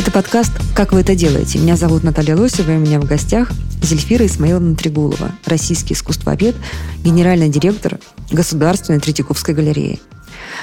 Это 0.00 0.10
подкаст 0.10 0.52
«Как 0.74 0.92
вы 0.94 1.00
это 1.00 1.14
делаете?». 1.14 1.58
Меня 1.58 1.76
зовут 1.76 2.04
Наталья 2.04 2.34
Лосева, 2.34 2.70
и 2.70 2.76
у 2.76 2.78
меня 2.78 2.98
в 2.98 3.04
гостях 3.04 3.50
Зельфира 3.82 4.24
Исмаиловна 4.24 4.74
Трегулова, 4.74 5.32
российский 5.44 5.92
искусствовед, 5.92 6.56
генеральный 7.04 7.50
директор 7.50 8.00
Государственной 8.32 8.98
Третьяковской 8.98 9.54
галереи. 9.54 10.00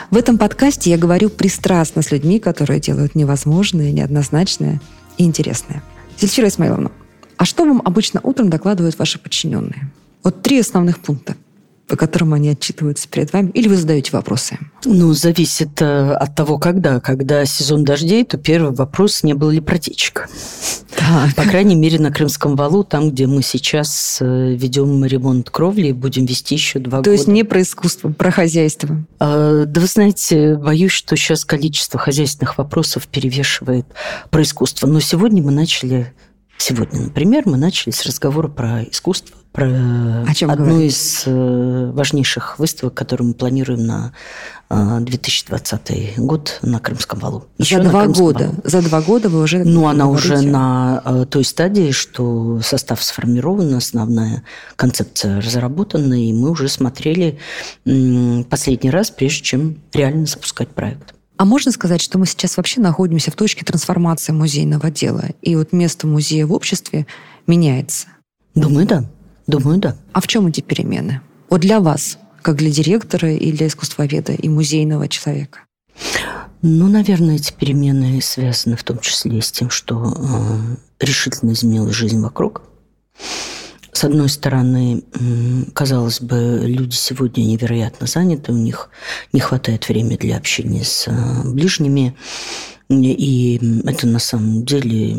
В 0.10 0.18
этом 0.18 0.40
подкасте 0.40 0.90
я 0.90 0.98
говорю 0.98 1.30
пристрастно 1.30 2.02
с 2.02 2.10
людьми, 2.10 2.40
которые 2.40 2.80
делают 2.80 3.14
невозможное, 3.14 3.92
неоднозначное 3.92 4.82
и 5.20 5.24
интересное. 5.24 5.84
Зельфира 6.20 6.48
Исмаиловна, 6.48 6.92
а 7.38 7.46
что 7.46 7.64
вам 7.64 7.84
обычно 7.86 8.20
утром 8.24 8.50
докладывают 8.50 8.98
ваши 8.98 9.20
подчиненные? 9.20 9.92
Вот 10.24 10.42
три 10.42 10.60
основных 10.62 10.98
пункта, 10.98 11.36
по 11.88 11.96
которым 11.96 12.34
они 12.34 12.50
отчитываются 12.50 13.08
перед 13.08 13.32
вами, 13.34 13.50
или 13.54 13.68
вы 13.68 13.78
задаете 13.78 14.12
вопросы? 14.12 14.58
Ну, 14.86 15.14
зависит 15.14 15.82
э, 15.82 16.12
от 16.12 16.36
того, 16.36 16.58
когда. 16.58 17.00
Когда 17.00 17.46
сезон 17.46 17.84
дождей, 17.84 18.26
то 18.26 18.38
первый 18.38 18.74
вопрос, 18.74 19.24
не 19.24 19.34
было 19.34 19.52
ли 19.52 19.62
протечек. 19.62 20.28
Так. 20.96 21.36
По 21.36 21.44
крайней 21.44 21.76
мере, 21.76 22.00
на 22.00 22.12
Крымском 22.12 22.56
валу, 22.56 22.84
там, 22.84 23.12
где 23.12 23.28
мы 23.28 23.42
сейчас 23.42 24.18
э, 24.20 24.54
ведем 24.54 25.06
ремонт 25.06 25.50
кровли 25.50 25.92
будем 25.92 26.26
вести 26.26 26.56
еще 26.56 26.80
два 26.80 26.98
То 27.00 27.04
года. 27.06 27.12
есть 27.12 27.28
не 27.28 27.44
про 27.44 27.62
искусство, 27.62 28.10
про 28.12 28.32
хозяйство. 28.32 29.06
А, 29.20 29.66
Да 29.66 29.82
вы 29.82 29.88
знаете, 29.88 30.56
боюсь, 30.56 30.92
что 30.92 31.16
сейчас 31.16 31.46
количество 31.46 32.00
хозяйственных 32.00 32.58
вопросов 32.58 33.08
перевешивает 33.08 33.86
про 34.30 34.42
искусство. 34.42 34.88
Но 34.88 35.00
сегодня 35.00 35.42
мы 35.42 35.52
начали, 35.52 36.14
сегодня, 36.58 37.02
например, 37.02 37.44
мы 37.46 37.58
начали 37.58 37.92
с 37.92 38.06
разговора 38.06 38.48
про 38.48 38.84
искусство, 38.84 39.36
про 39.52 39.66
О 40.28 40.34
чем 40.36 40.52
одну 40.52 40.66
говорите? 40.66 40.88
из 40.88 41.24
э, 41.26 41.92
важнейших 41.94 42.60
выставок, 42.60 42.94
которую 42.94 43.30
мы 43.30 43.34
планируем 43.34 43.88
на 43.88 44.14
э, 44.70 45.00
2020 45.02 46.20
год 46.20 46.60
на 46.62 46.80
Крымском 46.80 47.18
валу. 47.20 47.46
Еще 47.58 47.78
за 47.82 47.90
два 47.90 48.02
Крымском 48.04 48.26
года. 48.26 48.44
валу. 48.46 48.56
За 48.64 48.82
два 48.84 49.02
года 49.02 49.30
вы 49.30 49.42
уже 49.42 49.64
Ну, 49.64 49.88
она 49.88 50.08
уже 50.08 50.30
говорите. 50.30 50.52
на 50.52 51.02
э, 51.04 51.26
той 51.28 51.44
стадии, 51.44 51.90
что 51.92 52.60
состав 52.62 53.04
сформирован, 53.04 53.74
основная 53.74 54.44
концепция 54.76 55.42
разработана, 55.42 56.14
и 56.14 56.32
мы 56.34 56.52
уже 56.52 56.68
смотрели 56.70 57.40
последний 57.84 58.92
раз, 58.92 59.10
прежде 59.10 59.44
чем 59.44 59.78
реально 59.94 60.28
запускать 60.28 60.70
проект. 60.70 61.14
А 61.38 61.46
можно 61.46 61.72
сказать, 61.72 62.02
что 62.02 62.18
мы 62.18 62.26
сейчас 62.26 62.58
вообще 62.58 62.82
находимся 62.82 63.30
в 63.30 63.36
точке 63.36 63.64
трансформации 63.64 64.32
музейного 64.32 64.90
дела, 64.90 65.26
и 65.42 65.56
вот 65.56 65.72
место 65.72 66.08
музея 66.08 66.48
в 66.48 66.54
обществе 66.54 67.06
меняется? 67.46 68.08
Думаю, 68.56 68.88
да. 68.88 69.06
Думаю, 69.46 69.78
да. 69.78 69.96
А 70.14 70.20
в 70.20 70.28
чем 70.28 70.48
эти 70.48 70.62
перемены? 70.62 71.22
Вот 71.50 71.62
для 71.62 71.80
вас, 71.80 72.18
как 72.42 72.58
для 72.58 72.72
директора 72.72 73.32
и 73.34 73.52
для 73.52 73.68
искусствоведа 73.68 74.34
и 74.34 74.50
музейного 74.50 75.08
человека. 75.08 75.60
Ну, 76.64 76.88
наверное, 76.88 77.36
эти 77.36 77.54
перемены 77.54 78.20
связаны 78.22 78.76
в 78.76 78.84
том 78.84 79.00
числе 79.00 79.42
с 79.42 79.52
тем, 79.52 79.70
что 79.70 80.14
э, 80.18 81.06
решительно 81.06 81.52
изменилась 81.52 81.94
жизнь 81.94 82.20
вокруг. 82.20 82.64
С 83.98 84.04
одной 84.04 84.30
стороны, 84.30 85.02
казалось 85.74 86.22
бы, 86.22 86.62
люди 86.68 86.94
сегодня 86.94 87.42
невероятно 87.42 88.06
заняты, 88.06 88.52
у 88.52 88.56
них 88.56 88.92
не 89.34 89.40
хватает 89.40 89.90
времени 89.90 90.18
для 90.18 90.38
общения 90.38 90.84
с 90.84 91.08
э, 91.08 91.42
ближними. 91.50 92.16
И 92.90 93.60
это 93.86 94.06
на 94.06 94.20
самом 94.20 94.66
деле 94.66 95.18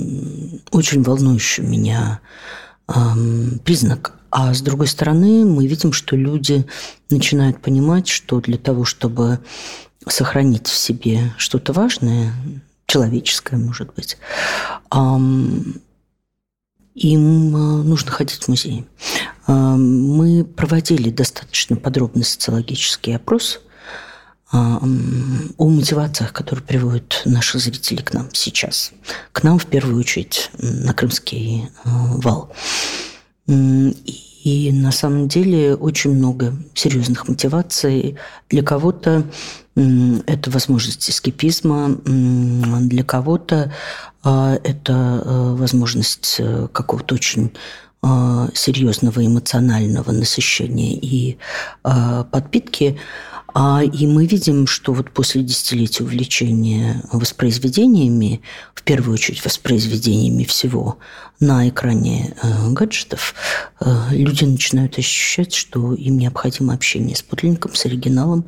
очень 0.71 1.03
волнующий 1.03 1.65
меня 1.65 2.21
ам, 2.87 3.59
признак. 3.65 4.12
А 4.31 4.55
с 4.55 4.61
другой 4.61 4.87
стороны, 4.87 5.44
мы 5.44 5.67
видим, 5.67 5.93
что 5.93 6.15
люди 6.15 6.65
начинают 7.11 7.61
понимать, 7.61 8.06
что 8.06 8.41
для 8.41 8.59
того, 8.59 8.84
чтобы 8.84 9.41
сохранить 10.06 10.69
в 10.69 10.78
себе 10.78 11.33
что-то 11.37 11.72
важное, 11.72 12.33
человеческое, 12.87 13.56
может 13.56 13.93
быть, 13.97 14.19
им 16.98 17.54
а, 17.54 17.82
нужно 17.82 18.10
ходить 18.10 18.42
в 18.42 18.48
музей. 18.48 18.84
Ам, 19.47 20.09
Мы 20.09 20.44
проводили 20.44 21.10
достаточно 21.10 21.76
подробный 21.76 22.25
социологический 22.25 23.14
опрос 23.14 23.60
ам, 24.50 25.53
о 25.56 25.69
мотивациях, 25.69 26.32
которые 26.32 26.64
приводят 26.64 27.22
наши 27.25 27.58
зрители 27.58 28.03
к 28.03 28.12
нам 28.12 28.28
сейчас. 28.32 28.92
К 29.32 29.42
нам, 29.42 29.58
в 29.58 29.66
первую 29.66 30.00
очередь, 30.00 30.50
на 30.58 30.92
Крымский 30.92 31.70
а, 31.84 32.16
вал. 32.16 32.53
И 33.47 34.72
на 34.72 34.92
самом 34.92 35.28
деле 35.28 35.75
очень 35.75 36.14
много 36.14 36.54
серьезных 36.75 37.28
мотиваций. 37.28 38.16
Для 38.48 38.62
кого-то 38.62 39.25
это 40.27 40.50
возможность 40.50 41.09
эскепизма, 41.09 41.97
для 42.05 43.05
кого-то 43.05 43.72
а, 44.22 44.59
это 44.65 44.94
а, 44.94 45.55
возможность 45.55 46.37
э, 46.39 46.69
какого-то 46.72 47.15
очень 47.15 47.53
а, 48.03 48.49
серьезного 48.55 49.25
эмоционального 49.25 50.11
насыщения 50.11 50.99
и 51.00 51.38
а, 51.84 52.25
подпитки. 52.25 52.99
А, 53.60 53.82
И 53.82 54.06
мы 54.06 54.26
видим, 54.26 54.69
что 54.69 54.92
вот 54.92 55.10
после 55.10 55.42
десятилетия 55.42 56.04
увлечения 56.04 57.02
воспроизведениями, 57.10 58.41
в 58.72 58.84
первую 58.84 59.14
очередь 59.14 59.44
воспроизведениями 59.44 60.44
всего 60.44 60.98
на 61.41 61.69
экране 61.69 62.36
э, 62.41 62.70
гаджетов, 62.70 63.34
э, 63.80 64.10
люди 64.12 64.44
начинают 64.44 64.96
ощущать, 64.96 65.54
что 65.54 65.92
им 65.92 66.19
необходимо 66.19 66.72
общение 66.72 67.16
с 67.16 67.22
подлинником, 67.22 67.74
с 67.74 67.84
оригиналом. 67.84 68.44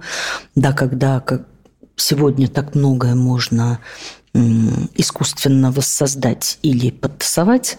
Да, 0.54 0.72
когда 0.72 1.18
как 1.18 1.48
сегодня 1.96 2.46
так 2.46 2.76
многое 2.76 3.16
можно 3.16 3.80
искусственно 4.32 5.72
воссоздать 5.72 6.60
или 6.62 6.90
подтасовать, 6.90 7.78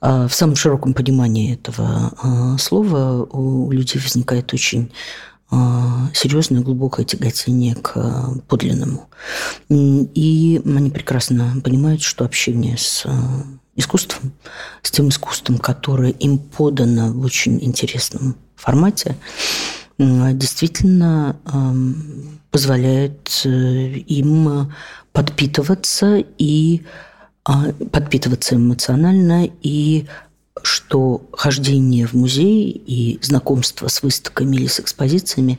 а, 0.00 0.26
в 0.26 0.34
самом 0.34 0.56
широком 0.56 0.92
понимании 0.92 1.54
этого 1.54 2.12
а, 2.20 2.58
слова 2.58 3.22
у 3.30 3.70
людей 3.70 4.02
возникает 4.02 4.52
очень 4.52 4.90
серьезное 6.14 6.62
глубокое 6.62 7.04
тяготение 7.04 7.74
к 7.74 7.92
а, 7.96 8.34
подлинному. 8.48 9.08
И 9.68 10.62
они 10.64 10.90
прекрасно 10.90 11.60
понимают, 11.62 12.02
что 12.02 12.24
общение 12.24 12.76
с 12.78 13.04
а, 13.04 13.12
искусством, 13.76 14.32
с 14.82 14.90
тем 14.90 15.08
искусством, 15.08 15.58
которое 15.58 16.10
им 16.10 16.38
подано 16.38 17.12
в 17.12 17.24
очень 17.24 17.62
интересном 17.62 18.36
формате, 18.56 19.16
действительно 19.98 21.36
позволяет 22.50 23.42
э, 23.44 23.48
им 23.48 24.72
подпитываться 25.12 26.24
и 26.38 26.82
а, 27.44 27.72
подпитываться 27.92 28.56
эмоционально 28.56 29.50
и 29.62 30.06
что 30.62 31.28
хождение 31.32 32.06
в 32.06 32.14
музей 32.14 32.70
и 32.70 33.18
знакомство 33.22 33.88
с 33.88 34.02
выставками 34.02 34.54
или 34.54 34.68
с 34.68 34.78
экспозициями 34.78 35.58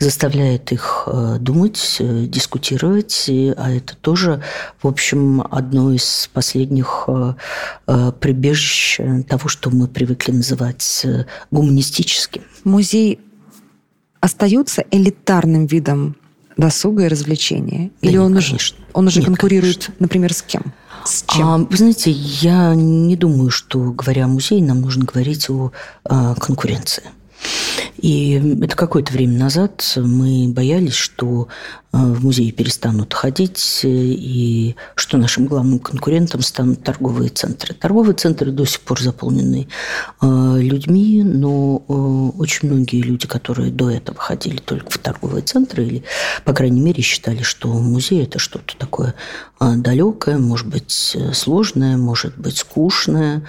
заставляет 0.00 0.72
их 0.72 1.04
э, 1.06 1.36
думать, 1.38 1.96
э, 2.00 2.26
дискутировать, 2.26 3.26
а 3.56 3.70
это 3.70 3.96
тоже, 3.96 4.42
в 4.82 4.88
общем, 4.88 5.42
одно 5.48 5.92
из 5.92 6.28
последних 6.32 7.04
э, 7.06 8.12
прибежищ 8.20 8.98
того, 9.28 9.48
что 9.48 9.70
мы 9.70 9.86
привыкли 9.86 10.32
называть 10.32 11.06
гуманистическим. 11.52 12.42
Музей 12.64 13.20
остается 14.20 14.84
элитарным 14.90 15.66
видом 15.66 16.16
досуга 16.56 17.04
и 17.04 17.08
развлечения? 17.08 17.90
Да 18.00 18.08
Или 18.08 18.16
нет, 18.16 18.22
он, 18.22 18.36
уже, 18.36 18.48
конечно. 18.48 18.78
он 18.92 19.06
уже 19.06 19.18
Нет, 19.20 19.26
конкурирует, 19.26 19.90
например, 19.98 20.32
с 20.32 20.42
кем? 20.42 20.72
С 21.04 21.24
чем? 21.28 21.48
А, 21.48 21.58
вы 21.58 21.76
знаете, 21.76 22.10
я 22.10 22.74
не 22.74 23.16
думаю, 23.16 23.50
что, 23.50 23.92
говоря 23.92 24.24
о 24.24 24.28
музее, 24.28 24.62
нам 24.62 24.80
нужно 24.80 25.04
говорить 25.04 25.50
о 25.50 25.72
а, 26.04 26.34
конкуренции. 26.34 27.04
И 27.98 28.58
это 28.62 28.76
какое-то 28.76 29.12
время 29.12 29.38
назад 29.38 29.92
мы 29.96 30.48
боялись, 30.48 30.94
что 30.94 31.48
в 31.92 32.24
музеи 32.24 32.50
перестанут 32.50 33.12
ходить, 33.12 33.80
и 33.84 34.74
что 34.94 35.18
нашим 35.18 35.46
главным 35.46 35.78
конкурентом 35.78 36.40
станут 36.40 36.82
торговые 36.82 37.28
центры. 37.28 37.74
Торговые 37.74 38.14
центры 38.14 38.50
до 38.50 38.64
сих 38.64 38.80
пор 38.80 39.00
заполнены 39.00 39.68
людьми, 40.22 41.22
но 41.22 41.76
очень 41.76 42.70
многие 42.70 43.02
люди, 43.02 43.26
которые 43.26 43.70
до 43.70 43.90
этого 43.90 44.18
ходили 44.18 44.56
только 44.56 44.90
в 44.90 44.98
торговые 44.98 45.42
центры, 45.42 45.84
или, 45.84 46.04
по 46.44 46.54
крайней 46.54 46.80
мере, 46.80 47.02
считали, 47.02 47.42
что 47.42 47.68
музей– 47.68 48.22
это 48.24 48.38
что-то 48.38 48.74
такое 48.76 49.14
далекое, 49.60 50.38
может 50.38 50.68
быть, 50.68 51.16
сложное, 51.32 51.96
может 51.96 52.38
быть, 52.38 52.56
скучное, 52.56 53.42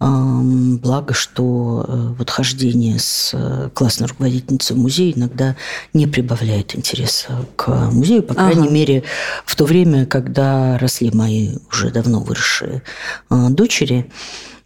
Благо, 0.00 1.12
что 1.12 1.84
э, 1.86 2.14
вот 2.16 2.30
хождение 2.30 2.98
с 2.98 3.32
э, 3.34 3.68
классной 3.74 4.06
руководительницей 4.06 4.74
в 4.74 4.78
музей 4.78 5.12
иногда 5.14 5.56
не 5.92 6.06
прибавляет 6.06 6.74
интереса 6.74 7.44
к 7.56 7.68
музею, 7.90 8.22
по 8.22 8.34
крайней 8.34 8.62
ага. 8.62 8.70
мере, 8.70 9.02
в 9.44 9.56
то 9.56 9.64
время, 9.64 10.06
когда 10.06 10.78
росли 10.78 11.10
мои 11.12 11.56
уже 11.70 11.90
давно 11.90 12.20
выросшие 12.20 12.82
э, 13.30 13.46
дочери. 13.50 14.10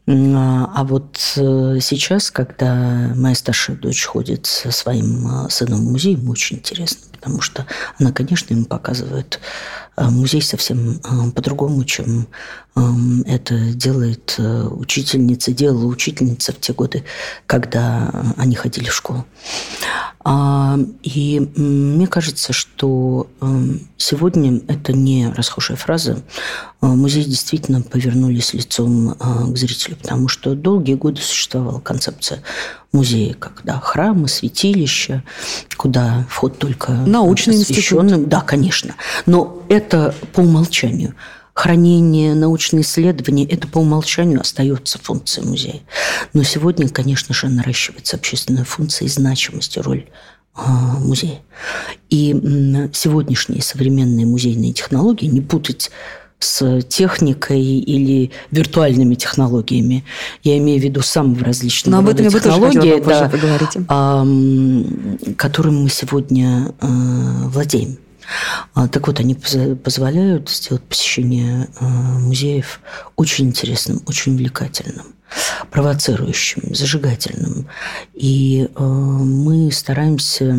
А, 0.07 0.71
а 0.75 0.85
вот 0.85 1.17
сейчас, 1.17 2.31
когда 2.31 3.13
моя 3.15 3.35
старшая 3.35 3.77
дочь 3.77 4.05
ходит 4.05 4.45
со 4.45 4.71
своим 4.71 5.49
сыном 5.49 5.81
в 5.81 5.91
музей, 5.93 6.15
ему 6.15 6.33
очень 6.33 6.59
интересно, 6.59 7.01
потому 7.13 7.41
что 7.41 7.67
она, 7.99 8.13
конечно, 8.13 8.53
ему 8.53 8.67
показывает 8.67 9.41
музей 9.97 10.43
совсем 10.43 11.01
по-другому, 11.35 11.85
чем 11.85 12.27
это 13.27 13.57
делает 13.73 14.35
э, 14.39 14.65
учительница, 14.65 15.53
делала 15.53 15.87
учительница 15.87 16.53
в 16.53 16.59
те 16.59 16.73
годы, 16.73 17.05
когда 17.47 18.11
они 18.37 18.57
ходили 18.57 18.89
в 18.89 18.95
школу. 18.95 19.25
А, 20.27 20.79
и 21.03 21.39
мне 21.55 22.07
кажется, 22.07 22.55
что 22.55 23.29
сегодня 23.99 24.61
это 24.69 24.95
не 24.95 25.29
расхожая 25.29 25.77
фраза. 25.77 26.23
А, 26.81 26.87
музей 26.87 27.25
действительно 27.25 27.83
повернулись 27.83 28.55
лицом 28.55 29.17
а, 29.21 29.47
к 29.47 29.57
зрителю, 29.57 29.97
потому 29.97 30.29
что 30.29 30.55
долгие 30.55 30.95
годы 30.95 31.21
существовала 31.21 31.79
концепция 31.79 32.43
музея, 32.93 33.35
когда 33.35 33.79
храмы, 33.81 34.29
святилища, 34.29 35.23
куда 35.77 36.27
вход 36.31 36.59
только 36.59 36.93
научный 36.93 37.57
институт. 37.57 38.29
Да, 38.29 38.41
конечно. 38.41 38.95
Но 39.27 39.63
это 39.69 40.15
по 40.33 40.41
умолчанию– 40.41 41.15
хранение, 41.55 42.35
научные 42.35 42.83
исследования– 42.83 43.47
это 43.49 43.69
по 43.69 43.79
умолчанию 43.79 44.41
остается 44.41 44.99
функцией 44.99 45.49
музея. 45.49 45.81
Но 46.33 46.43
сегодня, 46.43 46.89
конечно 46.89 47.35
же, 47.35 47.49
наращивается 47.49 48.17
общественная 48.17 48.65
функция 48.65 49.07
и 49.07 49.09
значимость 49.09 49.77
и 49.77 49.81
роль 49.81 50.07
а, 50.55 50.99
музея. 50.99 51.41
И 52.11 52.33
сегодняшние 52.93 53.63
современные 53.63 54.27
музейные 54.27 54.73
технологии 54.73 55.27
не 55.27 55.41
путать 55.41 55.91
с 56.41 56.83
техникой 56.83 57.63
или 57.63 58.31
виртуальными 58.51 59.15
технологиями. 59.15 60.05
Я 60.43 60.59
имею 60.59 60.81
в 60.81 60.85
виду 60.85 61.01
самые 61.01 61.43
различные 61.43 61.93
Но 61.93 61.99
об 62.01 62.09
этом 62.09 62.29
технологии, 62.29 63.01
да, 63.01 63.31
а, 63.89 64.27
которым 65.37 65.85
мы 65.85 65.89
сегодня 65.89 66.75
а, 66.81 67.49
владеем. 67.49 67.99
А, 68.75 68.89
так 68.89 69.07
вот, 69.07 69.21
они 69.21 69.35
позволяют 69.35 70.51
сделать 70.51 70.83
посещение 70.83 71.69
а, 71.79 71.85
музеев 71.85 72.81
очень 73.17 73.47
интересным, 73.47 74.03
очень 74.07 74.35
увлекательным 74.35 75.07
провоцирующим, 75.71 76.75
зажигательным. 76.75 77.67
И 78.15 78.69
а, 78.75 78.83
мы 78.83 79.71
стараемся 79.73 80.57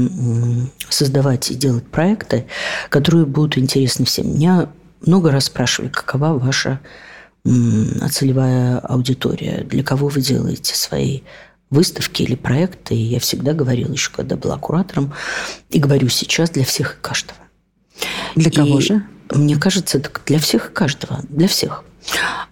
создавать 0.89 1.51
и 1.51 1.55
делать 1.55 1.87
проекты, 1.87 2.45
которые 2.89 3.25
будут 3.25 3.57
интересны 3.57 4.05
всем. 4.05 4.35
Меня 4.35 4.69
много 5.05 5.31
раз 5.31 5.45
спрашивали, 5.45 5.89
какова 5.89 6.37
ваша 6.37 6.79
целевая 8.09 8.79
аудитория, 8.79 9.63
для 9.63 9.83
кого 9.83 10.07
вы 10.07 10.19
делаете 10.21 10.73
свои 10.73 11.21
выставки 11.69 12.23
или 12.23 12.35
проекты. 12.35 12.95
И 12.95 13.03
я 13.03 13.19
всегда 13.19 13.53
говорила 13.53 13.91
еще, 13.91 14.11
когда 14.11 14.35
была 14.35 14.57
куратором, 14.57 15.13
и 15.69 15.79
говорю 15.79 16.09
сейчас 16.09 16.49
для 16.49 16.65
всех 16.65 16.95
и 16.95 17.01
каждого. 17.01 17.44
Для 18.35 18.51
кого 18.51 18.79
и, 18.79 18.81
же? 18.81 19.03
Мне 19.31 19.57
кажется, 19.57 19.97
это 19.97 20.09
для 20.25 20.39
всех 20.39 20.69
и 20.69 20.73
каждого, 20.73 21.21
для 21.29 21.47
всех. 21.47 21.83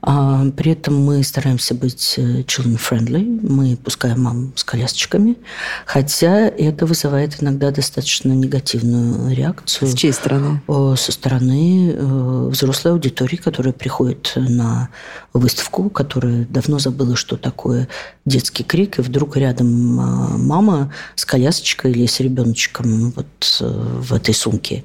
А, 0.01 0.45
при 0.57 0.71
этом 0.71 1.01
мы 1.01 1.23
стараемся 1.23 1.73
быть 1.73 2.15
э, 2.17 2.41
children-friendly. 2.41 3.39
Мы 3.47 3.77
пускаем 3.77 4.21
мам 4.21 4.53
с 4.55 4.63
колясочками. 4.63 5.37
Хотя 5.85 6.47
это 6.47 6.85
вызывает 6.85 7.41
иногда 7.41 7.71
достаточно 7.71 8.33
негативную 8.33 9.33
реакцию. 9.35 9.89
С 9.89 9.93
чьей 9.93 10.11
стороны? 10.11 10.61
Со 10.67 11.11
стороны 11.11 11.91
э, 11.91 12.47
взрослой 12.49 12.91
аудитории, 12.91 13.37
которая 13.37 13.73
приходит 13.73 14.33
на 14.35 14.89
выставку, 15.33 15.89
которая 15.89 16.45
давно 16.49 16.79
забыла, 16.79 17.15
что 17.15 17.37
такое 17.37 17.87
детский 18.25 18.63
крик, 18.63 18.99
и 18.99 19.01
вдруг 19.01 19.37
рядом 19.37 19.99
а, 19.99 20.37
мама 20.37 20.93
с 21.15 21.25
колясочкой 21.25 21.91
или 21.91 22.05
с 22.05 22.19
ребеночком 22.19 23.11
вот 23.11 23.57
э, 23.61 23.65
в 23.67 24.13
этой 24.13 24.33
сумке 24.33 24.83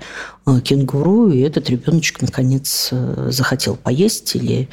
кенгуру, 0.64 1.30
и 1.30 1.40
этот 1.40 1.68
ребеночек 1.70 2.22
наконец 2.22 2.90
захотел 2.90 3.76
поесть 3.76 4.34
или 4.36 4.68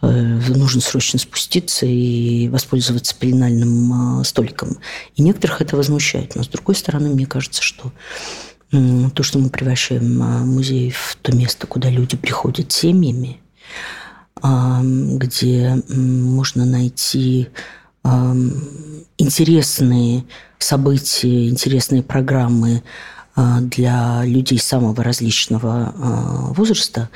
Э, 0.00 0.10
нужно 0.10 0.80
срочно 0.80 1.18
спуститься 1.18 1.84
и 1.86 2.48
воспользоваться 2.48 3.16
пеленальным 3.18 4.22
столиком. 4.24 4.78
И 5.16 5.22
некоторых 5.22 5.60
это 5.60 5.76
возмущает. 5.76 6.36
Но, 6.36 6.44
с 6.44 6.48
другой 6.48 6.76
стороны, 6.76 7.08
мне 7.10 7.26
кажется, 7.26 7.62
что 7.62 7.92
то, 8.70 9.22
что 9.22 9.38
мы 9.38 9.48
превращаем 9.48 10.18
музей 10.18 10.90
в 10.90 11.16
то 11.22 11.34
место, 11.34 11.66
куда 11.66 11.88
люди 11.88 12.18
приходят 12.18 12.70
семьями, 12.70 13.40
где 14.42 15.82
можно 15.88 16.66
найти 16.66 17.48
интересные 19.16 20.26
события, 20.58 21.48
интересные 21.48 22.02
программы, 22.02 22.82
для 23.60 24.24
людей 24.24 24.58
самого 24.58 25.02
различного 25.04 25.94
а, 25.96 26.52
возраста, 26.52 27.08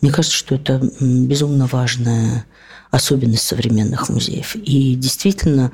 мне 0.00 0.10
кажется, 0.10 0.36
что 0.36 0.54
это 0.54 0.80
безумно 1.00 1.66
важная 1.66 2.46
особенность 2.90 3.42
современных 3.42 4.08
музеев. 4.08 4.56
И 4.56 4.94
действительно, 4.94 5.72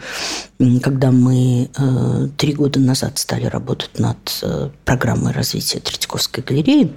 когда 0.83 1.13
мы 1.13 1.71
э, 1.77 2.29
три 2.37 2.55
года 2.55 2.81
назад 2.81 3.19
стали 3.19 3.45
работать 3.47 3.99
над 3.99 4.41
э, 4.43 4.71
программой 4.85 5.33
развития 5.33 5.79
Третьяковской 5.79 6.41
галереи, 6.41 6.93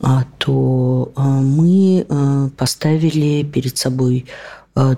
а, 0.00 0.24
то 0.38 1.12
э, 1.16 1.20
мы 1.20 2.50
поставили 2.56 3.42
перед 3.42 3.76
собой 3.76 4.26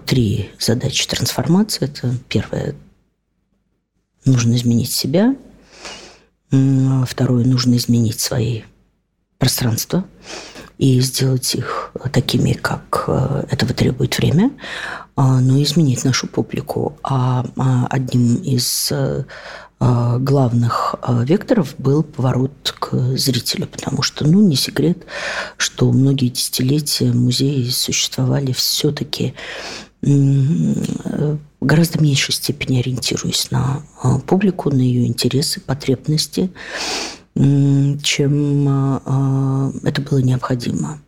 три 0.06 0.50
задачи 0.58 1.06
трансформации. 1.06 1.84
Это 1.84 2.14
первое– 2.28 2.76
нужно 4.24 4.54
изменить 4.54 4.92
себя– 4.92 5.34
Второе, 6.50 7.44
нужно 7.44 7.76
изменить 7.76 8.20
свои 8.20 8.62
пространства 9.38 10.04
и 10.78 11.00
сделать 11.00 11.54
их 11.54 11.92
такими, 12.12 12.52
как 12.52 13.04
э, 13.06 13.46
этого 13.50 13.72
требует 13.72 14.18
время, 14.18 14.52
а, 15.14 15.40
но 15.40 15.62
изменить 15.62 16.04
нашу 16.04 16.26
публику. 16.26 16.98
А, 17.02 17.46
а 17.56 17.86
одним 17.88 18.36
из 18.36 18.92
э, 18.92 19.24
э, 19.80 20.18
главных 20.18 20.94
векторов 21.24 21.74
был 21.78 22.02
поворот 22.02 22.74
к 22.78 23.16
зрителю, 23.16 23.66
потому 23.66 24.02
что, 24.02 24.26
ну, 24.26 24.46
не 24.46 24.56
секрет, 24.56 25.06
что 25.56 25.90
многие 25.90 26.28
десятилетия 26.28 27.10
музеи 27.12 27.68
существовали 27.70 28.52
все-таки 28.52 29.34
гораздо 31.66 32.00
меньшей 32.00 32.32
степени 32.32 32.78
ориентируясь 32.80 33.50
на 33.50 33.82
а, 34.02 34.18
публику, 34.18 34.70
на 34.70 34.80
ее 34.80 35.06
интересы, 35.06 35.60
потребности, 35.60 36.50
чем 37.34 38.68
а, 38.68 39.02
а, 39.04 39.72
это 39.82 40.00
было 40.00 40.18
необходимо. 40.18 41.00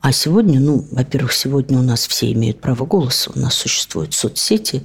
А 0.00 0.12
сегодня, 0.12 0.58
ну, 0.58 0.86
во-первых, 0.90 1.34
сегодня 1.34 1.78
у 1.78 1.82
нас 1.82 2.06
все 2.06 2.32
имеют 2.32 2.60
право 2.60 2.86
голоса, 2.86 3.30
у 3.34 3.38
нас 3.38 3.52
существуют 3.54 4.14
соцсети, 4.14 4.82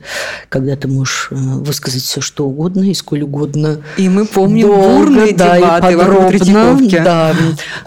когда 0.50 0.76
ты 0.76 0.90
можешь 0.90 1.30
э, 1.32 1.36
высказать 1.36 2.04
все, 2.04 2.20
что 2.20 2.46
угодно 2.46 2.84
и 2.84 2.94
сколь 2.94 3.24
угодно. 3.24 3.82
И 3.96 4.10
мы 4.10 4.26
помним 4.26 4.68
долго, 4.68 4.82
бурные 4.82 5.34
да, 5.34 5.58
дебаты 5.58 5.94
и 5.94 5.96
подробно, 5.96 6.90
да, 6.90 7.36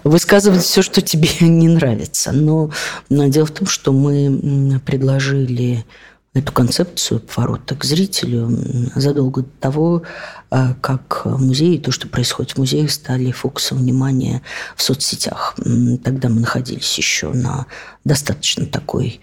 высказывать 0.04 0.62
все, 0.62 0.80
что 0.80 1.02
тебе 1.02 1.28
не 1.40 1.68
нравится. 1.68 2.32
Но, 2.32 2.70
но 3.10 3.26
дело 3.26 3.44
в 3.44 3.50
том, 3.50 3.66
что 3.66 3.92
мы 3.92 4.80
предложили 4.86 5.84
эту 6.38 6.52
концепцию 6.52 7.20
поворота 7.20 7.74
к 7.74 7.84
зрителю 7.84 8.48
задолго 8.94 9.42
до 9.42 9.50
того, 9.60 10.02
а, 10.50 10.74
как 10.80 11.22
музей 11.24 11.76
и 11.76 11.80
то, 11.80 11.90
что 11.90 12.08
происходит 12.08 12.52
в 12.52 12.58
музее, 12.58 12.88
стали 12.88 13.30
фокусом 13.32 13.78
внимания 13.78 14.42
в 14.76 14.82
соцсетях. 14.82 15.56
Тогда 16.04 16.28
мы 16.28 16.40
находились 16.40 16.96
еще 16.96 17.32
на 17.32 17.66
достаточно 18.04 18.66
такой 18.66 19.20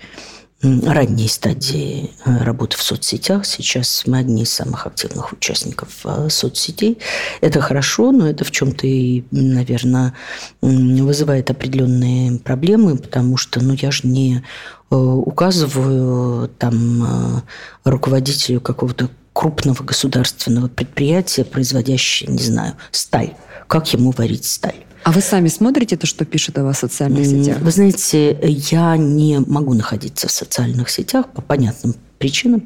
ранней 0.62 1.28
стадии 1.28 2.12
э, 2.26 2.44
работы 2.44 2.78
в 2.78 2.82
соцсетях. 2.82 3.46
Сейчас 3.46 4.04
мы 4.06 4.20
одни 4.20 4.44
из 4.44 4.52
самых 4.52 4.88
активных 4.88 5.32
участников 5.34 5.90
э, 6.06 6.30
соцсетей. 6.30 6.98
Это 7.42 7.62
хорошо, 7.62 8.12
но 8.12 8.28
это 8.28 8.44
в 8.44 8.52
чем-то 8.52 8.88
и, 8.88 9.24
наверное, 9.32 10.14
вызывает 10.62 11.52
определенные 11.52 12.40
проблемы, 12.40 12.98
потому 12.98 13.38
что 13.38 13.64
ну, 13.64 13.74
я 13.74 13.92
же 13.92 14.02
не 14.08 14.38
э, 14.38 14.42
указываю 14.90 16.48
там 16.48 17.44
руководителю 17.84 18.62
какого-то 18.62 19.10
крупного 19.34 19.84
государственного 19.84 20.68
предприятия, 20.70 21.44
производящего, 21.44 22.32
не 22.32 22.44
знаю, 22.44 22.74
сталь. 22.92 23.34
Как 23.68 23.92
ему 23.94 24.12
варить 24.12 24.46
сталь? 24.46 24.86
А 25.04 25.12
вы 25.12 25.22
сами 25.22 25.50
смотрите 25.50 25.98
то, 25.98 26.08
что 26.08 26.26
пишут 26.26 26.58
о 26.58 26.64
вас 26.64 26.78
в 26.78 26.80
социальных 26.80 27.26
сетях? 27.26 27.60
Вы 27.60 27.72
знаете, 27.72 28.40
я 28.42 28.98
не 28.98 29.40
могу 29.40 29.74
находиться 29.74 30.28
в 30.28 30.32
социальных 30.32 30.90
сетях 30.90 31.28
по 31.28 31.42
понятным 31.42 31.96
причинам. 32.18 32.64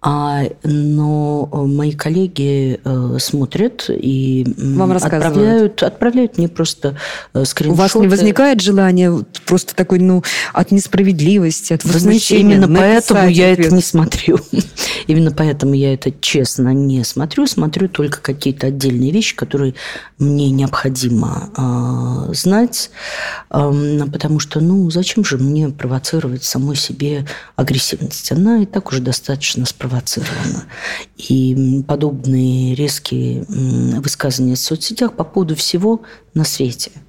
А, 0.00 0.44
но 0.62 1.48
мои 1.52 1.90
коллеги 1.90 2.80
э, 2.84 3.16
смотрят 3.18 3.86
и 3.88 4.46
Вам 4.56 4.92
отправляют, 4.92 5.82
отправляют 5.82 6.38
мне 6.38 6.48
просто 6.48 6.96
э, 7.34 7.44
скриншоты. 7.44 7.74
У 7.74 7.82
вас 7.82 7.94
не 7.96 8.06
возникает 8.06 8.60
желания 8.60 9.12
просто 9.44 9.74
такой, 9.74 9.98
ну, 9.98 10.22
от 10.52 10.70
несправедливости, 10.70 11.72
от 11.72 11.82
знаете, 11.82 12.38
именно 12.38 12.68
поэтому 12.68 13.28
я 13.28 13.52
это 13.52 13.74
не 13.74 13.82
смотрю. 13.82 14.38
именно 15.08 15.32
поэтому 15.32 15.74
я 15.74 15.94
это 15.94 16.12
честно 16.12 16.72
не 16.72 17.02
смотрю. 17.02 17.48
Смотрю 17.48 17.88
только 17.88 18.20
какие-то 18.20 18.68
отдельные 18.68 19.10
вещи, 19.10 19.34
которые 19.34 19.74
мне 20.18 20.48
необходимо 20.50 21.50
э, 22.30 22.34
знать, 22.34 22.90
э, 23.50 24.00
потому 24.12 24.38
что, 24.38 24.60
ну, 24.60 24.88
зачем 24.90 25.24
же 25.24 25.38
мне 25.38 25.70
провоцировать 25.70 26.44
самой 26.44 26.76
себе 26.76 27.26
агрессивность? 27.56 28.30
Она 28.30 28.62
и 28.62 28.66
так 28.66 28.92
уже 28.92 29.00
достаточно 29.00 29.66
спровоцирована 29.66 29.87
спровоцировано. 29.88 30.64
И 31.16 31.82
подобные 31.86 32.74
резкие 32.74 33.44
высказывания 33.48 34.54
в 34.54 34.60
соцсетях 34.60 35.14
по 35.14 35.24
поводу 35.24 35.56
всего 35.56 36.02
на 36.34 36.44
свете– 36.44 36.92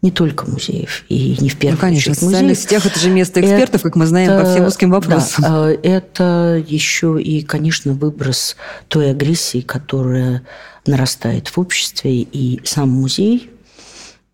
не 0.00 0.10
только 0.10 0.50
музеев 0.50 1.04
и 1.08 1.36
не 1.40 1.48
в 1.48 1.56
первую 1.56 1.76
ну, 1.76 1.80
конечно, 1.80 2.10
очередь 2.10 2.22
музеев. 2.22 2.32
социальных 2.32 2.58
сетях 2.58 2.86
это 2.86 2.98
же 2.98 3.10
место 3.10 3.40
экспертов, 3.40 3.76
это, 3.76 3.82
как 3.84 3.96
мы 3.96 4.06
знаем, 4.06 4.42
по 4.42 4.50
всем 4.50 4.66
узким 4.66 4.90
вопросам. 4.90 5.44
Да, 5.44 5.70
это 5.70 6.64
еще 6.66 7.22
и, 7.22 7.42
конечно, 7.42 7.92
выброс 7.92 8.56
той 8.88 9.10
агрессии, 9.10 9.60
которая 9.60 10.42
нарастает 10.86 11.48
в 11.48 11.58
обществе, 11.58 12.22
и 12.22 12.60
сам 12.64 12.88
музей 12.90 13.50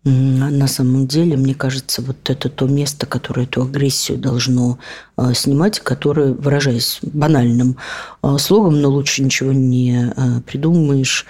на 0.05 0.67
самом 0.67 1.07
деле, 1.07 1.35
мне 1.35 1.53
кажется, 1.53 2.01
вот 2.01 2.29
это 2.29 2.49
то 2.49 2.67
место, 2.67 3.05
которое 3.05 3.43
эту 3.43 3.63
агрессию 3.63 4.17
должно 4.17 4.79
а, 5.17 5.33
снимать, 5.33 5.79
которое, 5.79 6.33
выражаясь 6.33 6.99
банальным 7.01 7.75
а, 8.21 8.37
слогом, 8.37 8.81
но 8.81 8.89
лучше 8.89 9.23
ничего 9.23 9.51
не 9.51 10.11
а, 10.15 10.41
придумаешь, 10.41 11.25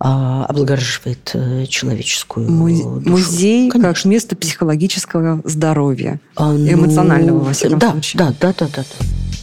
облагораживает 0.00 1.32
э, 1.34 1.66
человеческую 1.66 2.46
душу. 2.46 3.02
Музей 3.04 3.68
Конечно. 3.68 3.94
как 3.94 4.04
место 4.04 4.36
психологического 4.36 5.40
здоровья, 5.42 6.20
а, 6.36 6.52
ну, 6.52 6.72
эмоционального, 6.72 7.40
во 7.40 7.52
всяком 7.52 7.80
да, 7.80 7.90
случае. 7.90 8.18
Да, 8.20 8.34
да, 8.40 8.54
да, 8.56 8.68
да. 8.76 8.84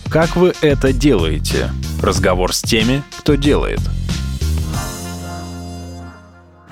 Как 0.09 0.37
вы 0.37 0.53
это 0.61 0.93
делаете? 0.93 1.71
Разговор 2.01 2.55
с 2.55 2.61
теми, 2.61 3.03
кто 3.19 3.35
делает– 3.35 3.81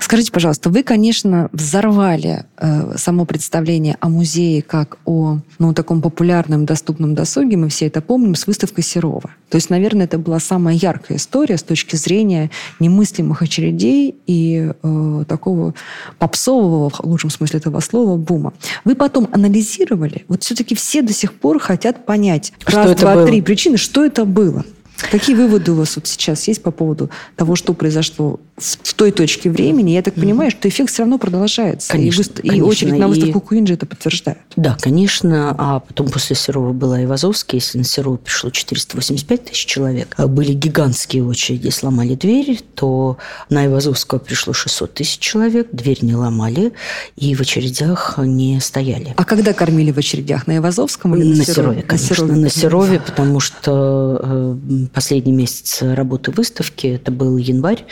Скажите, 0.04 0.32
пожалуйста, 0.32 0.68
вы, 0.68 0.82
конечно, 0.82 1.48
взорвали 1.52 2.44
э, 2.58 2.94
само 2.98 3.24
представление 3.24 3.96
о 4.00 4.10
музее 4.10 4.60
как 4.60 4.98
о 5.06 5.38
ну, 5.58 5.72
таком 5.72 6.02
популярном, 6.02 6.66
доступном 6.66 7.14
досуге, 7.14 7.56
мы 7.56 7.70
все 7.70 7.86
это 7.86 8.02
помним, 8.02 8.34
с 8.34 8.46
выставкой 8.46 8.84
Серова. 8.84 9.30
То 9.48 9.56
есть, 9.56 9.70
наверное, 9.70 10.04
это 10.04 10.18
была 10.18 10.40
самая 10.40 10.74
яркая 10.74 11.16
история 11.16 11.56
с 11.56 11.62
точки 11.62 11.96
зрения 11.96 12.50
немыслимых 12.80 13.40
очередей 13.40 14.14
и 14.26 14.72
э, 14.82 15.24
такого 15.26 15.72
попсового, 16.18 16.90
в 16.90 17.00
лучшем 17.04 17.30
смысле 17.30 17.60
этого 17.60 17.80
слова, 17.80 18.18
бума. 18.18 18.52
Вы 18.84 18.96
потом 18.96 19.26
анализировали, 19.32 20.26
вот 20.28 20.42
все-таки 20.42 20.74
все 20.74 21.00
до 21.00 21.14
сих 21.14 21.32
пор 21.32 21.58
хотят 21.58 22.04
понять, 22.04 22.52
что 22.66 22.76
раз, 22.76 22.94
два, 22.96 23.14
было? 23.14 23.26
три 23.26 23.40
причины, 23.40 23.78
что 23.78 24.04
это 24.04 24.26
было. 24.26 24.66
Какие 24.96 25.36
выводы 25.36 25.72
у 25.72 25.74
вас 25.74 25.96
вот 25.96 26.06
сейчас 26.06 26.46
есть 26.48 26.62
по 26.62 26.70
поводу 26.70 27.10
того, 27.36 27.56
что 27.56 27.74
произошло 27.74 28.40
в, 28.56 28.94
той 28.94 29.10
точке 29.10 29.50
времени? 29.50 29.90
Я 29.90 30.02
так 30.02 30.14
понимаю, 30.14 30.50
что 30.50 30.68
эффект 30.68 30.90
все 30.90 31.02
равно 31.02 31.18
продолжается. 31.18 31.90
Конечно, 31.90 32.14
и, 32.14 32.18
выст... 32.18 32.40
конечно. 32.40 32.56
и 32.56 32.60
очередь 32.60 32.98
на 32.98 33.08
выставку 33.08 33.38
и... 33.38 33.42
Куинджи 33.42 33.74
это 33.74 33.86
подтверждает. 33.86 34.38
Да, 34.56 34.76
конечно. 34.80 35.54
А 35.58 35.80
потом 35.80 36.08
после 36.08 36.36
Серова 36.36 36.72
была 36.72 37.00
и 37.00 37.06
Вазовская. 37.06 37.60
Если 37.60 37.78
на 37.78 37.84
Серова 37.84 38.16
пришло 38.16 38.50
485 38.50 39.44
тысяч 39.44 39.66
человек, 39.66 40.14
а 40.16 40.28
были 40.28 40.52
гигантские 40.52 41.24
очереди, 41.24 41.68
сломали 41.70 42.14
двери, 42.14 42.60
то 42.74 43.18
на 43.50 43.66
Ивазовского 43.66 44.18
пришло 44.18 44.52
600 44.52 44.94
тысяч 44.94 45.18
человек, 45.18 45.68
дверь 45.72 45.98
не 46.02 46.14
ломали 46.14 46.72
и 47.16 47.34
в 47.34 47.40
очередях 47.40 48.14
не 48.18 48.60
стояли. 48.60 49.14
А 49.16 49.24
когда 49.24 49.52
кормили 49.52 49.90
в 49.90 49.98
очередях? 49.98 50.46
На 50.46 50.58
Ивазовском 50.58 51.16
или 51.16 51.24
на, 51.24 51.36
на 51.36 51.44
Серове? 51.44 51.82
конечно. 51.82 51.94
На 51.94 51.98
Серове, 51.98 52.40
на 52.40 52.50
Серове 52.50 53.00
потому 53.00 53.40
что 53.40 54.20
э, 54.22 54.83
последний 54.92 55.32
месяц 55.32 55.82
работы 55.82 56.30
выставки, 56.30 56.86
это 56.86 57.10
был 57.10 57.36
январь, 57.36 57.84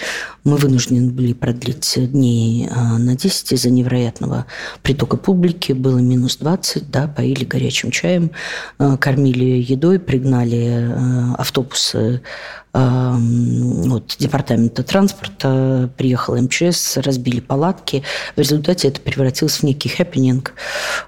мы 0.45 0.57
вынуждены 0.57 1.11
были 1.11 1.33
продлить 1.33 1.95
дни 1.97 2.69
а, 2.71 2.99
на 2.99 3.17
10 3.17 3.53
из-за 3.53 3.71
невероятного 3.71 4.47
притока 4.83 5.17
публики. 5.17 5.73
Было 5.73 5.99
минус 5.99 6.37
20, 6.39 6.91
да, 6.91 7.07
поили 7.07 7.45
горячим 7.45 7.91
чаем, 7.91 8.33
а, 8.79 8.97
кормили 8.97 9.45
едой, 9.45 10.01
пригнали 10.01 10.67
а, 10.69 11.35
автобусы 11.39 12.23
вот, 12.75 14.17
департамента 14.19 14.83
транспорта, 14.83 15.91
приехал 15.99 16.37
МЧС, 16.41 16.97
разбили 16.97 17.41
палатки. 17.41 18.03
В 18.35 18.39
результате 18.39 18.89
это 18.89 19.01
превратилось 19.01 19.59
в 19.59 19.63
некий 19.63 19.91
хэппенинг. 19.91 20.55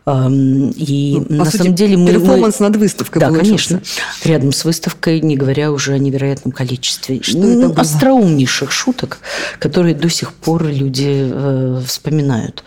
И 0.07 1.25
ну, 1.29 1.37
на 1.37 1.45
сути, 1.47 1.57
самом 1.57 1.75
деле 1.75 1.97
мы... 1.97 2.13
Перформанс 2.13 2.61
мы... 2.61 2.69
над 2.69 2.77
выставкой 2.77 3.21
Да, 3.21 3.29
получился. 3.29 3.69
конечно. 3.69 3.95
Рядом 4.25 4.53
с 4.53 4.65
выставкой, 4.65 5.21
не 5.21 5.37
говоря 5.37 5.73
уже 5.73 5.95
о 5.95 5.99
невероятном 5.99 6.53
количестве 6.53 7.23
Что 7.23 7.39
ну, 7.39 7.71
это 7.71 7.81
остроумнейших 7.81 8.71
шуток, 8.71 9.19
которые 9.59 9.95
до 9.95 10.11
сих 10.11 10.35
пор 10.35 10.65
люди 10.67 11.31
э, 11.33 11.83
вспоминают, 11.87 12.63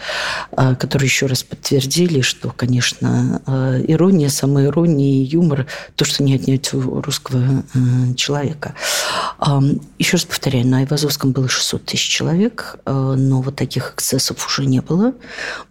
э, 0.54 0.76
которые 0.76 1.06
еще 1.06 1.28
раз 1.28 1.44
подтвердили, 1.44 2.22
что, 2.22 2.50
конечно, 2.50 3.44
э, 3.46 3.84
ирония, 3.88 4.30
самоирония 4.30 5.22
и 5.22 5.26
юмор– 5.26 5.68
то, 5.96 6.04
что 6.04 6.24
не 6.24 6.34
отнять 6.34 6.74
у 6.74 7.02
русского 7.02 7.64
э, 7.76 8.16
человека– 8.16 8.74
еще 10.00 10.18
раз 10.18 10.26
повторяю, 10.26 10.68
на 10.68 10.80
Айвазовском 10.80 11.32
было 11.32 11.48
600 11.48 11.86
тысяч 11.86 12.08
человек, 12.08 12.80
э, 12.86 12.92
но 12.92 13.42
вот 13.42 13.56
таких 13.56 13.94
эксцессов 13.94 14.46
уже 14.46 14.66
не 14.66 14.82
было. 14.82 15.14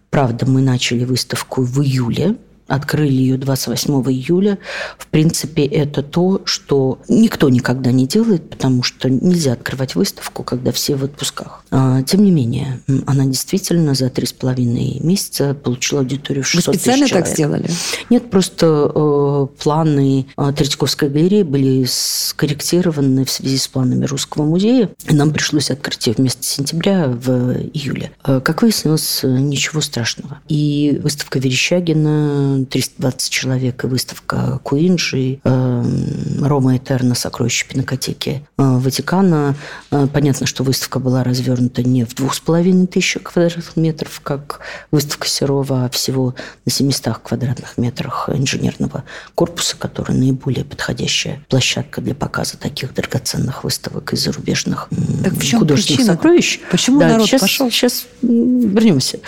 Правда, 0.09 0.45
мы 0.45 0.61
начали 0.61 1.03
выставку 1.03 1.61
в 1.63 1.81
июле 1.81 2.35
открыли 2.67 3.13
ее 3.13 3.37
28 3.37 3.93
июля. 4.11 4.59
В 4.97 5.07
принципе, 5.07 5.65
это 5.65 6.03
то, 6.03 6.41
что 6.45 6.99
никто 7.07 7.49
никогда 7.49 7.91
не 7.91 8.05
делает, 8.05 8.49
потому 8.49 8.83
что 8.83 9.09
нельзя 9.09 9.53
открывать 9.53 9.95
выставку, 9.95 10.43
когда 10.43 10.71
все 10.71 10.95
в 10.95 11.03
отпусках. 11.03 11.63
А, 11.71 12.01
тем 12.03 12.23
не 12.23 12.31
менее, 12.31 12.81
она 13.05 13.25
действительно 13.25 13.93
за 13.93 14.09
три 14.09 14.25
с 14.25 14.33
половиной 14.33 14.99
месяца 15.01 15.53
получила 15.53 16.01
аудиторию 16.01 16.43
в 16.43 16.47
600 16.47 16.73
Вы 16.73 16.79
специально 16.79 17.07
так 17.07 17.27
сделали? 17.27 17.69
Нет, 18.09 18.29
просто 18.29 18.91
э, 18.93 19.47
планы 19.61 20.27
э, 20.37 20.53
Третьяковской 20.55 21.09
галереи 21.09 21.43
были 21.43 21.85
скорректированы 21.87 23.25
в 23.25 23.29
связи 23.29 23.57
с 23.57 23.67
планами 23.67 24.05
Русского 24.05 24.45
музея. 24.45 24.89
И 25.09 25.13
нам 25.13 25.31
пришлось 25.31 25.69
открыть 25.71 26.07
ее 26.07 26.13
вместо 26.17 26.43
сентября 26.43 27.07
в 27.07 27.57
июле. 27.73 28.11
Э, 28.23 28.39
как 28.39 28.61
выяснилось, 28.61 29.21
ничего 29.23 29.81
страшного. 29.81 30.39
И 30.47 30.99
выставка 31.03 31.39
Верещагина 31.39 32.65
320 32.65 33.29
человек, 33.29 33.83
и 33.83 33.87
выставка 33.87 34.59
Куинджи, 34.63 35.39
э, 35.43 35.83
Рома 36.41 36.77
Этерна, 36.77 37.15
сокровища 37.15 37.67
пинокотеки 37.67 38.45
э, 38.57 38.63
Ватикана. 38.63 39.55
Э, 39.91 40.07
понятно, 40.11 40.47
что 40.47 40.63
выставка 40.63 40.99
была 40.99 41.23
развернута 41.23 41.56
не 41.83 42.05
в 42.05 42.15
двух 42.15 42.33
с 42.33 42.39
половиной 42.39 42.87
тысячах 42.87 43.23
квадратных 43.23 43.75
метров, 43.75 44.21
как 44.21 44.59
выставка 44.91 45.27
Серова, 45.27 45.85
а 45.85 45.89
всего 45.89 46.35
на 46.65 46.71
700 46.71 47.17
квадратных 47.17 47.77
метрах 47.77 48.29
инженерного 48.33 49.03
корпуса, 49.35 49.75
который 49.77 50.15
наиболее 50.15 50.65
подходящая 50.65 51.43
площадка 51.49 52.01
для 52.01 52.15
показа 52.15 52.57
таких 52.57 52.93
драгоценных 52.93 53.63
выставок 53.63 54.13
из 54.13 54.23
зарубежных 54.23 54.89
так 55.23 55.33
в 55.33 55.43
чем 55.43 55.59
художественных 55.59 55.97
причина? 55.97 56.15
сокровищ. 56.15 56.59
Почему 56.71 56.99
да, 56.99 57.09
народ 57.09 57.27
сейчас, 57.27 57.41
пошел? 57.41 57.71
Сейчас 57.71 58.05
вернемся. 58.21 59.19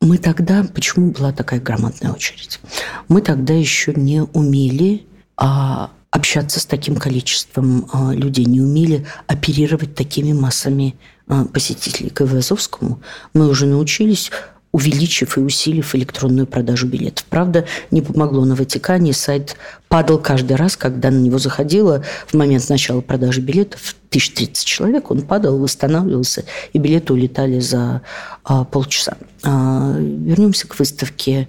Мы 0.00 0.18
тогда, 0.18 0.64
почему 0.74 1.10
была 1.10 1.32
такая 1.32 1.60
громадная 1.60 2.12
очередь? 2.12 2.60
Мы 3.08 3.20
тогда 3.20 3.52
еще 3.54 3.92
не 3.94 4.22
умели 4.22 5.06
а, 5.36 5.90
общаться 6.10 6.60
с 6.60 6.66
таким 6.66 6.96
количеством 6.96 7.88
а, 7.92 8.12
людей, 8.12 8.44
не 8.44 8.60
умели 8.60 9.06
оперировать 9.26 9.94
такими 9.94 10.32
массами 10.32 10.96
а, 11.26 11.44
посетителей. 11.44 12.10
К 12.10 12.22
Ивазовскому 12.22 13.00
мы 13.34 13.48
уже 13.48 13.66
научились 13.66 14.30
увеличив 14.70 15.38
и 15.38 15.40
усилив 15.40 15.94
электронную 15.94 16.46
продажу 16.46 16.86
билетов. 16.86 17.24
Правда, 17.30 17.64
не 17.90 18.02
помогло 18.02 18.44
на 18.44 18.54
Ватикане. 18.54 19.12
Сайт 19.12 19.56
падал 19.88 20.18
каждый 20.18 20.56
раз, 20.56 20.76
когда 20.76 21.10
на 21.10 21.18
него 21.18 21.38
заходило 21.38 22.04
в 22.26 22.34
момент 22.34 22.68
начала 22.68 23.00
продажи 23.00 23.40
билетов 23.40 23.94
1030 24.10 24.66
человек, 24.66 25.10
он 25.10 25.22
падал, 25.22 25.58
восстанавливался, 25.58 26.44
и 26.72 26.78
билеты 26.78 27.12
улетали 27.12 27.60
за 27.60 28.02
а, 28.44 28.64
полчаса. 28.64 29.16
А, 29.42 29.94
вернемся 29.98 30.68
к 30.68 30.78
выставке 30.78 31.48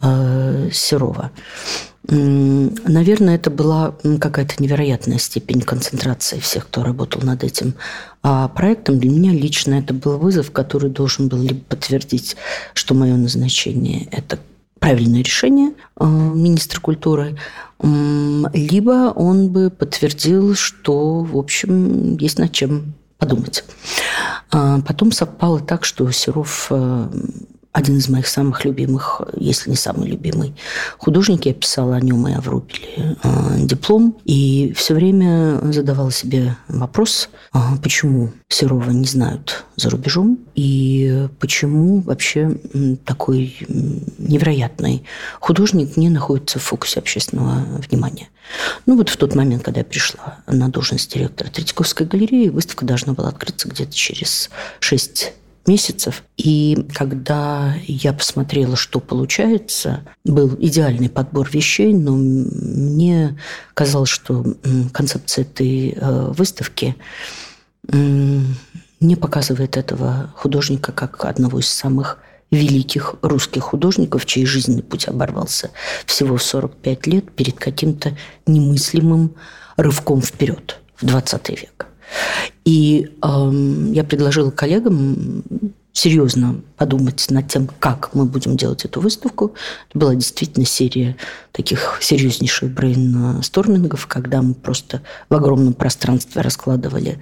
а, 0.00 0.68
Серова. 0.72 1.30
Наверное, 2.06 3.36
это 3.36 3.50
была 3.50 3.94
какая-то 4.20 4.62
невероятная 4.62 5.18
степень 5.18 5.62
концентрации 5.62 6.38
всех, 6.38 6.66
кто 6.66 6.82
работал 6.82 7.22
над 7.22 7.42
этим 7.44 7.74
а 8.22 8.48
проектом. 8.48 8.98
Для 8.98 9.10
меня 9.10 9.32
лично 9.32 9.74
это 9.74 9.94
был 9.94 10.18
вызов, 10.18 10.50
который 10.50 10.90
должен 10.90 11.28
был 11.28 11.38
либо 11.38 11.60
подтвердить, 11.60 12.36
что 12.74 12.94
мое 12.94 13.16
назначение– 13.16 14.06
это 14.10 14.38
правильное 14.78 15.22
решение 15.22 15.72
э, 15.98 16.04
министра 16.04 16.78
культуры, 16.78 17.38
либо 17.80 19.12
он 19.16 19.48
бы 19.48 19.70
подтвердил, 19.70 20.54
что, 20.54 21.20
в 21.20 21.38
общем, 21.38 22.18
есть 22.18 22.38
над 22.38 22.52
чем 22.52 22.92
подумать. 23.18 23.64
А 24.50 24.80
потом 24.82 25.10
совпало 25.10 25.60
так, 25.60 25.84
что 25.84 26.10
Серов 26.10 26.66
э, 26.70 27.08
один 27.74 27.96
из 27.96 28.08
моих 28.08 28.28
самых 28.28 28.64
любимых, 28.64 29.20
если 29.36 29.68
не 29.68 29.76
самый 29.76 30.08
любимый 30.08 30.54
художник. 30.96 31.44
Я 31.44 31.54
писала 31.54 31.96
о 31.96 32.00
нем 32.00 32.26
и 32.28 32.32
о 32.32 32.40
Врубеле 32.40 33.16
э, 33.22 33.56
диплом. 33.58 34.16
И 34.24 34.72
все 34.76 34.94
время 34.94 35.58
задавала 35.72 36.12
себе 36.12 36.56
вопрос, 36.68 37.28
а 37.52 37.76
почему 37.82 38.32
Серова 38.48 38.90
не 38.90 39.06
знают 39.06 39.64
за 39.74 39.90
рубежом, 39.90 40.38
и 40.54 41.26
почему 41.40 42.00
вообще 42.00 42.56
такой 43.04 43.56
невероятный 44.18 45.04
художник 45.40 45.96
не 45.96 46.10
находится 46.10 46.60
в 46.60 46.62
фокусе 46.62 47.00
общественного 47.00 47.64
внимания. 47.88 48.28
Ну 48.86 48.96
вот 48.96 49.08
в 49.08 49.16
тот 49.16 49.34
момент, 49.34 49.64
когда 49.64 49.80
я 49.80 49.84
пришла 49.84 50.38
на 50.46 50.68
должность 50.68 51.12
директора 51.12 51.50
Третьяковской 51.50 52.06
галереи, 52.06 52.50
выставка 52.50 52.84
должна 52.84 53.14
была 53.14 53.30
открыться 53.30 53.68
где-то 53.68 53.92
через 53.92 54.48
шесть 54.78 55.32
месяцев. 55.66 56.22
И 56.36 56.86
когда 56.94 57.74
я 57.86 58.12
посмотрела, 58.12 58.76
что 58.76 59.00
получается, 59.00 60.06
был 60.24 60.56
идеальный 60.58 61.08
подбор 61.08 61.48
вещей, 61.50 61.92
но 61.92 62.14
мне 62.14 63.38
казалось, 63.74 64.10
что 64.10 64.44
концепция 64.92 65.42
этой 65.42 65.90
э, 65.90 66.32
выставки 66.36 66.96
не 67.90 69.16
показывает 69.16 69.76
этого 69.76 70.32
художника 70.36 70.90
как 70.92 71.24
одного 71.26 71.60
из 71.60 71.68
самых 71.68 72.18
великих 72.50 73.16
русских 73.22 73.62
художников, 73.64 74.26
чей 74.26 74.46
жизненный 74.46 74.82
путь 74.82 75.08
оборвался 75.08 75.70
всего 76.06 76.36
в 76.36 76.42
45 76.42 77.06
лет 77.06 77.30
перед 77.32 77.58
каким-то 77.58 78.16
немыслимым 78.46 79.34
рывком 79.76 80.22
вперед 80.22 80.80
в 80.96 81.04
20 81.06 81.50
век. 81.50 81.86
И 82.64 83.10
э, 83.22 83.50
я 83.92 84.04
предложила 84.04 84.50
коллегам 84.50 85.42
серьезно 85.94 86.60
подумать 86.76 87.24
над 87.30 87.48
тем, 87.48 87.68
как 87.78 88.14
мы 88.14 88.24
будем 88.24 88.56
делать 88.56 88.84
эту 88.84 89.00
выставку. 89.00 89.54
Это 89.90 89.98
была 90.00 90.14
действительно 90.16 90.66
серия 90.66 91.16
таких 91.52 91.98
серьезнейших 92.00 92.70
брейнстормингов, 92.70 94.08
когда 94.08 94.42
мы 94.42 94.54
просто 94.54 95.02
в 95.30 95.34
огромном 95.34 95.72
пространстве 95.72 96.42
раскладывали 96.42 97.20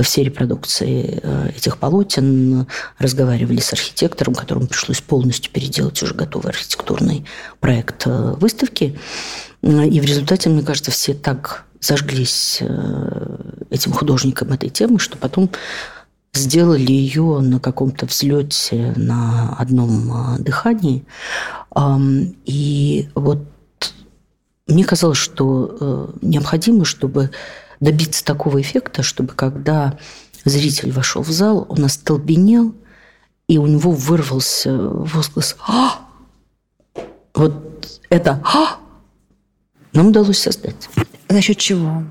все 0.00 0.22
репродукции 0.22 1.18
э, 1.22 1.48
этих 1.56 1.78
полотен, 1.78 2.66
разговаривали 2.98 3.60
с 3.60 3.72
архитектором, 3.72 4.34
которому 4.34 4.66
пришлось 4.66 5.00
полностью 5.00 5.50
переделать 5.50 6.02
уже 6.02 6.14
готовый 6.14 6.50
архитектурный 6.50 7.24
проект 7.58 8.06
э, 8.06 8.34
выставки. 8.38 8.98
И 9.62 10.00
в 10.00 10.04
результате, 10.04 10.50
мне 10.50 10.62
кажется, 10.62 10.90
все 10.90 11.14
так 11.14 11.64
зажглись 11.80 12.58
э, 12.60 13.36
этим 13.70 13.92
художником 13.92 14.52
этой 14.52 14.68
темы, 14.68 14.98
что 14.98 15.16
потом 15.16 15.50
сделали 16.32 16.92
ее 16.92 17.40
на 17.40 17.58
каком-то 17.58 18.06
взлете 18.06 18.92
на 18.96 19.56
одном 19.58 20.12
а, 20.12 20.38
дыхании. 20.38 21.04
И 22.44 23.08
вот 23.14 23.40
мне 24.68 24.84
казалось, 24.84 25.18
что 25.18 25.76
э, 25.80 26.08
необходимо, 26.22 26.84
чтобы 26.84 27.30
добиться 27.80 28.24
такого 28.24 28.60
эффекта, 28.60 29.02
чтобы 29.02 29.32
когда 29.34 29.98
зритель 30.44 30.92
вошел 30.92 31.22
в 31.22 31.30
зал, 31.30 31.66
он 31.68 31.84
остолбенел, 31.84 32.74
и 33.48 33.58
у 33.58 33.66
него 33.66 33.90
вырвался 33.90 34.76
возглас 34.78 35.56
«А!». 35.66 36.00
Вот 37.34 38.00
это 38.10 38.40
«А!» 38.44 38.79
Нам 39.92 40.08
удалось 40.08 40.38
создать. 40.38 40.88
За 41.28 41.40
счет 41.40 41.58
чего? 41.58 42.02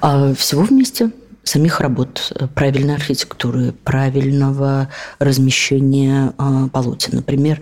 А, 0.00 0.34
всего 0.34 0.62
вместе 0.62 1.10
самих 1.46 1.80
работ, 1.80 2.32
правильной 2.54 2.96
архитектуры, 2.96 3.72
правильного 3.84 4.88
размещения 5.20 6.32
э, 6.36 6.68
полотен. 6.72 7.16
Например, 7.16 7.60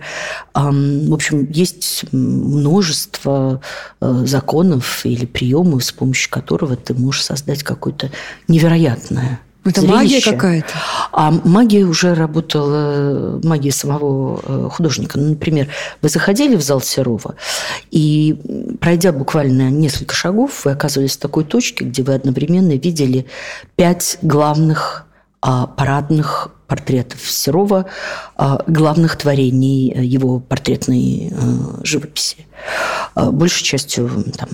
э, 0.55 0.59
в 0.59 1.13
общем, 1.13 1.49
есть 1.51 2.05
множество 2.11 3.61
э, 4.01 4.23
законов 4.25 5.05
или 5.05 5.25
приемов, 5.25 5.83
с 5.83 5.91
помощью 5.91 6.31
которого 6.31 6.75
ты 6.75 6.95
можешь 6.95 7.23
создать 7.23 7.61
какое-то 7.61 8.09
невероятное 8.47 9.39
это 9.65 9.81
зрелище. 9.81 9.97
магия 9.97 10.21
какая-то? 10.21 10.73
А 11.11 11.31
магия 11.31 11.83
уже 11.83 12.13
работала, 12.13 13.39
магия 13.43 13.71
самого 13.71 14.39
э, 14.43 14.69
художника. 14.71 15.17
Ну, 15.17 15.29
например, 15.29 15.67
вы 16.01 16.09
заходили 16.09 16.55
в 16.55 16.61
зал 16.61 16.81
Серова, 16.81 17.35
и 17.91 18.77
пройдя 18.79 19.11
буквально 19.11 19.69
несколько 19.69 20.13
шагов, 20.13 20.65
вы 20.65 20.71
оказывались 20.71 21.17
в 21.17 21.19
такой 21.19 21.43
точке, 21.43 21.85
где 21.85 22.03
вы 22.03 22.13
одновременно 22.13 22.73
видели 22.73 23.25
пять 23.75 24.17
главных 24.21 25.05
а, 25.41 25.67
парадных 25.67 26.49
портретов 26.67 27.29
Серова, 27.29 27.85
а, 28.35 28.63
главных 28.65 29.15
творений 29.15 29.93
его 30.03 30.39
портретной 30.39 31.29
э, 31.31 31.33
живописи. 31.83 32.47
А, 33.13 33.31
большей 33.31 33.63
частью 33.63 34.09
там, 34.35 34.49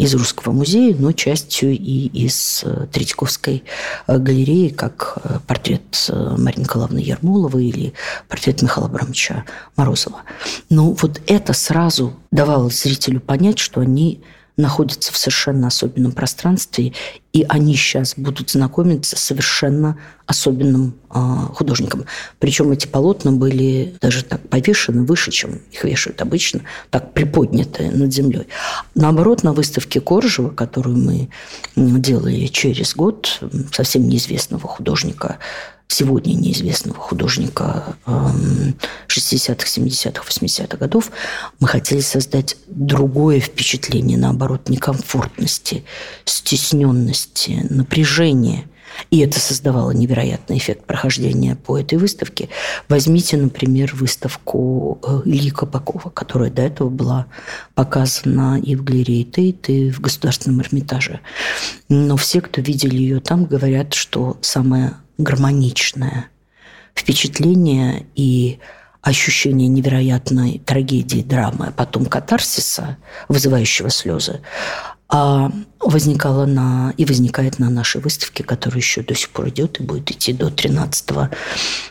из 0.00 0.14
Русского 0.14 0.52
музея, 0.52 0.96
но 0.98 1.12
частью 1.12 1.72
и 1.72 2.06
из 2.06 2.62
э, 2.64 2.86
Третьяковской 2.90 3.64
э, 4.06 4.16
галереи, 4.16 4.68
как 4.68 5.18
э, 5.22 5.38
портрет 5.46 6.10
Марии 6.38 6.60
Николаевны 6.60 7.00
Ермоловой 7.00 7.66
или 7.66 7.92
портрет 8.26 8.62
Михаила 8.62 8.88
Абрамовича 8.88 9.44
Морозова. 9.76 10.22
Но 10.70 10.92
вот 10.92 11.20
это 11.26 11.52
сразу 11.52 12.14
давало 12.30 12.70
зрителю 12.70 13.20
понять, 13.20 13.58
что 13.58 13.82
они 13.82 14.22
находятся 14.60 15.12
в 15.12 15.16
совершенно 15.16 15.66
особенном 15.66 16.12
пространстве, 16.12 16.92
и 17.32 17.44
они 17.48 17.74
сейчас 17.74 18.14
будут 18.16 18.50
знакомиться 18.50 19.16
с 19.16 19.20
совершенно 19.20 19.98
особенным 20.26 20.94
э, 21.10 21.18
художником. 21.54 22.04
Причем 22.38 22.70
эти 22.72 22.86
полотна 22.86 23.32
были 23.32 23.94
даже 24.00 24.24
так 24.24 24.48
повешены 24.48 25.04
выше, 25.04 25.30
чем 25.30 25.60
их 25.70 25.84
вешают 25.84 26.20
обычно, 26.22 26.62
так 26.90 27.12
приподняты 27.12 27.90
над 27.90 28.12
землей. 28.12 28.46
Наоборот, 28.94 29.42
на 29.42 29.52
выставке 29.52 30.00
Коржева, 30.00 30.50
которую 30.50 30.96
мы 30.96 31.28
делали 31.76 32.46
через 32.46 32.94
год, 32.94 33.40
совсем 33.72 34.08
неизвестного 34.08 34.66
художника 34.68 35.38
сегодня 35.90 36.34
неизвестного 36.34 36.98
художника 36.98 37.96
60-х, 38.06 39.66
70-х, 39.66 40.22
80-х 40.26 40.76
годов, 40.76 41.10
мы 41.58 41.68
хотели 41.68 42.00
создать 42.00 42.56
другое 42.68 43.40
впечатление, 43.40 44.16
наоборот, 44.16 44.68
некомфортности, 44.68 45.84
стесненности, 46.24 47.66
напряжения. 47.70 48.66
И 49.10 49.20
это 49.20 49.38
создавало 49.40 49.92
невероятный 49.92 50.58
эффект 50.58 50.84
прохождения 50.84 51.54
по 51.54 51.78
этой 51.78 51.96
выставке. 51.96 52.48
Возьмите, 52.88 53.36
например, 53.36 53.94
выставку 53.94 55.00
э, 55.02 55.22
Ильи 55.26 55.50
Кабакова, 55.50 56.10
которая 56.10 56.50
до 56.50 56.62
этого 56.62 56.88
была 56.88 57.26
показана 57.74 58.60
и 58.60 58.74
в 58.74 58.82
галерее 58.82 59.24
Тейт, 59.24 59.68
и 59.68 59.90
в 59.90 60.00
Государственном 60.00 60.60
Эрмитаже. 60.60 61.20
Но 61.88 62.16
все, 62.16 62.40
кто 62.40 62.60
видели 62.60 62.96
ее 62.96 63.20
там, 63.20 63.44
говорят, 63.44 63.94
что 63.94 64.36
самое 64.40 64.94
гармоничное 65.22 66.26
впечатление 66.94 68.06
и 68.14 68.58
ощущение 69.02 69.68
невероятной 69.68 70.60
трагедии, 70.64 71.22
драмы, 71.22 71.68
а 71.68 71.72
потом 71.72 72.06
катарсиса, 72.06 72.98
вызывающего 73.28 73.88
слезы, 73.88 74.40
а 75.12 75.50
возникало 75.80 76.46
на, 76.46 76.94
и 76.96 77.04
возникает 77.04 77.58
на 77.58 77.68
нашей 77.68 78.00
выставке, 78.00 78.44
которая 78.44 78.78
еще 78.78 79.02
до 79.02 79.14
сих 79.14 79.30
пор 79.30 79.48
идет 79.48 79.80
и 79.80 79.82
будет 79.82 80.10
идти 80.10 80.32
до 80.32 80.50
13 80.50 81.08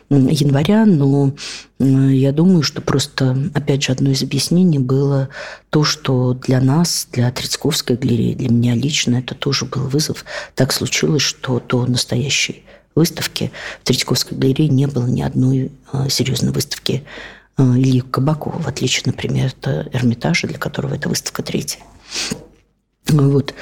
января. 0.10 0.86
Но 0.86 1.34
я 1.80 2.32
думаю, 2.32 2.63
что 2.63 2.82
просто, 2.82 3.52
опять 3.54 3.84
же, 3.84 3.92
одно 3.92 4.12
из 4.12 4.24
объяснений 4.24 4.80
было 4.80 5.30
то, 5.70 5.84
что 5.84 6.34
для 6.34 6.62
нас, 6.62 7.08
для 7.12 7.30
Трицковской 7.32 7.98
галереи, 7.98 8.36
для 8.36 8.50
меня 8.50 8.74
лично 8.76 9.18
это 9.18 9.36
тоже 9.36 9.65
был 9.65 9.82
вызов. 9.88 10.24
Так 10.56 10.72
случилось, 10.72 11.24
что 11.24 11.60
до 11.60 11.86
настоящей 11.88 12.63
выставки 13.00 13.52
в 13.82 13.86
Третьяковской 13.86 14.36
галерее 14.36 14.70
не 14.70 14.86
было 14.86 15.08
ни 15.08 15.22
одной 15.22 15.72
а, 15.92 16.10
серьезной 16.10 16.52
выставки 16.52 17.04
Ильи 17.58 18.00
Кабакова, 18.02 18.58
в 18.60 18.68
отличие, 18.68 19.04
например, 19.06 19.48
от 19.48 19.94
Эрмитажа, 19.94 20.48
для 20.48 20.58
которого 20.58 20.96
эта 20.96 21.10
выставка 21.10 21.44
третья. 21.44 21.80
Вот. 23.12 23.56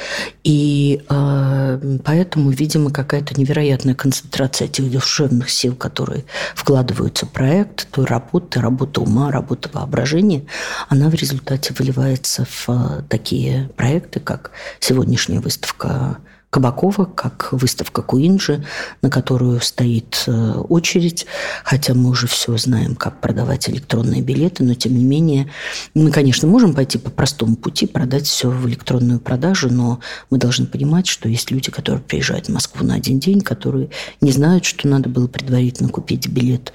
И 0.43 1.01
э, 1.09 1.97
поэтому, 2.03 2.49
видимо, 2.49 2.91
какая-то 2.91 3.39
невероятная 3.39 3.95
концентрация 3.95 4.67
этих 4.67 4.91
душевных 4.91 5.49
сил, 5.49 5.75
которые 5.75 6.25
вкладываются 6.53 7.25
в 7.25 7.31
проект, 7.31 7.87
той 7.91 8.05
работы, 8.05 8.59
работа 8.59 9.01
ума, 9.01 9.31
работа 9.31 9.69
воображения, 9.71 10.45
она 10.89 11.09
в 11.09 11.13
результате 11.13 11.73
выливается 11.73 12.45
в 12.45 13.05
такие 13.09 13.69
проекты, 13.77 14.19
как 14.19 14.51
сегодняшняя 14.79 15.39
выставка 15.39 16.17
Кабакова, 16.57 17.05
как 17.05 17.49
выставка 17.51 18.01
Куинджи, 18.01 18.65
на 19.03 19.11
которую 19.11 19.61
стоит 19.61 20.23
э, 20.25 20.53
очередь, 20.53 21.27
хотя 21.63 21.93
мы 21.93 22.09
уже 22.09 22.25
все 22.25 22.57
знаем, 22.57 22.95
как 22.95 23.21
продавать 23.21 23.69
электронные 23.69 24.23
билеты, 24.23 24.63
но 24.63 24.73
тем 24.73 24.97
не 24.97 25.03
менее 25.03 25.51
мы, 25.93 26.09
конечно, 26.09 26.47
можем 26.47 26.73
пойти 26.73 26.97
по 26.97 27.11
простому 27.11 27.57
пути, 27.57 27.85
продать 27.85 28.25
все 28.25 28.49
в 28.49 28.67
электронную 28.67 29.19
продажу, 29.19 29.69
но 29.71 29.99
мы 30.31 30.39
должны 30.39 30.65
понимать, 30.65 31.05
что 31.05 31.29
есть 31.29 31.51
люди, 31.51 31.69
которые 31.69 32.01
приезжают 32.01 32.47
в 32.47 32.51
Москву 32.51 32.83
на 32.83 32.95
один 32.95 33.19
день, 33.19 33.41
которые 33.41 33.91
не 34.19 34.31
знают, 34.31 34.65
что 34.65 34.87
надо 34.87 35.09
было 35.09 35.27
предварительно 35.27 35.89
купить 35.89 36.27
билет 36.27 36.73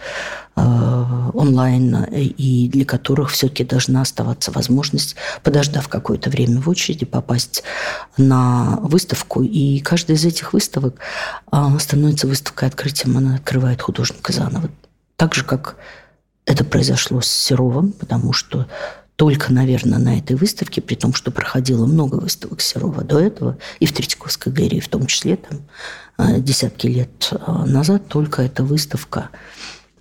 онлайн, 0.54 2.04
и 2.10 2.68
для 2.68 2.84
которых 2.84 3.30
все-таки 3.30 3.64
должна 3.64 4.02
оставаться 4.02 4.50
возможность, 4.50 5.16
подождав 5.42 5.88
какое-то 5.88 6.30
время 6.30 6.60
в 6.60 6.68
очереди, 6.68 7.04
попасть 7.04 7.62
на 8.16 8.78
выставку. 8.82 9.42
И 9.42 9.80
каждая 9.80 10.16
из 10.16 10.24
этих 10.24 10.52
выставок 10.52 10.96
э, 11.50 11.78
становится 11.78 12.26
выставкой 12.26 12.68
открытием, 12.68 13.16
она 13.16 13.36
открывает 13.36 13.80
художника 13.80 14.32
заново. 14.32 14.68
Так 15.16 15.34
же, 15.34 15.44
как 15.44 15.76
это 16.44 16.64
произошло 16.64 17.20
с 17.20 17.28
Серовым, 17.28 17.92
потому 17.92 18.32
что 18.32 18.66
только, 19.16 19.52
наверное, 19.52 19.98
на 19.98 20.18
этой 20.18 20.36
выставке, 20.36 20.80
при 20.80 20.96
том, 20.96 21.14
что 21.14 21.30
проходило 21.30 21.86
много 21.86 22.16
выставок 22.16 22.60
Серова 22.60 23.04
до 23.04 23.18
этого, 23.20 23.56
и 23.78 23.86
в 23.86 23.92
Третьяковской 23.92 24.52
галерее 24.52 24.80
в 24.80 24.88
том 24.88 25.06
числе, 25.06 25.36
там, 25.36 25.60
э, 26.18 26.40
десятки 26.40 26.88
лет 26.88 27.32
назад, 27.46 28.08
только 28.08 28.42
эта 28.42 28.64
выставка 28.64 29.30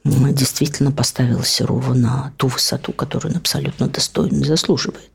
действительно 0.03 0.91
поставила 0.91 1.43
Серова 1.43 1.93
на 1.93 2.33
ту 2.37 2.47
высоту, 2.47 2.91
которую 2.91 3.33
он 3.33 3.37
абсолютно 3.37 3.87
достойно 3.87 4.43
заслуживает. 4.45 5.11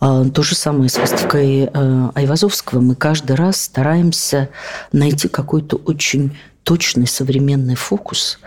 А, 0.00 0.24
то 0.24 0.42
же 0.42 0.54
самое 0.54 0.90
с 0.90 0.98
выставкой 0.98 1.70
э, 1.72 2.10
Айвазовского. 2.14 2.80
Мы 2.80 2.94
каждый 2.94 3.36
раз 3.36 3.62
стараемся 3.62 4.48
найти 4.92 5.28
какой-то 5.28 5.76
очень 5.76 6.36
точный 6.64 7.06
современный 7.06 7.74
фокус, 7.74 8.38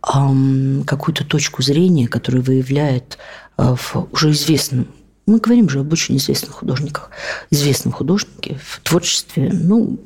какую-то 0.00 1.24
точку 1.24 1.62
зрения, 1.62 2.08
которая 2.08 2.42
выявляет 2.42 3.18
э, 3.56 3.74
в 3.76 4.08
уже 4.12 4.32
известном 4.32 4.88
мы 5.26 5.38
говорим 5.38 5.70
же 5.70 5.80
об 5.80 5.90
очень 5.90 6.18
известных 6.18 6.56
художниках, 6.56 7.10
известном 7.50 7.94
художнике 7.94 8.58
в 8.62 8.80
творчестве, 8.80 9.50
ну, 9.50 9.98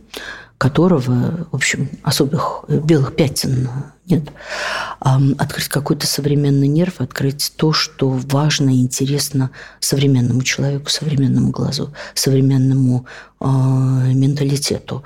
которого, 0.58 1.48
в 1.50 1.54
общем, 1.54 1.88
особых 2.04 2.64
э, 2.68 2.78
белых 2.78 3.16
пятен 3.16 3.68
нет. 4.09 4.25
Открыть 5.01 5.68
какой-то 5.68 6.07
современный 6.07 6.68
нерв, 6.68 7.01
открыть 7.01 7.53
то, 7.57 7.73
что 7.73 8.09
важно 8.09 8.71
и 8.71 8.81
интересно 8.81 9.51
современному 9.81 10.42
человеку, 10.42 10.90
современному 10.90 11.51
глазу, 11.51 11.92
современному 12.14 13.07
э, 13.40 13.47
менталитету. 13.47 15.05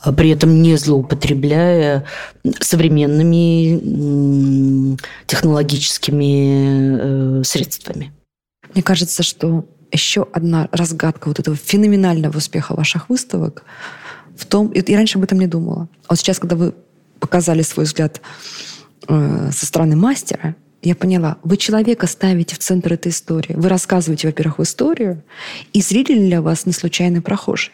А 0.00 0.12
при 0.12 0.30
этом 0.30 0.62
не 0.62 0.76
злоупотребляя 0.76 2.04
современными 2.60 4.94
э, 4.94 4.96
технологическими 5.26 7.40
э, 7.40 7.44
средствами. 7.44 8.12
Мне 8.74 8.82
кажется, 8.82 9.22
что 9.22 9.66
еще 9.90 10.26
одна 10.32 10.68
разгадка 10.72 11.28
вот 11.28 11.40
этого 11.40 11.56
феноменального 11.56 12.38
успеха 12.38 12.74
ваших 12.74 13.08
выставок– 13.08 13.64
в 14.36 14.46
том... 14.46 14.68
И 14.68 14.94
раньше 14.94 15.18
об 15.18 15.24
этом 15.24 15.38
не 15.38 15.46
думала. 15.46 15.88
А 16.06 16.10
вот 16.10 16.18
сейчас, 16.18 16.38
когда 16.38 16.56
вы 16.56 16.74
показали 17.22 17.62
свой 17.62 17.86
взгляд 17.86 18.20
э, 19.08 19.50
со 19.52 19.64
стороны 19.64 19.96
мастера, 19.96 20.56
я 20.82 20.96
поняла, 20.96 21.38
вы 21.44 21.56
человека 21.56 22.08
ставите 22.08 22.56
в 22.56 22.58
центр 22.58 22.94
этой 22.94 23.12
истории. 23.12 23.54
Вы 23.56 23.68
рассказываете, 23.68 24.26
во-первых, 24.26 24.58
историю, 24.60 25.22
и 25.72 25.80
зритель 25.80 26.18
для 26.18 26.42
вас 26.42 26.66
не 26.66 26.72
случайный 26.72 27.20
прохожий. 27.20 27.72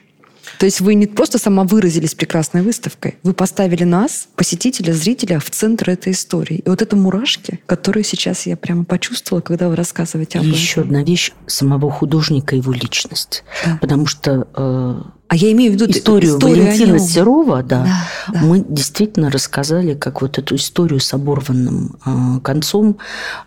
То 0.58 0.66
есть 0.66 0.80
вы 0.80 0.94
не 0.94 1.06
просто 1.06 1.38
сама 1.38 1.64
выразились 1.64 2.14
прекрасной 2.14 2.62
выставкой, 2.62 3.16
вы 3.22 3.32
поставили 3.32 3.84
нас, 3.84 4.28
посетителя, 4.34 4.92
зрителя, 4.92 5.40
в 5.40 5.50
центр 5.50 5.90
этой 5.90 6.12
истории. 6.12 6.58
И 6.58 6.68
вот 6.68 6.82
это 6.82 6.96
мурашки, 6.96 7.60
которые 7.66 8.04
сейчас 8.04 8.46
я 8.46 8.56
прямо 8.56 8.84
почувствовала, 8.84 9.42
когда 9.42 9.68
вы 9.68 9.76
рассказываете 9.76 10.38
об 10.38 10.46
этом. 10.46 10.58
еще 10.58 10.80
одна 10.82 11.02
вещь 11.02 11.32
самого 11.46 11.90
художника, 11.90 12.56
его 12.56 12.72
личность. 12.72 13.44
Да. 13.64 13.78
Потому 13.80 14.06
что 14.06 14.48
э, 14.54 15.17
а 15.28 15.36
я 15.36 15.52
имею 15.52 15.72
в 15.72 15.74
виду 15.74 15.90
историю, 15.90 16.36
историю 16.36 16.64
Валентина 16.64 16.98
Серова, 16.98 17.62
да, 17.62 17.84
да, 17.84 18.32
да, 18.32 18.40
мы 18.40 18.64
действительно 18.66 19.30
рассказали, 19.30 19.92
как 19.94 20.22
вот 20.22 20.38
эту 20.38 20.56
историю 20.56 21.00
с 21.00 21.12
оборванным 21.12 21.96
э, 22.04 22.40
концом. 22.40 22.96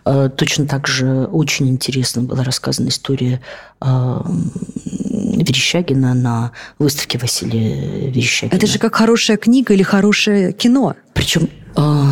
Э, 0.04 0.30
точно 0.34 0.66
так 0.66 0.86
же 0.86 1.24
очень 1.24 1.68
интересно 1.68 2.22
была 2.22 2.44
рассказана 2.44 2.88
история 2.88 3.40
Верещагина 5.42 6.14
на 6.14 6.52
выставке 6.78 7.18
Василия 7.18 8.08
Верещагина. 8.10 8.56
Это 8.56 8.66
же 8.66 8.78
как 8.78 8.94
хорошая 8.94 9.36
книга 9.36 9.74
или 9.74 9.82
хорошее 9.82 10.52
кино. 10.52 10.94
Причем 11.14 11.48
а, 11.74 12.06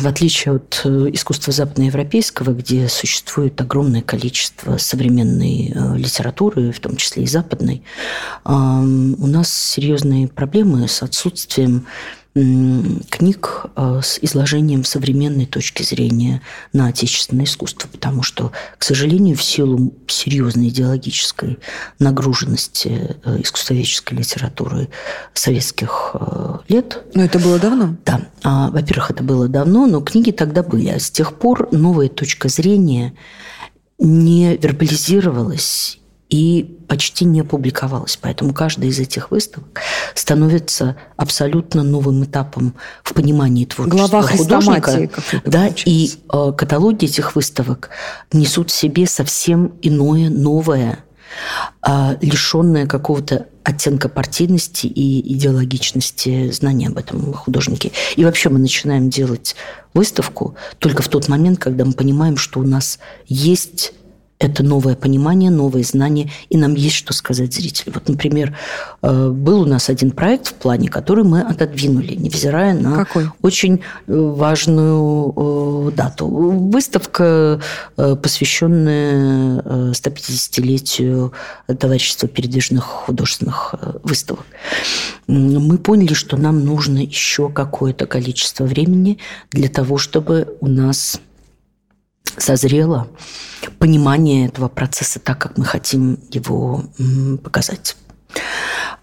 в 0.00 0.06
отличие 0.06 0.54
от 0.54 0.80
э, 0.84 1.10
искусства 1.12 1.52
западноевропейского, 1.52 2.52
где 2.52 2.88
существует 2.88 3.60
огромное 3.60 4.00
количество 4.00 4.78
современной 4.78 5.72
э, 5.74 5.96
литературы, 5.96 6.72
в 6.72 6.80
том 6.80 6.96
числе 6.96 7.24
и 7.24 7.26
западной, 7.26 7.82
у 8.44 9.26
нас 9.26 9.52
серьезные 9.52 10.28
проблемы 10.28 10.86
с 10.88 11.02
отсутствием 11.02 11.86
книг 12.34 13.66
э, 13.76 14.00
с 14.02 14.18
изложением 14.20 14.82
современной 14.82 15.46
точки 15.46 15.84
зрения 15.84 16.42
на 16.72 16.88
отечественное 16.88 17.44
искусство, 17.44 17.88
потому 17.88 18.24
что, 18.24 18.50
к 18.76 18.82
сожалению, 18.82 19.36
в 19.36 19.42
силу 19.42 19.94
серьезной 20.08 20.68
идеологической 20.68 21.58
нагруженности 22.00 23.16
э, 23.24 23.40
искусствоведческой 23.40 24.18
литературы 24.18 24.88
советских 25.32 26.10
э, 26.14 26.58
лет... 26.68 27.04
Но 27.14 27.22
это 27.22 27.38
было 27.38 27.60
давно? 27.60 27.96
Да. 28.04 28.22
А, 28.42 28.70
во-первых, 28.70 29.12
это 29.12 29.22
было 29.22 29.46
давно, 29.46 29.86
но 29.86 30.00
книги 30.00 30.32
тогда 30.32 30.64
были. 30.64 30.88
А 30.88 30.98
с 30.98 31.10
тех 31.10 31.38
пор 31.38 31.68
новая 31.70 32.08
точка 32.08 32.48
зрения 32.48 33.14
не 33.98 34.56
вербализировалась 34.56 36.00
и 36.34 36.64
почти 36.88 37.24
не 37.24 37.44
публиковалась. 37.44 38.18
Поэтому 38.20 38.52
каждая 38.52 38.90
из 38.90 38.98
этих 38.98 39.30
выставок 39.30 39.80
становится 40.16 40.96
абсолютно 41.16 41.84
новым 41.84 42.24
этапом 42.24 42.74
в 43.04 43.14
понимании 43.14 43.66
творчества 43.66 44.08
Глава 44.08 44.26
художника. 44.26 45.10
Да, 45.44 45.70
и 45.84 46.10
э, 46.10 46.52
каталоги 46.56 47.04
этих 47.04 47.36
выставок 47.36 47.90
несут 48.32 48.72
в 48.72 48.74
себе 48.74 49.06
совсем 49.06 49.74
иное, 49.80 50.28
новое, 50.28 51.04
э, 51.86 52.16
лишенное 52.20 52.88
какого-то 52.88 53.46
оттенка 53.62 54.08
партийности 54.08 54.88
и 54.88 55.36
идеологичности 55.36 56.50
знания 56.50 56.88
об 56.88 56.98
этом 56.98 57.32
художнике. 57.32 57.92
И 58.16 58.24
вообще 58.24 58.48
мы 58.48 58.58
начинаем 58.58 59.08
делать 59.08 59.54
выставку 59.94 60.56
только 60.80 61.00
в 61.00 61.06
тот 61.06 61.28
момент, 61.28 61.60
когда 61.60 61.84
мы 61.84 61.92
понимаем, 61.92 62.36
что 62.36 62.58
у 62.58 62.64
нас 62.64 62.98
есть 63.28 63.92
это 64.44 64.62
новое 64.62 64.94
понимание, 64.94 65.50
новые 65.50 65.84
знания, 65.84 66.30
и 66.50 66.56
нам 66.56 66.74
есть 66.74 66.96
что 66.96 67.12
сказать 67.12 67.54
зрителю. 67.54 67.92
Вот, 67.94 68.08
например, 68.08 68.56
э, 69.02 69.28
был 69.30 69.62
у 69.62 69.66
нас 69.66 69.88
один 69.88 70.10
проект 70.10 70.48
в 70.48 70.54
плане, 70.54 70.88
который 70.88 71.24
мы 71.24 71.40
отодвинули, 71.40 72.14
невзирая 72.14 72.74
на 72.74 72.96
Какой? 72.96 73.28
очень 73.42 73.76
э, 73.76 73.80
важную 74.06 75.88
э, 75.88 75.90
дату. 75.96 76.26
Выставка, 76.28 77.60
посвященная 77.96 79.62
150-летию 79.92 81.32
товарищества 81.78 82.28
передвижных 82.28 82.84
художественных 82.84 83.74
выставок. 84.02 84.44
Мы 85.26 85.78
поняли, 85.78 86.14
что 86.14 86.36
нам 86.36 86.64
нужно 86.64 86.98
еще 86.98 87.48
какое-то 87.48 88.06
количество 88.06 88.64
времени 88.64 89.18
для 89.52 89.68
того, 89.68 89.98
чтобы 89.98 90.56
у 90.60 90.66
нас 90.66 91.20
созрело 92.38 93.08
понимание 93.78 94.46
этого 94.46 94.68
процесса 94.68 95.18
так, 95.20 95.38
как 95.38 95.58
мы 95.58 95.64
хотим 95.64 96.18
его 96.30 96.84
показать. 97.42 97.96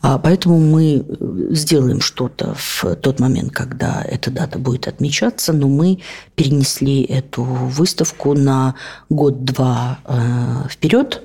А 0.01 0.17
поэтому 0.17 0.59
мы 0.59 1.05
э, 1.07 1.53
сделаем 1.53 2.01
что-то 2.01 2.55
в 2.55 2.95
тот 2.95 3.19
момент, 3.19 3.51
когда 3.51 4.01
эта 4.01 4.31
дата 4.31 4.57
будет 4.57 4.87
отмечаться, 4.87 5.53
но 5.53 5.67
мы 5.67 5.99
перенесли 6.35 7.03
эту 7.03 7.43
выставку 7.43 8.33
на 8.33 8.75
год-два 9.09 9.99
э, 10.05 10.69
вперед, 10.69 11.21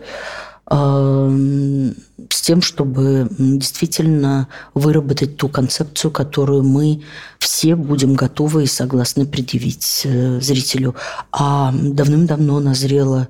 с 0.68 2.40
тем, 2.42 2.60
чтобы 2.60 3.28
действительно 3.38 4.48
выработать 4.74 5.36
ту 5.36 5.48
концепцию, 5.48 6.10
которую 6.10 6.64
мы 6.64 7.02
все 7.38 7.76
будем 7.76 8.14
готовы 8.14 8.64
и 8.64 8.66
согласны 8.66 9.26
предъявить 9.26 10.02
э, 10.04 10.40
зрителю. 10.40 10.96
А 11.30 11.72
давным-давно 11.72 12.58
назрело 12.58 13.28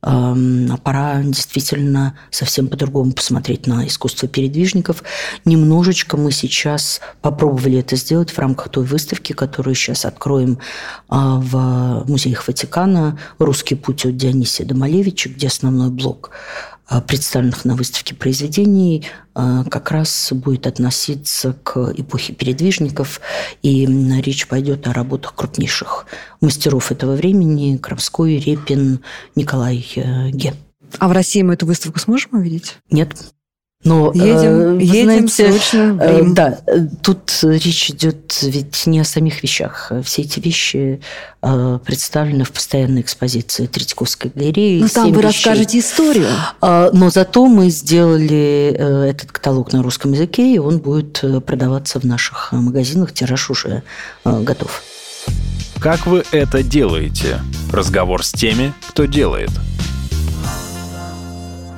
пора 0.00 1.22
действительно 1.22 2.16
совсем 2.30 2.68
по-другому 2.68 3.12
посмотреть 3.12 3.66
на 3.66 3.86
искусство 3.86 4.28
передвижников. 4.28 5.02
Немножечко 5.44 6.16
мы 6.16 6.30
сейчас 6.30 7.00
попробовали 7.20 7.78
это 7.78 7.96
сделать 7.96 8.30
в 8.30 8.38
рамках 8.38 8.68
той 8.68 8.84
выставки, 8.84 9.32
которую 9.32 9.74
сейчас 9.74 10.04
откроем 10.04 10.58
а, 11.08 11.40
в 11.40 12.08
музеях 12.08 12.46
Ватикана 12.46 13.18
«Русский 13.38 13.74
путь» 13.74 14.06
от 14.06 14.16
Дионисия 14.16 14.64
Домалевича, 14.64 15.30
где 15.30 15.48
основной 15.48 15.90
блок 15.90 16.30
а, 16.30 16.77
представленных 17.06 17.64
на 17.64 17.74
выставке 17.74 18.14
произведений 18.14 19.06
а, 19.34 19.64
как 19.64 19.90
раз 19.90 20.32
будет 20.32 20.66
относиться 20.66 21.54
к 21.62 21.92
эпохе 21.96 22.32
передвижников, 22.32 23.20
и 23.62 23.86
речь 24.20 24.48
пойдет 24.48 24.86
о 24.88 24.92
работах 24.92 25.34
крупнейших 25.34 26.06
мастеров 26.40 26.90
этого 26.90 27.14
времени– 27.14 27.76
Крамской, 27.78 28.38
Репин, 28.38 29.00
Николай 29.34 29.86
э, 29.96 30.30
Ге. 30.30 30.54
А 30.98 31.08
в 31.08 31.12
России 31.12 31.42
мы 31.42 31.54
эту 31.54 31.66
выставку 31.66 31.98
сможем 31.98 32.38
увидеть? 32.38 32.78
Нет. 32.90 33.14
Но, 33.84 34.10
едем, 34.12 34.78
э, 34.78 34.82
едем 34.82 35.28
знаете, 35.28 35.52
срочно 35.52 35.98
э. 36.00 36.22
Да, 36.30 36.58
э, 36.66 36.80
тут 37.00 37.38
речь 37.42 37.90
идет 37.90 38.36
ведь 38.42 38.86
не 38.86 38.98
о 38.98 39.04
самих 39.04 39.42
вещах. 39.44 39.92
Все 40.02 40.22
эти 40.22 40.40
вещи 40.40 41.00
э, 41.42 41.78
представлены 41.84 42.42
в 42.42 42.50
постоянной 42.50 43.02
экспозиции 43.02 43.66
Третьяковской 43.66 44.32
галереи. 44.34 44.80
Ну, 44.80 44.88
там 44.88 45.12
вы 45.12 45.22
вещей. 45.22 45.22
расскажете 45.22 45.78
историю. 45.78 46.26
Но 46.60 47.10
зато 47.10 47.46
мы 47.46 47.70
сделали 47.70 48.74
э, 48.76 49.10
этот 49.10 49.30
каталог 49.30 49.72
на 49.72 49.80
русском 49.82 50.12
языке, 50.12 50.54
и 50.54 50.58
он 50.58 50.78
будет 50.78 51.20
э, 51.22 51.40
продаваться 51.40 52.00
в 52.00 52.04
наших 52.04 52.48
э, 52.50 52.56
магазинах. 52.56 53.12
Тираж 53.12 53.48
уже 53.48 53.84
э, 54.24 54.40
готов. 54.42 54.82
Как 55.78 56.06
вы 56.06 56.24
это 56.32 56.64
делаете? 56.64 57.40
Разговор 57.70 58.24
с 58.24 58.32
теми, 58.32 58.74
кто 58.88 59.04
делает. 59.04 59.50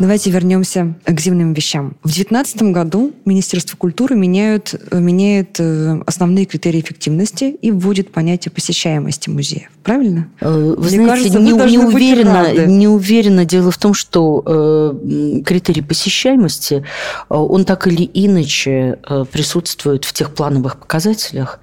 Давайте 0.01 0.31
вернемся 0.31 0.95
к 1.05 1.21
зимним 1.21 1.53
вещам. 1.53 1.91
В 2.03 2.09
2019 2.09 2.63
году 2.73 3.13
Министерство 3.27 3.77
культуры 3.77 4.17
меняют, 4.17 4.75
меняет 4.91 5.61
э, 5.61 6.01
основные 6.07 6.47
критерии 6.47 6.81
эффективности 6.81 7.45
и 7.45 7.71
вводит 7.71 8.11
понятие 8.11 8.51
посещаемости 8.51 9.29
музеев. 9.29 9.69
Правильно? 9.83 10.31
Э, 10.41 10.51
Вы 10.51 10.77
Мне 10.79 10.89
знаете, 10.89 11.29
кажется, 11.29 11.39
не, 11.39 11.53
не 11.53 11.79
уверена, 11.79 12.67
не 12.67 12.89
уверена. 12.89 13.45
Дело 13.45 13.71
в 13.71 13.77
том, 13.77 13.93
что 13.93 14.43
э, 14.47 15.43
критерий 15.45 15.83
посещаемости, 15.83 16.77
э, 16.77 17.35
он 17.35 17.67
так 17.67 17.87
или 17.87 18.11
иначе 18.15 19.01
э, 19.07 19.27
присутствует 19.31 20.07
в 20.07 20.15
тех 20.15 20.35
плановых 20.35 20.79
показателях, 20.79 21.61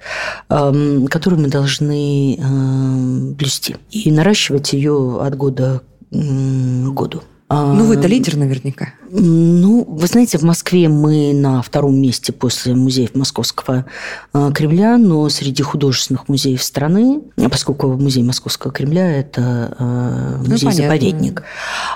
э, 0.48 1.06
которые 1.10 1.40
мы 1.40 1.48
должны 1.48 2.36
э, 2.38 3.32
блюсти 3.34 3.78
и 3.90 4.12
наращивать 4.12 4.74
ее 4.74 5.18
от 5.20 5.36
года 5.36 5.82
к 6.12 6.14
году. 6.14 7.22
А, 7.50 7.72
Ну, 7.72 7.84
вы-то 7.84 8.06
лидер 8.08 8.36
наверняка. 8.36 8.92
ну, 9.10 9.82
вы 9.84 10.06
знаете, 10.06 10.36
в 10.36 10.42
Москве 10.42 10.88
мы 10.88 11.32
на 11.32 11.62
втором 11.62 11.98
месте 11.98 12.30
после 12.30 12.74
музеев 12.74 13.14
Московского 13.14 13.86
э, 14.34 14.50
Кремля, 14.54 14.98
но 14.98 15.26
среди 15.30 15.62
художественных 15.62 16.28
музеев 16.28 16.62
страны, 16.62 17.22
а 17.38 17.48
поскольку 17.48 17.88
музей 17.88 18.22
Московского 18.22 18.70
Кремля– 18.70 19.10
это 19.20 19.74
э, 19.78 20.36
Ну, 20.44 20.50
музей-заповедник, 20.50 21.42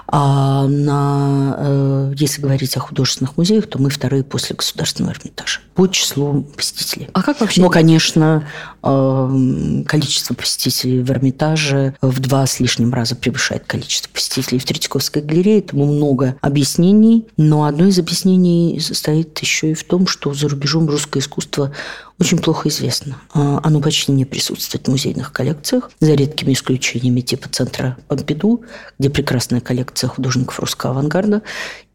а 0.08 0.66
на, 0.66 1.56
э, 1.58 2.14
если 2.16 2.40
говорить 2.40 2.74
о 2.78 2.80
художественных 2.80 3.36
музеях, 3.36 3.66
то 3.68 3.78
мы 3.78 3.90
вторые 3.90 4.24
после 4.24 4.56
Государственного 4.56 5.12
Эрмитажа 5.12 5.60
по 5.74 5.86
числу 5.86 6.46
посетителей. 6.56 7.08
А 7.12 7.22
как 7.22 7.40
вообще? 7.40 7.60
Но, 7.60 7.68
конечно, 7.68 8.48
количество 8.82 10.34
посетителей 10.34 11.02
в 11.02 11.10
Эрмитаже 11.10 11.94
в 12.02 12.18
два 12.20 12.46
с 12.46 12.58
лишним 12.58 12.92
раза 12.92 13.14
превышает 13.14 13.64
количество 13.66 14.10
посетителей 14.12 14.58
в 14.58 14.64
Третьяковской 14.64 15.22
галерее. 15.22 15.60
Этому 15.60 15.86
много 15.86 16.36
объяснений, 16.40 17.26
но 17.36 17.64
одно 17.64 17.86
из 17.86 17.98
объяснений 17.98 18.80
состоит 18.80 19.38
еще 19.38 19.70
и 19.70 19.74
в 19.74 19.84
том, 19.84 20.06
что 20.06 20.34
за 20.34 20.48
рубежом 20.48 20.88
русское 20.88 21.20
искусство 21.20 21.72
очень 22.22 22.38
плохо 22.38 22.68
известно. 22.68 23.16
А, 23.34 23.58
Оно 23.64 23.80
почти 23.80 24.12
не 24.12 24.24
присутствует 24.24 24.86
в 24.86 24.90
музейных 24.90 25.32
коллекциях, 25.32 25.90
за 25.98 26.14
редкими 26.14 26.52
исключениями 26.52 27.20
типа 27.20 27.48
центра 27.48 27.96
Помпиду, 28.06 28.62
где 28.96 29.10
прекрасная 29.10 29.60
коллекция 29.60 30.06
художников 30.06 30.60
русского 30.60 30.92
авангарда, 30.92 31.42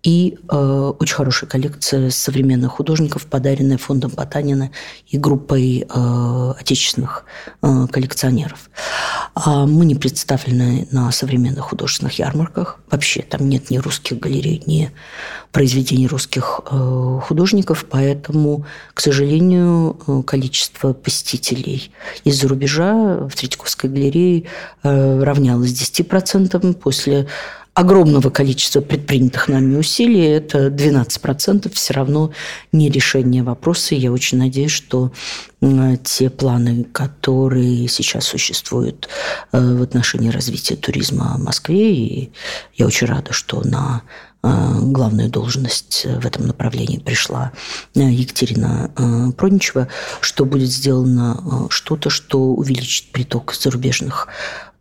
и 0.03 0.37
э, 0.49 0.93
очень 0.99 1.15
хорошая 1.15 1.49
коллекция 1.49 2.09
современных 2.11 2.73
художников, 2.73 3.25
подаренная 3.25 3.77
фондом 3.77 4.11
Потанина 4.11 4.71
и 5.07 5.17
группой 5.17 5.85
э, 5.89 6.53
отечественных 6.59 7.25
э, 7.61 7.87
коллекционеров. 7.91 8.69
А 9.33 9.65
мы 9.65 9.85
не 9.85 9.95
представлены 9.95 10.87
на 10.91 11.11
современных 11.11 11.65
художественных 11.65 12.19
ярмарках. 12.19 12.79
Вообще 12.89 13.21
там 13.21 13.49
нет 13.49 13.69
ни 13.69 13.77
русских 13.77 14.19
галерей, 14.19 14.63
ни 14.65 14.91
произведений 15.51 16.07
русских 16.07 16.61
э, 16.69 17.19
художников, 17.23 17.85
поэтому, 17.89 18.65
к 18.93 19.01
сожалению, 19.01 19.97
э, 20.07 20.16
количество 20.23 20.93
посетителей 20.93 21.91
из-за 22.23 22.47
рубежа 22.47 23.27
в 23.27 23.35
Третьяковской 23.35 23.89
галерее 23.89 24.43
э, 24.83 25.23
равнялось 25.23 25.71
10%. 25.71 26.73
После 26.75 27.27
огромного 27.77 28.31
количества 28.31 28.81
предпринятых 28.81 29.47
нами 29.49 29.77
усилий, 29.77 30.25
это 30.25 30.69
12%, 30.69 31.71
все 31.71 31.93
равно 31.93 32.31
не 32.71 32.89
решение 32.89 33.43
вопроса. 33.43 33.93
Я 33.93 34.11
очень 34.11 34.39
надеюсь, 34.39 34.71
что 34.71 35.11
те 36.03 36.31
планы, 36.31 36.85
которые 36.85 37.87
сейчас 37.87 38.25
существуют 38.25 39.09
э, 39.51 39.59
в 39.59 39.83
отношении 39.83 40.29
развития 40.29 40.75
туризма 40.75 41.35
в 41.37 41.43
Москве, 41.43 41.93
и 41.93 42.31
я 42.75 42.87
очень 42.87 43.05
рада, 43.05 43.31
что 43.31 43.61
на 43.61 44.01
главную 44.81 45.29
должность 45.29 46.05
в 46.05 46.25
этом 46.25 46.47
направлении 46.47 46.97
пришла 46.97 47.51
э, 47.95 47.99
Екатерина 47.99 48.91
э, 48.95 49.31
Проничева, 49.31 49.87
что 50.21 50.45
будет 50.45 50.69
сделано 50.69 51.37
э, 51.39 51.67
что-то, 51.69 52.09
что 52.09 52.39
увеличит 52.39 53.11
приток 53.11 53.53
зарубежных 53.53 54.27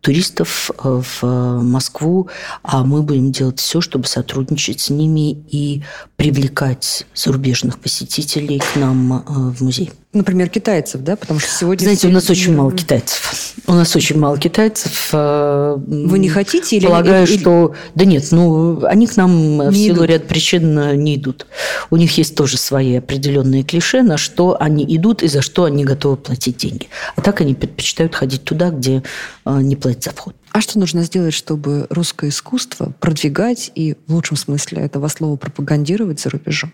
туристов 0.01 0.71
э, 0.83 1.01
в 1.21 1.61
Москву, 1.63 2.29
а 2.63 2.83
мы 2.83 3.01
будем 3.03 3.31
делать 3.31 3.59
все, 3.59 3.81
чтобы 3.81 4.05
сотрудничать 4.07 4.79
с 4.79 4.89
ними 4.89 5.31
и 5.49 5.83
привлекать 6.15 7.05
зарубежных 7.13 7.79
посетителей 7.79 8.59
к 8.59 8.75
нам 8.75 9.13
э, 9.13 9.21
в 9.27 9.61
музей. 9.61 9.91
Например, 10.13 10.49
китайцев, 10.49 11.01
да? 11.01 11.15
Потому 11.15 11.39
что 11.39 11.49
сегодня... 11.51 11.83
Знаете, 11.83 12.07
у 12.07 12.11
нас 12.11 12.29
очень 12.29 12.55
мало 12.55 12.71
китайцев. 12.71 13.53
У 13.67 13.73
нас 13.73 13.95
очень 13.95 14.17
мало 14.17 14.37
китайцев. 14.39 15.09
э, 15.11 15.75
Вы 15.77 16.19
не 16.19 16.29
хотите 16.29 16.77
или... 16.77 16.85
Полагаю, 16.85 17.27
или- 17.27 17.37
что... 17.37 17.75
Да 17.93 18.05
нет, 18.05 18.25
ну, 18.31 18.83
они 18.85 19.05
к 19.07 19.17
нам 19.17 19.57
в 19.59 19.71
Не 19.71 19.85
силу 19.87 19.97
идут. 19.97 20.07
ряда 20.09 20.23
причин 20.25 21.03
не 21.03 21.15
идут. 21.17 21.45
У 21.91 21.97
них 21.97 22.17
есть 22.17 22.35
тоже 22.35 22.57
свои 22.57 22.95
определенные 22.95 23.63
клише, 23.63 24.01
на 24.01 24.17
что 24.17 24.55
они 24.59 24.85
идут 24.95 25.21
и 25.21 25.27
за 25.27 25.41
что 25.41 25.65
они 25.65 25.83
готовы 25.83 26.15
платить 26.17 26.57
деньги. 26.57 26.87
А 27.15 27.21
так 27.21 27.41
они 27.41 27.53
предпочитают 27.53 28.15
ходить 28.15 28.43
туда, 28.43 28.69
где 28.69 29.03
не 29.45 29.75
платят 29.75 29.86
за 29.95 30.11
вход. 30.11 30.35
А 30.51 30.61
что 30.61 30.79
нужно 30.79 31.03
сделать, 31.03 31.33
чтобы 31.33 31.85
русское 31.89 32.29
искусство 32.29 32.91
продвигать 32.99 33.71
и, 33.75 33.95
в 34.07 34.13
лучшем 34.13 34.37
смысле 34.37 34.81
этого 34.81 35.07
слова, 35.07 35.35
пропагандировать 35.35 36.19
за 36.19 36.29
рубежом? 36.31 36.71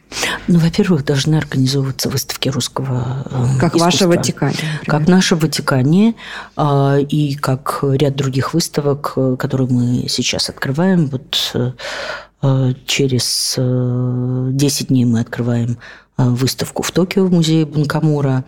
Ну, 0.48 0.60
во-первых, 0.60 1.04
должны 1.04 1.36
организовываться 1.36 2.10
выставки 2.10 2.50
русского 2.50 3.28
э, 3.30 3.60
Как 3.60 3.76
искусства. 3.76 4.08
Ватикане, 4.08 4.54
например. 4.54 4.86
Как 4.86 5.08
наша 5.08 5.36
в 5.36 5.42
Ватикане 5.42 6.16
а, 6.56 6.98
и 6.98 7.36
как 7.36 7.84
ряд 7.84 8.16
других 8.16 8.54
выставок, 8.54 9.14
э, 9.16 9.36
которые 9.38 9.70
мы 9.70 10.08
сейчас 10.08 10.50
открываем. 10.50 11.08
Вот 11.08 11.52
э, 11.54 11.72
э, 12.42 12.74
через 12.86 13.56
э, 13.58 14.50
10 14.52 14.88
дней 14.88 15.06
мы 15.06 15.20
открываем 15.20 15.78
э, 16.18 16.24
выставку 16.24 16.84
в 16.84 16.92
Токио 16.92 17.26
в 17.26 17.34
музее 17.34 17.66
Бункамура. 17.66 18.46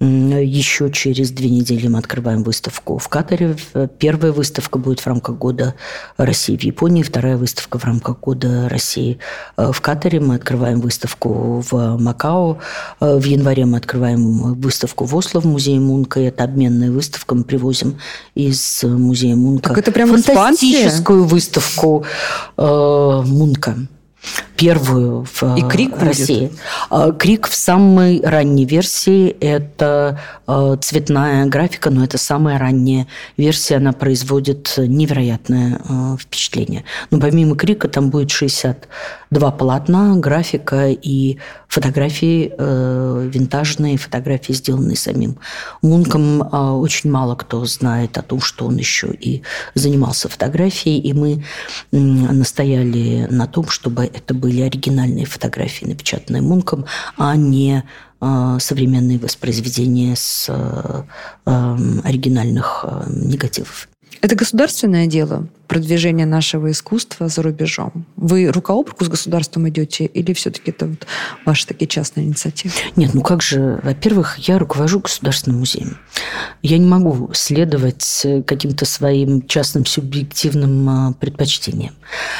Еще 0.00 0.92
через 0.92 1.32
две 1.32 1.50
недели 1.50 1.88
мы 1.88 1.98
открываем 1.98 2.44
выставку 2.44 2.98
в 2.98 3.08
Катаре. 3.08 3.56
В- 3.74 3.88
Первая 3.88 4.30
выставка 4.30 4.78
будет 4.78 5.00
в 5.00 5.06
рамках 5.08 5.36
года 5.38 5.74
России 6.16 6.56
в 6.56 6.62
Японии, 6.62 7.02
вторая 7.02 7.36
выставка 7.36 7.80
в 7.80 7.84
рамках 7.84 8.20
года 8.20 8.68
России 8.68 9.18
э, 9.56 9.72
в 9.72 9.80
Катаре. 9.80 10.20
Мы 10.20 10.36
открываем 10.36 10.80
выставку 10.80 11.64
в 11.68 11.96
Макао. 11.98 12.58
Э, 13.00 13.18
В 13.18 13.24
январе 13.24 13.64
мы 13.66 13.78
открываем 13.78 14.54
выставку 14.54 15.04
в 15.04 15.16
Осло 15.16 15.40
в 15.40 15.46
музее 15.46 15.80
Мунка. 15.80 16.20
Это 16.20 16.44
обменная 16.44 16.92
выставка. 16.92 17.34
Мы 17.34 17.42
привозим 17.42 17.98
из 18.36 18.84
музея 18.84 19.34
Мунка 19.34 19.70
Так 19.70 19.78
это 19.78 19.90
прям 19.90 20.10
фантастическую 20.10 21.24
выставку 21.24 22.04
э, 22.56 23.22
Мунка. 23.26 23.74
Первую 24.56 25.24
в 25.32 25.42
И 25.56 25.62
крик 25.62 25.96
России. 25.98 26.50
Будет? 26.90 27.18
Крик 27.18 27.46
в 27.46 27.54
самой 27.54 28.20
ранней 28.20 28.64
версии– 28.64 29.28
это 29.40 30.20
цветная 30.80 31.46
графика, 31.46 31.90
но 31.90 32.02
это 32.02 32.18
самая 32.18 32.58
ранняя 32.58 33.06
версия, 33.36 33.76
она 33.76 33.92
производит 33.92 34.74
невероятное 34.76 35.80
впечатление. 36.18 36.84
Но 37.10 37.20
помимо 37.20 37.54
крика 37.54 37.86
там 37.86 38.10
будет 38.10 38.30
62 38.32 39.50
полотна, 39.52 40.16
графика 40.16 40.88
и 40.88 41.38
фотографии, 41.68 42.52
винтажные 42.58 43.96
фотографии, 43.96 44.54
сделанные 44.54 44.96
самим 44.96 45.38
Мунком. 45.82 46.42
Очень 46.80 47.10
мало 47.12 47.36
кто 47.36 47.64
знает 47.64 48.18
о 48.18 48.22
том, 48.22 48.40
что 48.40 48.66
он 48.66 48.76
еще 48.76 49.08
и 49.08 49.42
занимался 49.74 50.28
фотографией, 50.28 50.98
и 50.98 51.12
мы 51.12 51.44
настояли 51.92 53.28
на 53.30 53.46
том, 53.46 53.68
чтобы 53.68 54.07
это 54.12 54.34
были 54.34 54.62
оригинальные 54.62 55.26
фотографии, 55.26 55.84
напечатанные 55.84 56.42
Мунком, 56.42 56.86
а 57.16 57.36
не 57.36 57.84
э, 58.20 58.56
современные 58.60 59.18
воспроизведения 59.18 60.14
с 60.16 60.46
э, 60.48 61.02
э, 61.46 61.76
оригинальных 62.04 62.84
негативов. 63.08 63.88
Это 64.20 64.34
государственное 64.34 65.06
дело, 65.06 65.46
продвижение 65.68 66.26
нашего 66.26 66.70
искусства 66.70 67.28
за 67.28 67.42
рубежом. 67.42 68.06
Вы 68.16 68.48
рука 68.48 68.72
об 68.72 68.88
руку 68.88 69.04
с 69.04 69.08
государством 69.08 69.68
идете 69.68 70.06
или 70.06 70.32
все-таки 70.32 70.70
это 70.70 70.86
вот 70.86 71.06
ваши 71.44 71.66
такие 71.66 71.86
частные 71.86 72.26
инициативы? 72.26 72.74
Нет, 72.96 73.14
ну 73.14 73.20
как 73.20 73.42
же, 73.42 73.78
во-первых, 73.82 74.38
я 74.38 74.58
руковожу 74.58 75.00
государственным 75.00 75.60
музеем. 75.60 75.98
Я 76.62 76.78
не 76.78 76.86
могу 76.86 77.30
следовать 77.34 78.26
каким-то 78.46 78.86
своим 78.86 79.46
частным 79.46 79.84
субъективным 79.84 80.88
а, 80.88 81.12
предпочтениям. 81.12 81.94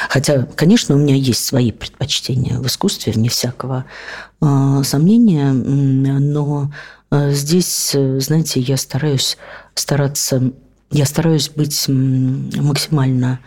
Хотя, 0.09 0.47
конечно, 0.55 0.95
у 0.95 0.97
меня 0.97 1.15
есть 1.15 1.45
свои 1.45 1.71
предпочтения 1.71 2.59
в 2.59 2.65
искусстве, 2.65 3.13
вне 3.13 3.29
всякого 3.29 3.85
э, 4.41 4.81
сомнения, 4.83 5.51
но 5.51 6.71
э, 7.11 7.31
здесь, 7.31 7.95
знаете, 8.17 8.59
я 8.59 8.77
стараюсь 8.77 9.37
стараться 9.75 10.51
я 10.91 11.05
стараюсь 11.05 11.49
быть 11.49 11.85
максимально 11.87 13.39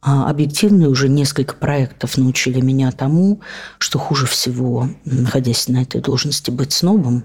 а, 0.00 0.30
объективной. 0.30 0.86
Уже 0.86 1.08
несколько 1.08 1.54
проектов 1.54 2.16
научили 2.16 2.60
меня 2.60 2.92
тому, 2.92 3.40
что 3.78 3.98
хуже 3.98 4.26
всего, 4.26 4.88
находясь 5.04 5.68
на 5.68 5.82
этой 5.82 6.00
должности, 6.00 6.50
быть 6.50 6.72
снобом. 6.72 7.24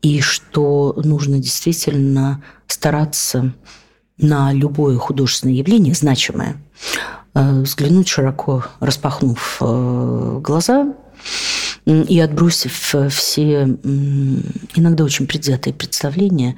И 0.00 0.20
что 0.20 0.94
нужно 1.04 1.38
действительно 1.40 2.42
стараться 2.68 3.52
на 4.16 4.52
любое 4.52 4.96
художественное 4.96 5.56
явление, 5.56 5.94
значимое, 5.94 6.62
а, 7.34 7.62
взглянуть 7.62 8.06
широко, 8.06 8.64
распахнув 8.78 9.56
а, 9.60 10.38
глаза 10.38 10.94
и 11.84 12.20
отбросив 12.20 12.94
все 13.10 13.62
иногда 14.76 15.04
очень 15.04 15.26
предвзятые 15.26 15.74
представления 15.74 16.56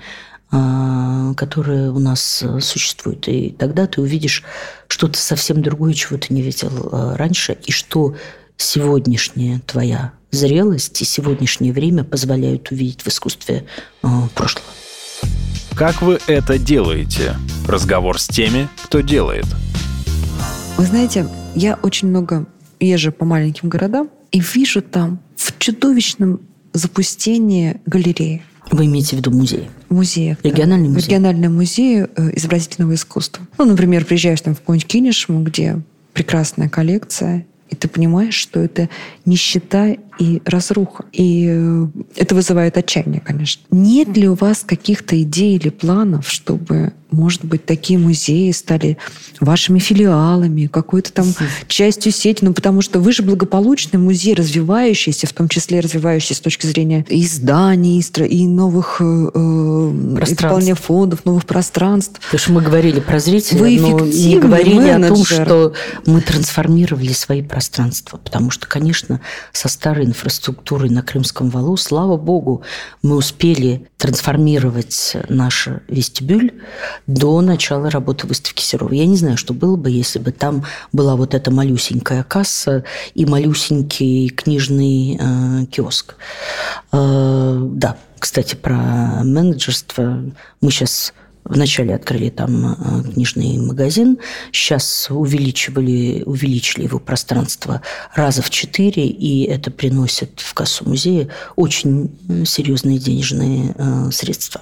которые 0.50 1.90
у 1.90 1.98
нас 1.98 2.42
э, 2.42 2.60
существуют. 2.60 3.28
И 3.28 3.54
тогда 3.56 3.86
ты 3.86 4.00
увидишь 4.00 4.42
что-то 4.88 5.18
совсем 5.18 5.62
другое, 5.62 5.94
чего 5.94 6.18
ты 6.18 6.34
не 6.34 6.42
видел 6.42 6.70
э, 6.70 7.16
раньше, 7.16 7.56
и 7.64 7.72
что 7.72 8.16
сегодняшняя 8.56 9.60
твоя 9.60 10.12
зрелость 10.30 11.00
и 11.00 11.04
сегодняшнее 11.04 11.72
время 11.72 12.04
позволяют 12.04 12.70
увидеть 12.70 13.02
в 13.02 13.08
искусстве 13.08 13.64
э, 14.02 14.08
прошлого. 14.34 14.66
Как 15.74 16.02
вы 16.02 16.18
это 16.26 16.58
делаете? 16.58 17.36
Разговор 17.66 18.20
с 18.20 18.26
теми, 18.26 18.68
кто 18.84 19.00
делает. 19.00 19.46
Вы 20.76 20.84
знаете, 20.84 21.28
я 21.54 21.78
очень 21.82 22.08
много 22.08 22.46
езжу 22.80 23.12
по 23.12 23.24
маленьким 23.24 23.68
городам 23.68 24.10
и 24.30 24.40
вижу 24.40 24.82
там 24.82 25.20
в 25.36 25.58
чудовищном 25.58 26.40
запустении 26.72 27.80
галереи. 27.86 28.42
Вы 28.70 28.86
имеете 28.86 29.16
в 29.16 29.18
виду 29.18 29.30
музей? 29.30 29.68
Музей. 29.88 30.36
Региональный 30.42 30.88
да. 30.88 30.94
музей? 30.94 31.06
Региональный 31.08 31.48
музей 31.48 32.02
э, 32.02 32.30
изобразительного 32.36 32.94
искусства. 32.94 33.44
Ну, 33.58 33.64
например, 33.64 34.04
приезжаешь 34.04 34.40
там 34.40 34.54
в 34.54 34.60
какой-нибудь 34.60 34.86
Кинешму, 34.86 35.42
где 35.42 35.80
прекрасная 36.12 36.68
коллекция, 36.68 37.46
и 37.68 37.76
ты 37.76 37.88
понимаешь, 37.88 38.34
что 38.34 38.60
это 38.60 38.88
нищета 39.30 39.96
и 40.20 40.42
разруха. 40.44 41.06
И 41.12 41.48
э, 41.50 41.86
это 42.16 42.34
вызывает 42.34 42.76
отчаяние, 42.76 43.22
конечно. 43.22 43.62
Нет 43.70 44.16
ли 44.16 44.28
у 44.28 44.34
вас 44.34 44.62
каких-то 44.66 45.20
идей 45.20 45.56
или 45.56 45.70
планов, 45.70 46.28
чтобы, 46.28 46.92
может 47.10 47.44
быть, 47.44 47.64
такие 47.64 47.98
музеи 47.98 48.50
стали 48.50 48.98
вашими 49.40 49.78
филиалами, 49.78 50.66
какой-то 50.66 51.12
там 51.12 51.26
частью 51.68 52.12
сети? 52.12 52.44
Ну, 52.44 52.52
потому 52.52 52.82
что 52.82 53.00
вы 53.00 53.12
же 53.12 53.22
благополучный 53.22 53.98
музей, 53.98 54.34
развивающийся, 54.34 55.26
в 55.26 55.32
том 55.32 55.48
числе 55.48 55.80
развивающийся 55.80 56.34
с 56.34 56.40
точки 56.40 56.66
зрения 56.66 57.06
и 57.08 57.24
зданий, 57.26 58.00
и 58.00 58.46
новых 58.46 59.00
э, 59.00 59.30
э 59.34 60.74
фондов, 60.74 61.24
новых 61.24 61.46
пространств. 61.46 62.20
Потому 62.20 62.38
что 62.38 62.52
мы 62.52 62.60
говорили 62.60 63.00
про 63.00 63.18
зрителей, 63.20 63.78
вы 63.78 63.90
но 63.90 64.00
не 64.00 64.38
говорили 64.38 64.74
менеджер. 64.74 65.04
о 65.04 65.08
том, 65.08 65.24
что 65.24 65.72
мы 66.04 66.20
трансформировали 66.20 67.12
свои 67.12 67.42
пространства. 67.42 68.18
Потому 68.18 68.50
что, 68.50 68.66
конечно, 68.66 69.19
со 69.52 69.68
старой 69.68 70.06
инфраструктурой 70.06 70.90
на 70.90 71.02
Крымском 71.02 71.50
валу, 71.50 71.76
слава 71.76 72.16
богу, 72.16 72.62
мы 73.02 73.16
успели 73.16 73.88
трансформировать 73.96 75.16
наш 75.28 75.68
вестибюль 75.88 76.52
до 77.06 77.40
начала 77.40 77.90
работы 77.90 78.26
выставки 78.26 78.62
Серова. 78.62 78.92
Я 78.92 79.06
не 79.06 79.16
знаю, 79.16 79.36
что 79.36 79.52
было 79.54 79.76
бы, 79.76 79.90
если 79.90 80.18
бы 80.18 80.32
там 80.32 80.64
была 80.92 81.16
вот 81.16 81.34
эта 81.34 81.50
малюсенькая 81.50 82.22
касса 82.22 82.84
и 83.14 83.26
малюсенький 83.26 84.28
книжный 84.28 85.18
э, 85.20 85.66
киоск. 85.66 86.16
Э, 86.92 87.58
да, 87.60 87.96
кстати, 88.18 88.54
про 88.54 89.22
менеджерство. 89.24 90.22
Мы 90.60 90.70
сейчас 90.70 91.14
Вначале 91.50 91.96
открыли 91.96 92.30
там 92.30 92.74
э, 92.74 93.12
книжный 93.12 93.58
магазин, 93.58 94.18
сейчас 94.52 95.08
увеличивали, 95.10 96.22
увеличили 96.24 96.84
его 96.84 97.00
пространство 97.00 97.82
раза 98.14 98.40
в 98.40 98.50
четыре, 98.50 99.08
и 99.08 99.42
это 99.46 99.72
приносит 99.72 100.38
в 100.38 100.54
кассу 100.54 100.88
музея 100.88 101.28
очень 101.56 102.16
серьезные 102.46 102.98
денежные 102.98 103.74
э, 103.76 104.10
средства. 104.12 104.60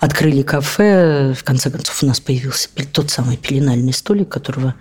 Открыли 0.00 0.42
кафе, 0.42 1.32
в 1.32 1.44
конце 1.44 1.70
концов 1.70 2.02
у 2.02 2.06
нас 2.06 2.18
появился 2.18 2.68
тот 2.92 3.12
самый 3.12 3.36
пеленальный 3.36 3.92
столик, 3.92 4.28
которого 4.30 4.74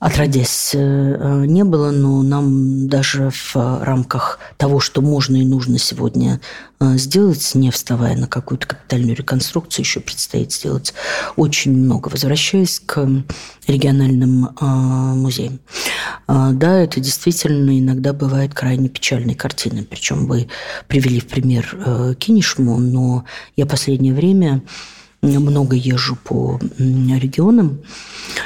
отродясь 0.00 0.70
э, 0.72 1.44
не 1.46 1.62
было, 1.62 1.90
но 1.90 2.22
нам 2.22 2.88
даже 2.88 3.30
в 3.30 3.54
рамках 3.84 4.38
того, 4.56 4.80
что 4.80 5.02
можно 5.02 5.36
и 5.36 5.44
нужно 5.44 5.78
сегодня 5.78 6.40
э, 6.80 6.96
сделать, 6.96 7.54
не 7.54 7.70
вставая 7.70 8.16
на 8.16 8.26
какую-то 8.26 8.66
капитальную 8.66 9.14
реконструкцию, 9.14 9.84
еще 9.84 10.00
предстоит 10.00 10.52
сделать 10.52 10.94
очень 11.36 11.72
много. 11.72 12.08
Возвращаясь 12.08 12.80
к 12.80 13.06
региональным 13.66 14.46
э, 14.46 14.64
музеям. 14.64 15.60
Да, 16.26 16.78
это 16.78 16.98
действительно 16.98 17.78
иногда 17.78 18.14
бывает 18.14 18.54
крайне 18.54 18.88
печальной 18.88 19.34
картиной. 19.34 19.82
Причем 19.82 20.26
вы 20.26 20.48
привели 20.88 21.20
в 21.20 21.26
пример 21.26 22.16
Кинишму, 22.18 22.78
но 22.78 23.24
я 23.56 23.66
последнее 23.66 24.14
время 24.14 24.62
много 25.22 25.76
езжу 25.76 26.16
по 26.16 26.58
регионам. 26.78 27.80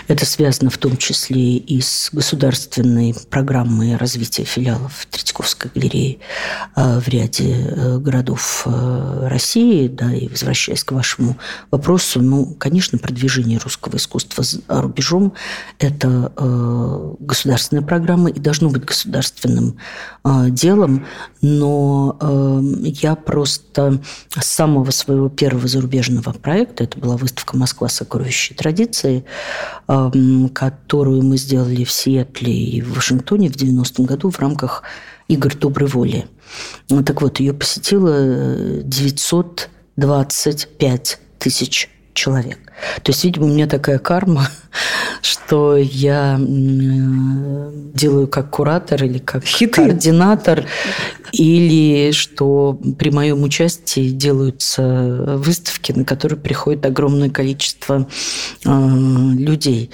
Это 0.09 0.27
связано 0.27 0.71
в 0.71 0.79
том 0.79 0.97
числе 0.97 1.57
и 1.57 1.81
с 1.81 2.11
государственной 2.13 3.15
программой 3.31 3.97
развития 3.97 4.45
филиалов 4.45 5.07
Третьяковской 5.11 5.71
галереи 5.75 6.19
а, 6.75 6.99
в 6.99 7.09
ряде 7.09 7.55
э, 7.55 7.99
городов 7.99 8.63
э, 8.67 9.29
России. 9.29 9.89
Да, 9.89 10.13
и 10.13 10.27
возвращаясь 10.27 10.83
к 10.83 10.93
вашему 10.93 11.37
вопросу, 11.71 12.21
ну, 12.21 12.47
конечно, 12.59 12.99
продвижение 12.99 13.59
русского 13.59 13.97
искусства 13.97 14.43
за 14.43 14.61
рубежом– 14.69 15.35
это 15.79 16.33
э, 16.37 17.15
государственная 17.21 17.85
программа 17.85 18.31
и 18.31 18.41
должно 18.41 18.69
быть 18.69 18.85
государственным 18.85 19.79
делом, 20.25 21.07
но 21.43 22.19
я 22.83 23.15
просто 23.15 24.01
с 24.35 24.47
самого 24.47 24.91
своего 24.91 25.29
первого 25.29 25.69
зарубежного 25.69 26.33
проекта 26.33 26.63
проекта. 26.64 26.85
Это 26.85 26.98
была 26.98 27.16
выставка 27.16 27.57
«Москва. 27.57 27.88
Сокровища 27.88 28.55
традиции», 28.55 29.24
которую 29.87 31.22
мы 31.22 31.37
сделали 31.37 31.85
в 31.85 31.92
Сиэтле 31.92 32.53
и 32.53 32.81
в 32.81 32.94
Вашингтоне 32.94 33.50
в 33.50 33.57
90-м 33.57 34.07
году 34.07 34.31
в 34.31 34.38
рамках 34.38 34.85
игр 35.29 35.55
доброй 35.55 35.88
воли. 35.88 36.27
Так 36.88 37.20
вот, 37.22 37.40
ее 37.40 37.53
посетило 37.53 38.83
925 38.83 41.18
тысяч 41.38 41.90
человек. 42.14 42.63
То 43.03 43.13
есть, 43.13 43.25
видимо, 43.25 43.47
у 43.47 43.49
меня 43.49 43.67
такая 43.67 43.99
карма, 43.99 44.49
что 45.23 45.77
я 45.77 46.39
делаю 46.41 48.29
как 48.29 48.51
куратор 48.51 49.05
или 49.05 49.19
как 49.19 49.45
Хиты. 49.45 49.73
координатор, 49.73 50.67
или 51.33 52.13
что 52.13 52.79
при 52.99 53.11
моем 53.11 53.43
участии 53.43 54.11
делаются 54.11 55.37
выставки, 55.39 55.93
на 55.93 56.05
которые 56.05 56.39
приходит 56.39 56.87
огромное 56.87 57.31
количество 57.31 58.07
э, 58.65 58.69
людей. 59.35 59.91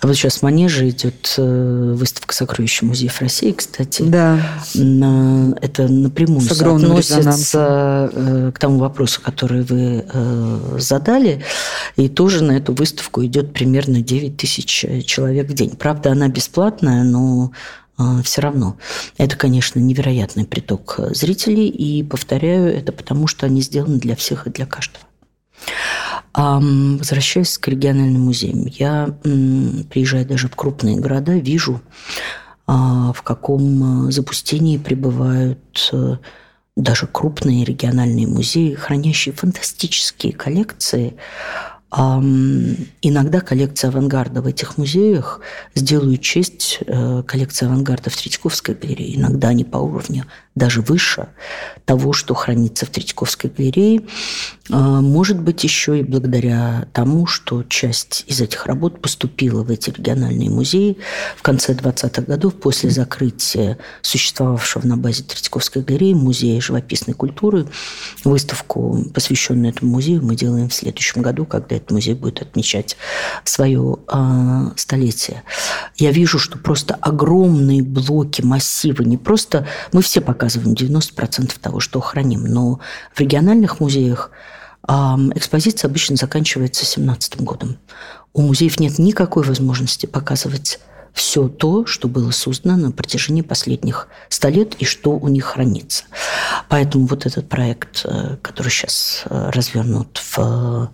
А 0.00 0.06
вот 0.06 0.16
сейчас 0.16 0.38
в 0.38 0.42
Манеже 0.42 0.88
идет 0.88 1.34
э, 1.36 1.94
выставка 1.96 2.34
«Сокровища 2.34 2.84
музеев 2.84 3.20
России», 3.20 3.52
кстати. 3.52 4.02
Да. 4.02 4.38
Это 4.74 5.88
напрямую 5.88 6.42
относится 6.42 8.10
э, 8.12 8.52
к 8.54 8.58
тому 8.58 8.78
вопросу, 8.78 9.20
который 9.22 9.62
вы 9.62 10.04
задали. 10.78 11.42
И 11.96 12.08
тоже 12.12 12.44
на 12.44 12.52
эту 12.52 12.72
выставку 12.72 13.24
идет 13.24 13.52
примерно 13.52 14.00
9 14.00 14.36
тысяч 14.36 14.66
человек 15.06 15.48
в 15.48 15.54
день. 15.54 15.76
Правда, 15.76 16.12
она 16.12 16.28
бесплатная, 16.28 17.02
но 17.02 17.52
а, 17.96 18.22
все 18.22 18.40
равно. 18.40 18.76
Это, 19.18 19.36
конечно, 19.36 19.78
невероятный 19.78 20.44
приток 20.44 21.00
зрителей, 21.10 21.68
и 21.68 22.02
повторяю, 22.02 22.74
это 22.74 22.92
потому, 22.92 23.26
что 23.26 23.46
они 23.46 23.60
сделаны 23.60 23.98
для 23.98 24.16
всех 24.16 24.46
и 24.46 24.50
для 24.50 24.66
каждого. 24.66 25.04
Возвращаясь 26.34 27.58
к 27.58 27.68
региональным 27.68 28.22
музеям, 28.22 28.66
я, 28.66 29.14
приезжая 29.22 30.24
даже 30.24 30.48
в 30.48 30.56
крупные 30.56 30.96
города, 30.96 31.32
вижу, 31.32 31.82
а, 32.66 33.12
в 33.12 33.22
каком 33.22 34.10
запустении 34.10 34.78
пребывают 34.78 35.90
э, 35.92 36.16
даже 36.76 37.06
крупные 37.06 37.64
региональные 37.64 38.26
музеи, 38.26 38.74
хранящие 38.74 39.34
фантастические 39.34 40.32
коллекции 40.32 41.16
Иногда 41.94 43.40
коллекция 43.40 43.90
авангарда 43.90 44.40
в 44.40 44.46
этих 44.46 44.78
музеях 44.78 45.40
сделают 45.74 46.22
честь 46.22 46.78
э, 46.86 47.22
коллекции 47.26 47.66
авангарда 47.66 48.08
в 48.08 48.16
Третьяковской 48.16 48.74
галерее. 48.74 49.16
Иногда 49.16 49.48
они 49.48 49.64
по 49.64 49.76
уровню 49.76 50.24
даже 50.54 50.82
выше 50.82 51.28
того, 51.84 52.12
что 52.12 52.34
хранится 52.34 52.86
в 52.86 52.90
Третьяковской 52.90 53.48
галерее. 53.48 54.02
А, 54.70 55.00
может 55.00 55.40
быть, 55.40 55.64
еще 55.64 56.00
и 56.00 56.02
благодаря 56.02 56.86
тому, 56.92 57.26
что 57.26 57.62
часть 57.64 58.24
из 58.26 58.40
этих 58.40 58.66
работ 58.66 59.00
поступила 59.00 59.62
в 59.62 59.70
эти 59.70 59.90
региональные 59.90 60.50
музеи 60.50 60.98
в 61.36 61.42
конце 61.42 61.72
20-х 61.72 62.22
годов 62.22 62.54
после 62.54 62.90
закрытия 62.90 63.78
существовавшего 64.02 64.86
на 64.86 64.96
базе 64.96 65.24
Третьяковской 65.24 65.82
галереи 65.82 66.14
музея 66.14 66.60
живописной 66.60 67.14
культуры. 67.14 67.66
Выставку, 68.24 69.04
посвященную 69.14 69.72
этому 69.72 69.92
музею, 69.92 70.22
мы 70.22 70.36
делаем 70.36 70.68
в 70.68 70.74
следующем 70.74 71.22
году, 71.22 71.46
когда 71.46 71.76
этот 71.76 71.90
музей 71.90 72.14
будет 72.14 72.42
отмечать 72.42 72.96
свое 73.44 73.98
э, 74.12 74.70
столетие. 74.76 75.42
Я 75.96 76.12
вижу, 76.12 76.38
что 76.38 76.58
просто 76.58 76.94
огромные 76.94 77.82
блоки, 77.82 78.42
массивы, 78.42 79.04
не 79.04 79.16
просто... 79.16 79.66
Мы 79.92 80.02
все 80.02 80.20
пока 80.20 80.41
показываем 80.42 80.74
90% 80.74 81.54
того, 81.60 81.78
что 81.78 82.00
храним. 82.00 82.42
Но 82.44 82.80
в 83.14 83.20
региональных 83.20 83.78
музеях 83.78 84.32
экспозиция 84.84 85.88
обычно 85.88 86.16
заканчивается 86.16 86.84
17 86.84 87.40
годом. 87.42 87.78
У 88.32 88.42
музеев 88.42 88.80
нет 88.80 88.98
никакой 88.98 89.44
возможности 89.44 90.06
показывать 90.06 90.80
все 91.12 91.46
то, 91.46 91.86
что 91.86 92.08
было 92.08 92.32
создано 92.32 92.76
на 92.76 92.90
протяжении 92.90 93.42
последних 93.42 94.08
100 94.30 94.48
лет 94.48 94.74
и 94.80 94.84
что 94.84 95.10
у 95.12 95.28
них 95.28 95.44
хранится. 95.44 96.04
Поэтому 96.68 97.06
вот 97.06 97.24
этот 97.24 97.48
проект, 97.48 98.04
э, 98.04 98.36
который 98.42 98.70
сейчас 98.70 99.22
э, 99.26 99.50
развернут 99.50 100.18
в 100.18 100.90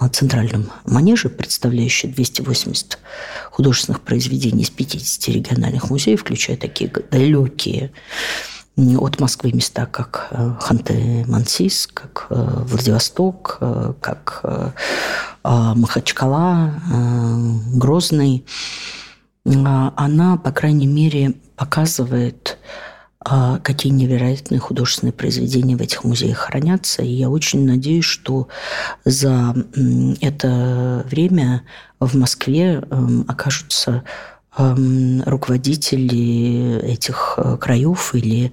э, 0.00 0.08
центральном 0.08 0.72
манеже, 0.84 1.28
представляющий 1.28 2.08
280 2.08 2.98
художественных 3.50 4.00
произведений 4.00 4.62
из 4.62 4.70
50 4.70 5.28
региональных 5.28 5.90
музеев, 5.90 6.22
включая 6.22 6.56
такие 6.56 6.90
далекие 7.10 7.92
от 8.76 9.20
Москвы 9.20 9.52
места, 9.52 9.86
как 9.86 10.28
э, 10.30 10.54
Ханты-Мансийск, 10.60 11.92
как 11.94 12.26
э, 12.30 12.34
Владивосток, 12.34 13.58
э, 13.60 13.94
как 14.00 14.42
Махачкала, 15.42 16.74
Грозный, 17.72 18.44
она, 19.44 20.36
по 20.36 20.52
крайней 20.52 20.86
мере, 20.86 21.32
показывает, 21.56 22.58
какие 23.18 23.90
невероятные 23.90 24.60
художественные 24.60 25.14
произведения 25.14 25.76
в 25.76 25.80
этих 25.80 26.04
музеях 26.04 26.36
хранятся. 26.36 27.00
И 27.00 27.08
я 27.08 27.30
очень 27.30 27.64
надеюсь, 27.64 28.04
что 28.04 28.48
за 29.06 29.54
это 30.20 31.06
время 31.08 31.62
в 32.00 32.18
Москве 32.18 32.82
эм, 32.90 33.24
окажутся 33.26 34.04
руководители 34.56 36.80
этих 36.82 37.34
э, 37.36 37.56
краев 37.56 38.14
или 38.14 38.50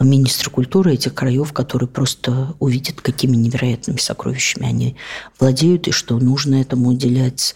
министры 0.00 0.50
культуры 0.50 0.94
этих 0.94 1.14
краев, 1.14 1.52
которые 1.52 1.88
просто 1.88 2.54
увидят, 2.60 3.02
какими 3.02 3.36
невероятными 3.36 3.98
сокровищами 3.98 4.66
они 4.66 4.96
владеют, 5.38 5.86
и 5.86 5.90
что 5.90 6.18
нужно 6.18 6.60
этому 6.60 6.88
уделять 6.88 7.54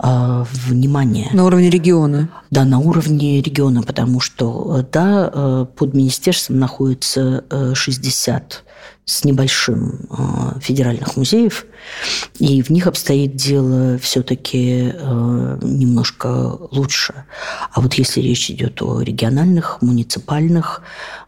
а, 0.00 0.46
внимание. 0.52 1.28
На 1.32 1.44
уровне 1.44 1.70
региона? 1.70 2.28
Да, 2.50 2.64
на 2.64 2.78
уровне 2.78 3.40
региона, 3.40 3.82
потому 3.82 4.20
что, 4.20 4.78
э, 4.78 4.84
да, 4.92 5.30
э, 5.32 5.66
под 5.76 5.94
министерством 5.94 6.60
находится 6.60 7.44
60 7.74 8.64
с 9.04 9.24
небольшим 9.24 10.06
э, 10.10 10.60
федеральных 10.60 11.16
музеев, 11.16 11.66
и 12.38 12.62
в 12.62 12.70
них 12.70 12.86
обстоит 12.86 13.36
дело 13.36 13.98
все-таки 13.98 14.92
э, 14.94 15.58
немножко 15.62 16.58
лучше. 16.70 17.24
А 17.72 17.80
вот 17.80 17.94
если 17.94 18.20
речь 18.20 18.50
идет 18.50 18.80
о 18.82 19.00
региональных, 19.00 19.82
муниципальных 19.82 20.82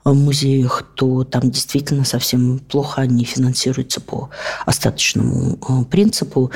э, 0.05 0.11
музеях, 0.11 0.85
то 0.95 1.25
там 1.25 1.51
действительно 1.51 2.05
совсем 2.05 2.61
плохо 2.61 3.03
они 3.03 3.25
финансируются 3.25 4.01
по 4.01 4.31
остаточному 4.67 5.85
принципу. 5.91 6.51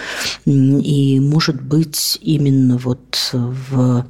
И, 0.46 1.20
может 1.20 1.60
быть, 1.60 2.18
именно 2.20 2.78
вот 2.78 3.30
в 3.32 4.06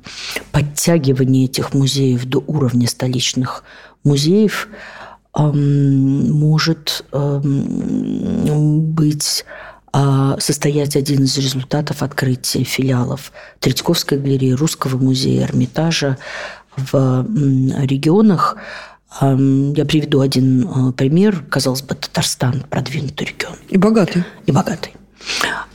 подтягивании 0.53 1.47
этих 1.47 1.74
музеев 1.74 2.24
до 2.26 2.42
уровня 2.47 2.88
столичных 2.88 3.64
музеев– 4.03 4.68
может 5.34 7.05
быть 7.12 9.45
состоять 10.38 10.97
один 10.97 11.22
из 11.22 11.36
результатов 11.38 12.03
открытия 12.03 12.64
филиалов 12.64 13.30
Третьяковской 13.61 14.18
галереи, 14.18 14.51
Русского 14.51 14.99
музея, 14.99 15.47
Эрмитажа 15.47 16.18
в 16.76 17.26
регионах. 17.84 18.57
Я 19.20 19.84
приведу 19.84 20.20
один 20.20 20.68
а, 20.68 20.92
пример. 20.92 21.45
Казалось 21.49 21.82
бы, 21.82 21.95
Татарстан– 21.95 22.64
продвинутый 22.70 23.28
регион. 23.28 23.55
И 23.68 23.76
богатый. 23.76 24.24
И 24.47 24.51
богатый. 24.51 24.92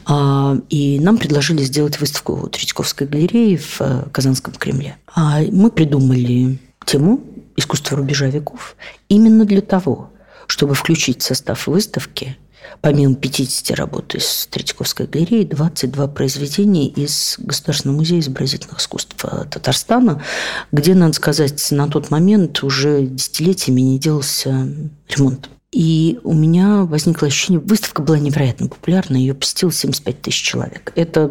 А, 0.06 0.58
и 0.70 1.00
нам 1.00 1.18
предложили 1.18 1.64
сделать 1.64 2.02
выставку 2.02 2.50
Третьяковской 2.50 3.08
галереи 3.08 3.56
в 3.56 3.80
э, 3.80 4.04
Казанском 4.12 4.54
Кремле. 4.54 4.98
Мы 5.16 5.72
придумали 5.72 6.60
тему 6.86 7.22
искусство 7.56 7.98
рубежа 7.98 8.28
веков 8.28 8.76
именно 9.08 9.46
для 9.46 9.62
того, 9.62 10.12
чтобы 10.50 10.74
включить 10.74 11.22
состав 11.22 11.68
выставки 11.68 12.36
помимо 12.82 13.16
50 13.16 13.78
работ 13.78 14.16
из 14.16 14.48
Третьяковской 14.48 15.06
галереи, 15.06 15.44
22 15.44 16.08
произведения 16.08 16.88
из 16.88 17.36
Государственного 17.38 17.98
музея 17.98 18.20
изобразительных 18.20 18.80
искусств 18.80 19.16
Татарстана, 19.16 20.24
где, 20.72 20.96
надо 20.96 21.14
сказать, 21.14 21.72
на 21.72 21.88
тот 21.88 22.10
момент 22.10 22.64
уже 22.64 23.04
десятилетиями 23.04 23.82
не 23.82 24.00
делался 24.00 24.68
ремонт. 25.08 25.50
И 25.72 26.20
у 26.24 26.34
меня 26.34 26.84
возникло 26.84 27.28
ощущение, 27.28 27.60
выставка 27.60 28.02
была 28.02 28.18
невероятно 28.18 28.68
популярна, 28.68 29.18
ее 29.18 29.36
посетило 29.36 29.72
75 29.72 30.22
тысяч 30.22 30.42
человек. 30.42 30.92
Это 30.96 31.30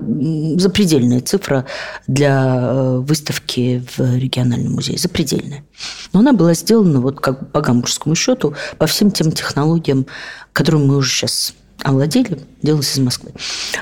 запредельная 0.56 1.20
цифра 1.20 1.66
для 2.06 2.56
э, 2.60 2.98
выставки 2.98 3.84
в 3.96 4.16
региональном 4.16 4.74
музее, 4.74 4.96
запредельная. 4.96 5.64
Но 6.12 6.20
она 6.20 6.32
была 6.32 6.54
сделана 6.54 7.00
вот 7.00 7.20
как 7.20 7.50
по 7.50 7.60
гамбургскому 7.60 8.14
счету, 8.14 8.54
по 8.78 8.86
всем 8.86 9.10
тем 9.10 9.32
технологиям, 9.32 10.06
которым 10.52 10.86
мы 10.86 10.98
уже 10.98 11.10
сейчас 11.10 11.54
овладели, 11.82 12.38
делалось 12.62 12.94
из 12.94 13.00
Москвы. 13.00 13.32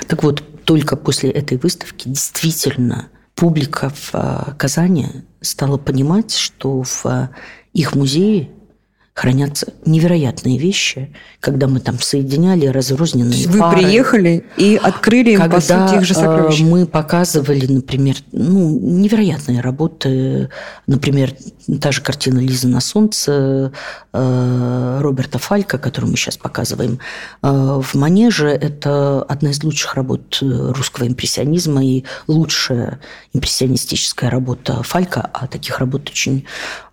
Так 0.07 0.23
вот, 0.23 0.43
только 0.65 0.95
после 0.95 1.29
этой 1.29 1.59
выставки 1.59 2.09
действительно 2.09 3.09
публика 3.35 3.91
в 3.91 4.09
э, 4.13 4.53
Казани 4.57 5.07
стала 5.39 5.77
понимать, 5.77 6.35
что 6.35 6.81
в 6.81 7.29
их 7.73 7.93
музее 7.93 8.49
хранятся 9.17 9.73
невероятные 9.83 10.59
вещи, 10.59 11.11
когда 11.39 11.67
мы 11.67 11.79
там 11.79 11.99
соединяли 11.99 12.67
разрозненные 12.67 13.47
Вы 13.47 13.59
пары. 13.59 13.77
приехали 13.77 14.45
и 14.57 14.79
открыли 14.81 15.31
им, 15.31 15.39
по 15.39 15.49
Когда 15.49 15.87
сути, 15.87 15.97
их 15.97 16.05
же 16.05 16.13
сокровища. 16.13 16.63
э, 16.63 16.67
мы 16.67 16.85
показывали, 16.85 17.65
например, 17.65 18.15
ну, 18.31 18.69
невероятные 18.79 19.61
работы, 19.61 20.49
например, 20.85 21.33
та 21.81 21.91
же 21.91 22.01
картина 22.01 22.37
«Лиза 22.37 22.67
на 22.67 22.79
солнце» 22.79 23.71
э, 24.13 24.99
Роберта 25.01 25.39
Фалька, 25.39 25.79
которую 25.79 26.11
мы 26.11 26.17
сейчас 26.17 26.37
показываем 26.37 26.99
э, 27.41 27.47
в 27.81 27.95
«Манеже», 27.95 28.49
это 28.49 29.23
одна 29.23 29.49
из 29.49 29.63
лучших 29.63 29.95
работ 29.95 30.37
русского 30.41 31.07
импрессионизма 31.07 31.83
и 31.83 32.03
лучшая 32.27 32.99
импрессионистическая 33.33 34.29
работа 34.29 34.83
Фалька, 34.83 35.27
а 35.33 35.47
таких 35.47 35.79
работ 35.79 36.07
очень 36.11 36.45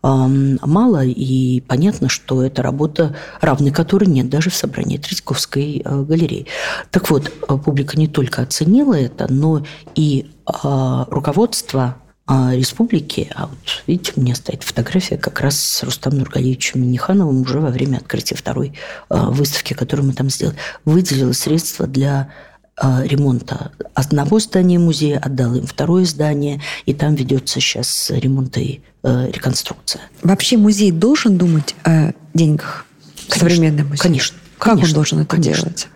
эм, 0.03 0.59
мало, 0.63 1.05
и 1.05 1.61
понятно, 1.61 2.09
что 2.15 2.43
это 2.43 2.63
работа, 2.63 3.15
равной 3.41 3.71
которой 3.71 4.07
нет 4.07 4.29
даже 4.29 4.51
в 4.51 4.55
собрании 4.55 4.97
Третьяковской 4.97 5.83
э, 5.85 6.03
галереи. 6.03 6.47
Так 6.91 7.11
вот, 7.11 7.29
э, 7.29 7.59
публика 7.59 7.99
не 7.99 8.09
только 8.09 8.43
оценила 8.43 8.95
это, 8.95 9.27
но 9.31 9.65
и 9.95 10.31
э, 10.47 11.05
руководство 11.09 11.97
э, 12.29 12.57
республики, 12.57 13.31
а 13.35 13.49
вот 13.49 13.59
видите, 13.87 14.13
у 14.17 14.21
меня 14.21 14.35
стоит 14.35 14.63
фотография 14.63 15.19
как 15.19 15.41
раз 15.41 15.61
с 15.61 15.83
Рустамом 15.83 16.21
Нургалиевичем 16.21 16.81
Минихановым 16.81 17.43
уже 17.43 17.61
во 17.61 17.71
время 17.71 17.99
открытия 17.99 18.37
второй 18.37 18.73
э, 19.11 19.17
выставки, 19.17 19.75
которую 19.75 20.07
мы 20.07 20.15
там 20.15 20.31
сделали, 20.31 20.57
выделило 20.85 21.33
средства 21.33 21.87
для 21.87 22.31
ремонта 22.79 23.71
одного 23.95 24.41
здания 24.41 24.79
музея, 24.79 25.19
отдал 25.19 25.55
им 25.55 25.67
второе 25.67 26.05
здание, 26.05 26.61
и 26.87 26.95
там 26.95 27.15
ведется 27.15 27.61
сейчас 27.61 28.11
ремонт 28.11 28.57
и 28.59 28.83
э, 29.03 29.31
реконструкция. 29.31 30.03
Вообще 30.23 30.57
музей 30.57 30.91
должен 30.91 31.39
думать 31.39 31.75
о 31.85 32.13
деньгах? 32.35 32.87
Конечно, 33.29 33.39
Современный 33.49 33.85
музей. 33.85 33.99
конечно, 34.03 34.37
Как 34.59 34.73
конечно, 34.75 34.89
он 34.91 34.95
должен 34.95 35.19
это 35.21 35.29
конечно. 35.29 35.63
делать? 35.63 35.89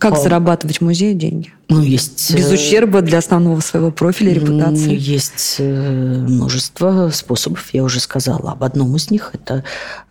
Как 0.00 0.14
А, 0.14 0.16
зарабатывать 0.16 0.80
музею 0.80 1.14
деньги? 1.14 1.52
Ну, 1.68 1.82
есть... 1.82 2.34
Без 2.34 2.50
э, 2.50 2.54
ущерба 2.54 3.02
для 3.02 3.18
основного 3.18 3.60
своего 3.60 3.90
профиля 3.92 4.32
и 4.32 4.38
М, 4.38 4.40
репутации. 4.40 4.96
Есть 4.98 5.56
э, 5.58 6.24
множество 6.26 7.10
способов. 7.12 7.68
Я 7.72 7.84
уже 7.84 8.00
сказала 8.00 8.52
об 8.52 8.64
одном 8.64 8.96
из 8.96 9.10
них. 9.10 9.30
Это 9.34 9.62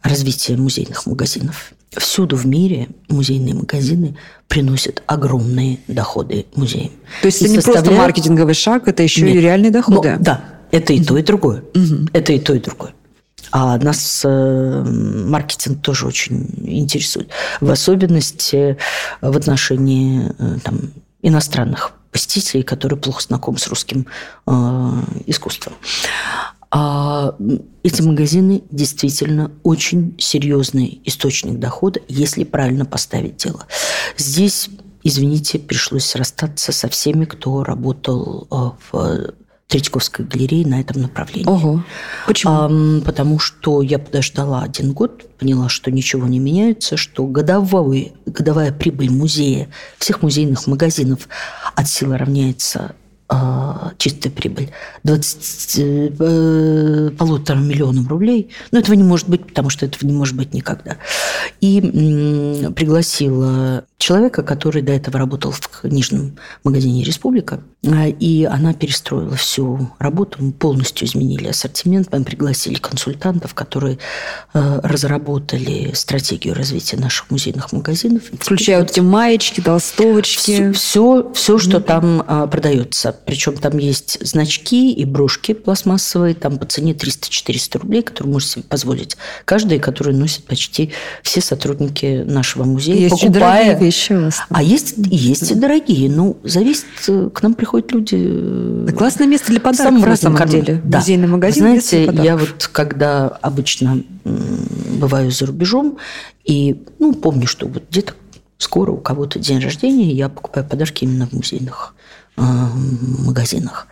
развитие 0.04 0.58
музейных 0.58 1.06
магазинов. 1.08 1.72
Всюду 1.98 2.36
в 2.38 2.46
мире 2.46 2.88
музейные 3.10 3.56
магазины 3.56 4.16
приносят 4.48 5.02
огромные 5.08 5.80
доходы 5.88 6.46
музеям. 6.56 6.92
То 7.22 7.26
есть 7.26 7.42
И 7.42 7.46
это 7.46 7.52
не 7.54 7.58
просто 7.58 7.74
составляют- 7.74 8.04
маркетинговый 8.06 8.54
шаг, 8.54 8.88
это 8.88 9.02
еще 9.02 9.22
и 9.28 9.34
Нет. 9.34 9.42
реальные 9.44 9.72
доходы. 9.72 10.16
Ну, 10.20 10.24
да, 10.24 10.44
это 10.72 10.94
и 10.94 11.04
то, 11.04 11.18
и 11.18 11.24
другое. 11.24 11.64
Это 12.14 12.32
и 12.34 12.40
то, 12.40 12.54
и 12.54 12.60
другое. 12.60 12.94
А 13.52 13.78
нас 13.78 14.22
э, 14.24 14.84
маркетинг 14.86 15.82
тоже 15.82 16.06
очень 16.06 16.48
интересует. 16.64 17.30
В 17.62 17.72
особенности 17.72 18.78
в 19.22 19.36
отношении 19.36 20.32
э, 20.38 20.60
там, 20.64 20.92
иностранных 21.22 21.94
посетителей, 22.12 22.64
которые 22.64 23.00
плохо 23.00 23.22
знакомы 23.24 23.58
с 23.58 23.68
русским 23.68 24.08
э, 24.48 24.52
искусством. 25.26 25.74
А 26.72 27.36
эти 27.82 28.02
магазины 28.02 28.64
действительно 28.70 29.52
очень 29.64 30.16
серьезный 30.20 31.02
источник 31.06 31.58
дохода, 31.58 32.00
если 32.08 32.44
правильно 32.44 32.86
поставить 32.86 33.38
дело. 33.38 33.66
Здесь, 34.18 34.70
извините, 35.04 35.58
пришлось 35.58 36.16
расстаться 36.16 36.72
со 36.72 36.88
всеми, 36.88 37.26
кто 37.26 37.64
работал 37.64 38.48
э, 38.52 38.92
в 38.92 39.34
Третьяковской 39.70 40.26
галерее 40.26 40.66
на 40.66 40.82
этом 40.82 41.04
направлении. 41.04 41.48
Ого. 41.48 41.84
Почему? 42.26 42.54
Ам, 42.54 43.02
потому 43.06 43.38
что 43.38 43.84
я 43.84 44.00
подождала 44.00 44.64
один 44.64 44.94
год, 44.94 45.30
поняла, 45.38 45.70
что 45.70 45.92
ничего 45.92 46.26
не 46.26 46.40
меняется, 46.40 46.98
что 46.98 47.28
годовой, 47.28 48.14
годовая 48.26 48.74
прибыль 48.74 49.12
музея, 49.12 49.70
всех 50.00 50.24
музейных 50.24 50.66
магазинов 50.66 51.30
от 51.76 51.88
силы 51.88 52.18
равняется 52.18 52.96
а, 53.28 53.92
чистая 54.00 54.32
прибыль 54.32 54.72
20, 55.04 55.76
э, 55.78 57.12
полутора 57.16 57.60
миллионам 57.60 58.08
рублей. 58.08 58.50
Но 58.72 58.80
этого 58.80 58.96
не 58.96 59.04
может 59.04 59.30
быть, 59.30 59.46
потому 59.46 59.70
что 59.70 59.86
этого 59.86 60.10
не 60.10 60.16
может 60.18 60.36
быть 60.36 60.52
никогда. 60.52 60.98
И 61.62 61.80
м, 61.80 62.74
пригласила 62.74 63.86
человека, 64.00 64.44
который 64.44 64.82
до 64.82 64.94
этого 64.94 65.20
работал 65.20 65.52
в 65.52 65.68
книжном 65.68 66.38
магазине 66.64 67.04
«Республика». 67.04 67.60
А, 67.86 68.08
И 68.08 68.46
она 68.46 68.74
перестроила 68.74 69.36
всю 69.36 69.92
работу. 70.00 70.38
Мы 70.42 70.52
полностью 70.54 71.08
изменили 71.08 71.48
ассортимент. 71.48 72.08
Мы 72.12 72.24
пригласили 72.24 72.76
консультантов, 72.76 73.54
которые 73.54 74.00
э, 74.54 74.80
разработали 74.84 75.92
стратегию 75.94 76.56
развития 76.56 76.98
наших 76.98 77.30
музейных 77.30 77.72
магазинов. 77.74 78.24
И 78.32 78.38
Включая 78.38 78.80
вот 78.80 78.92
эти 78.92 79.02
маечки, 79.02 79.62
толстовочки. 79.62 80.72
все, 80.72 81.32
все, 81.34 81.58
что 81.58 81.82
там 81.82 82.24
а, 82.26 82.48
продается. 82.48 83.16
Причем 83.26 83.58
там 83.58 83.78
есть 83.78 84.18
значки 84.26 84.94
и 84.94 85.04
брошки 85.06 85.54
пластмассовые, 85.54 86.36
там 86.36 86.58
по 86.58 86.66
цене 86.66 86.94
300-400 86.94 87.80
рублей, 87.80 88.02
которые 88.02 88.34
может 88.34 88.50
себе 88.50 88.64
позволить 88.64 89.18
каждый, 89.44 89.80
который 89.80 90.14
носит 90.14 90.46
почти 90.46 90.92
все 91.22 91.42
сотрудники 91.42 92.24
нашего 92.26 92.64
музея, 92.64 93.10
очень 93.12 93.28
покупая... 93.28 93.89
вас. 94.26 94.42
А 94.50 94.62
есть, 94.64 94.96
есть 94.98 95.52
и 95.52 95.56
дорогие. 95.56 96.10
Ну, 96.10 96.38
зависит, 96.44 96.86
э, 97.08 97.30
к 97.34 97.42
нам 97.42 97.54
приходят 97.54 97.92
люди... 97.92 98.16
э, 98.18 98.86
Да, 98.88 98.94
классное 98.94 99.28
место 99.28 99.48
для 99.52 99.60
подарков 99.60 100.00
самом 100.00 100.10
на 100.10 100.16
самом 100.16 100.38
кармане. 100.38 100.62
деле. 100.62 100.82
Да. 100.84 101.00
Музейный 101.00 101.28
магазин 101.28 101.64
Знаете, 101.64 102.06
я 102.24 102.38
вот 102.38 102.70
когда 102.72 103.28
обычно 103.28 104.04
бываю 104.24 105.32
за 105.32 105.46
рубежом, 105.46 105.98
и 106.46 106.84
ну, 107.00 107.14
помню, 107.14 107.48
что 107.48 107.68
вот 107.68 107.84
где-то 107.90 108.14
скоро 108.58 108.92
у 108.92 108.98
кого-то 108.98 109.40
день 109.40 109.60
рождения, 109.60 110.12
я 110.12 110.30
покупаю 110.30 110.68
подарки 110.68 111.06
именно 111.06 111.28
в 111.28 111.34
музейных 111.34 111.96
э, 112.29 112.29
магазинах. 112.40 113.88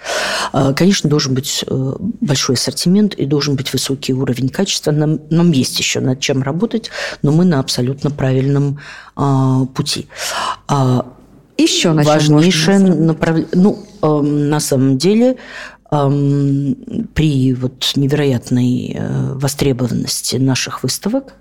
А, 0.51 0.73
Конечно, 0.73 1.09
должен 1.09 1.33
быть 1.33 1.63
э, 1.67 1.93
большой 1.99 2.55
ассортимент 2.55 3.13
и 3.13 3.25
должен 3.25 3.55
быть 3.55 3.73
высокий 3.73 4.13
уровень 4.13 4.49
качества. 4.49 4.91
Нам, 4.91 5.19
нам 5.29 5.51
есть 5.51 5.77
еще 5.79 5.99
над 5.99 6.19
чем 6.19 6.43
работать, 6.43 6.89
но 7.21 7.31
мы 7.31 7.45
на 7.45 7.59
абсолютно 7.59 8.11
правильном 8.11 8.79
а, 9.15 9.65
пути. 9.65 10.07
А, 10.67 11.05
Еще 11.57 11.91
на 11.91 12.03
важнейшее 12.03 12.79
направление. 12.79 13.49
Ну, 13.53 13.85
эм, 14.01 14.49
на 14.49 14.59
самом 14.59 14.97
деле, 14.97 15.37
эм, 15.91 16.75
при 17.13 17.53
вот 17.53 17.91
невероятной 17.95 18.95
э, 18.95 19.33
востребованности 19.33 20.35
наших 20.35 20.83
выставок 20.83 21.33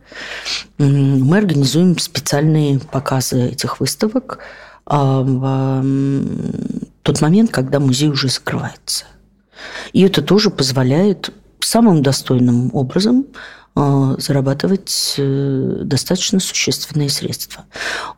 мы 0.79 1.37
организуем 1.37 1.99
специальные 1.99 2.79
показы 2.79 3.49
этих 3.49 3.81
выставок 3.81 4.39
в 4.87 5.45
м, 5.45 6.41
тот 7.03 7.21
момент, 7.21 7.51
когда 7.51 7.81
музей 7.81 8.09
уже 8.09 8.29
закрывается. 8.29 9.05
И 9.93 10.03
это 10.03 10.23
тоже 10.23 10.51
позволяет 10.51 11.33
самым 11.61 12.03
достойным 12.03 12.71
образом 12.75 13.27
э, 13.75 14.15
зарабатывать 14.19 15.15
э, 15.19 15.81
достаточно 15.83 16.41
существенные 16.41 17.11
средства. 17.11 17.65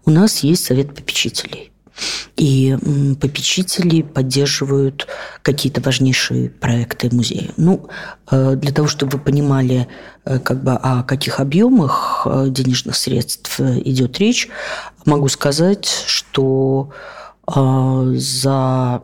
У 0.04 0.10
нас 0.10 0.40
есть 0.40 0.64
совет 0.64 0.94
попечителей. 0.94 1.72
И 2.36 2.76
попечители 3.20 4.02
поддерживают 4.02 5.06
какие-то 5.42 5.80
важнейшие 5.80 6.50
проекты 6.50 7.08
музея. 7.14 7.50
Ну, 7.56 7.88
э, 8.30 8.54
для 8.56 8.72
того, 8.72 8.88
чтобы 8.88 9.18
вы 9.18 9.24
понимали, 9.24 9.88
э, 10.24 10.38
как 10.38 10.62
бы, 10.62 10.72
о 10.72 11.02
каких 11.02 11.40
объемах 11.40 12.26
э, 12.26 12.46
денежных 12.50 12.96
средств 12.96 13.60
идет 13.60 14.18
речь, 14.18 14.48
могу 15.04 15.28
сказать, 15.28 15.86
что 16.06 16.90
за 17.50 19.02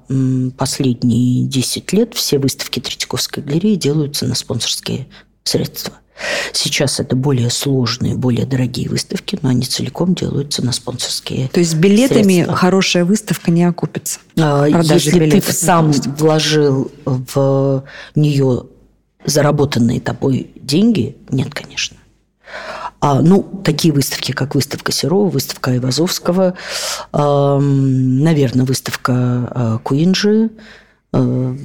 последние 0.59 1.47
10 1.47 1.93
лет 1.95 2.13
все 2.13 2.39
выставки 2.39 2.79
Третьяковской 2.79 3.41
галереи 3.41 3.75
делаются 3.75 4.27
на 4.27 4.35
спонсорские 4.35 5.09
средства. 5.45 5.95
Сейчас 6.53 7.01
это 7.01 7.17
более 7.17 7.51
сложные, 7.51 8.15
более 8.15 8.47
дорогие 8.47 8.89
выставки, 8.89 9.39
но 9.43 9.49
они 9.49 9.63
целиком 9.63 10.15
делаются 10.15 10.65
на 10.65 10.73
спонсорские 10.73 11.49
То 11.49 11.61
есть 11.61 11.73
с 11.73 11.75
билетами 11.75 12.35
средства. 12.35 12.57
хорошая 12.57 13.05
выставка 13.05 13.51
не 13.51 13.65
окупится. 13.65 14.21
А, 14.39 14.67
Если 14.67 15.11
ты 15.11 15.19
билетов 15.19 15.49
на 15.49 15.55
сам 15.55 15.87
выставку. 15.89 16.25
вложил 16.25 16.93
в 17.05 17.85
нее 18.15 18.65
заработанные 19.25 20.01
тобой 20.01 20.51
деньги, 20.57 21.17
нет, 21.31 21.53
конечно. 21.53 21.97
А, 23.01 23.21
ну, 23.21 23.43
такие 23.65 23.93
выставки, 23.93 24.33
как 24.33 24.55
выставка 24.55 24.93
Серова, 24.93 25.29
выставка 25.29 25.73
Айвазовского, 25.73 26.55
наверное, 27.13 28.65
выставка 28.65 29.13
а, 29.15 29.79
Куинджи, 29.83 30.51
Э, 30.51 30.51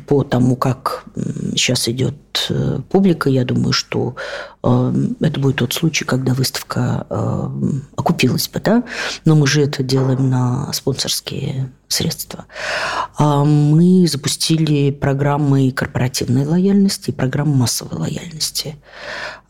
по 0.07 0.23
тому, 0.23 0.55
как 0.55 1.05
сейчас 1.55 1.89
идет 1.89 2.47
э, 2.49 2.79
публика, 2.89 3.29
я 3.29 3.43
думаю, 3.43 3.73
что 3.73 4.15
э, 4.63 4.93
это 5.21 5.39
будет 5.39 5.55
тот 5.55 5.73
случай, 5.73 6.05
когда 6.05 6.33
выставка 6.33 7.07
окупилась 7.95 8.47
бы, 8.47 8.59
да? 8.59 8.83
Но 9.25 9.35
мы 9.35 9.47
же 9.47 9.63
это 9.63 9.81
делаем 9.81 10.29
на 10.29 10.71
спонсорские 10.73 11.71
средства. 11.87 12.45
А 13.17 13.43
мы 13.43 14.07
запустили 14.07 14.91
программы 14.91 15.71
корпоративной 15.71 16.45
лояльности 16.45 17.09
и 17.09 17.13
программы 17.13 17.55
массовой 17.55 17.97
лояльности. 17.97 18.75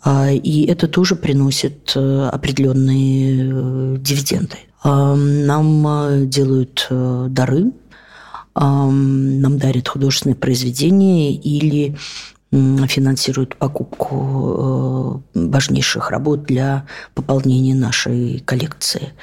А, 0.01 0.31
и 0.31 0.65
это 0.65 0.87
тоже 0.87 1.15
приносит 1.15 1.95
определенные 1.95 3.97
дивиденды. 3.97 4.57
Нам 4.83 6.29
делают 6.29 6.87
дары 6.89 7.73
нам 8.65 9.57
дарят 9.57 9.87
художественные 9.87 10.35
произведения 10.35 11.33
или 11.33 11.95
финансируют 12.51 13.55
покупку 13.57 15.21
э, 15.35 15.39
важнейших 15.39 16.09
работ 16.09 16.43
для 16.43 16.87
пополнения 17.13 17.75
нашей 17.75 18.39
коллекции. 18.39 19.13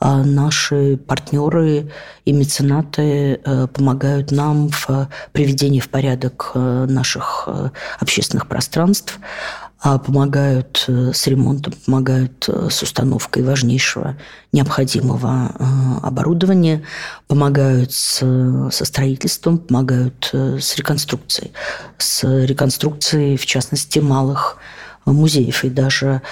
А 0.00 0.24
наши 0.24 0.96
партнеры 0.96 1.92
и 2.24 2.32
меценаты 2.32 3.40
э, 3.44 3.66
помогают 3.68 4.30
нам 4.30 4.70
в 4.70 5.08
приведении 5.32 5.80
в 5.80 5.90
порядок 5.90 6.52
э, 6.54 6.86
наших 6.88 7.46
общественных 8.00 8.48
пространств, 8.48 9.18
а 9.84 9.98
помогают 9.98 10.84
э, 10.86 11.10
с 11.12 11.26
ремонтом, 11.26 11.74
помогают 11.84 12.48
э, 12.48 12.68
с 12.70 12.82
установкой 12.84 13.42
важнейшего 13.42 14.16
необходимого 14.52 15.50
э, 15.58 16.06
оборудования, 16.06 16.84
помогают 17.26 17.92
с, 17.92 18.18
со 18.70 18.84
строительством, 18.84 19.58
помогают 19.58 20.30
с 20.32 20.76
реконструкцией. 20.76 21.52
С 21.98 22.22
реконструкцией, 22.22 23.36
в 23.36 23.44
частности, 23.44 23.98
малых 23.98 24.58
музеев. 25.04 25.64
И 25.64 25.68
даже 25.68 26.22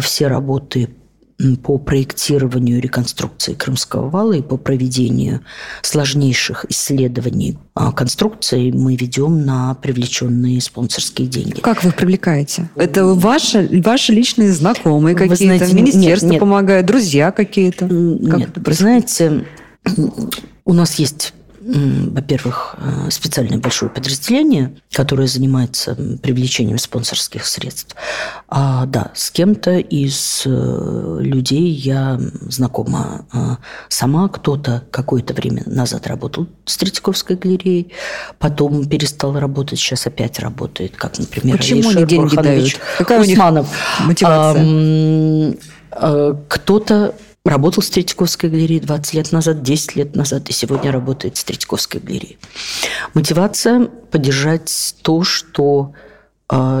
все 0.00 0.28
работы 0.28 0.88
по 1.62 1.78
проектированию 1.78 2.80
реконструкции 2.80 3.54
Крымского 3.54 4.08
вала 4.08 4.34
и 4.34 4.42
по 4.42 4.56
проведению 4.56 5.40
сложнейших 5.82 6.66
исследований 6.68 7.58
конструкции 7.96 8.70
мы 8.70 8.94
ведем 8.94 9.44
на 9.44 9.74
привлеченные 9.74 10.60
спонсорские 10.60 11.26
деньги. 11.26 11.60
Как 11.60 11.82
вы 11.82 11.90
их 11.90 11.96
привлекаете? 11.96 12.70
Это 12.76 13.04
ваши, 13.06 13.68
ваши 13.84 14.12
личные 14.12 14.52
знакомые 14.52 15.16
какие-то? 15.16 15.72
Министерство 15.74 16.26
нет, 16.26 16.32
нет. 16.34 16.40
помогает, 16.40 16.86
друзья 16.86 17.32
какие-то? 17.32 17.86
Нет, 17.86 18.50
вы 18.54 18.72
знаете, 18.72 19.44
у 20.64 20.72
нас 20.72 20.94
есть 20.96 21.34
во-первых, 21.66 22.76
э, 22.78 23.10
специальное 23.10 23.58
большое 23.58 23.90
подразделение, 23.90 24.76
которое 24.92 25.26
занимается 25.26 25.94
привлечением 26.22 26.78
спонсорских 26.78 27.46
средств. 27.46 27.96
А, 28.48 28.84
да, 28.86 29.12
с 29.14 29.30
кем-то 29.30 29.78
из 29.78 30.42
э, 30.44 31.18
людей 31.20 31.70
я 31.70 32.20
знакома 32.42 33.26
э, 33.32 33.56
сама. 33.88 34.28
Кто-то 34.28 34.84
какое-то 34.90 35.32
время 35.32 35.62
назад 35.66 36.06
работал 36.06 36.46
с 36.66 36.76
Третьяковской 36.76 37.36
галереей, 37.36 37.92
потом 38.38 38.86
перестал 38.86 39.38
работать, 39.38 39.78
сейчас 39.78 40.06
опять 40.06 40.38
работает, 40.40 40.96
как, 40.96 41.18
например, 41.18 41.56
Почему 41.56 41.88
они 41.90 42.04
деньги 42.04 42.36
дают? 42.36 42.78
Какая 42.98 43.20
Усманов. 43.20 43.68
у 43.68 44.02
них 44.02 44.08
мотивация? 44.08 45.56
Кто-то 46.48 47.14
Работал 47.44 47.82
с 47.82 47.90
Третьяковской 47.90 48.48
галереей 48.48 48.80
20 48.80 49.14
лет 49.14 49.32
назад, 49.32 49.62
10 49.62 49.96
лет 49.96 50.16
назад, 50.16 50.48
и 50.48 50.52
сегодня 50.54 50.90
работает 50.90 51.36
с 51.36 51.44
Третьяковской 51.44 51.98
галереей. 51.98 52.38
Мотивация– 53.12 53.84
поддержать 54.10 54.94
то, 55.02 55.24
что 55.24 55.92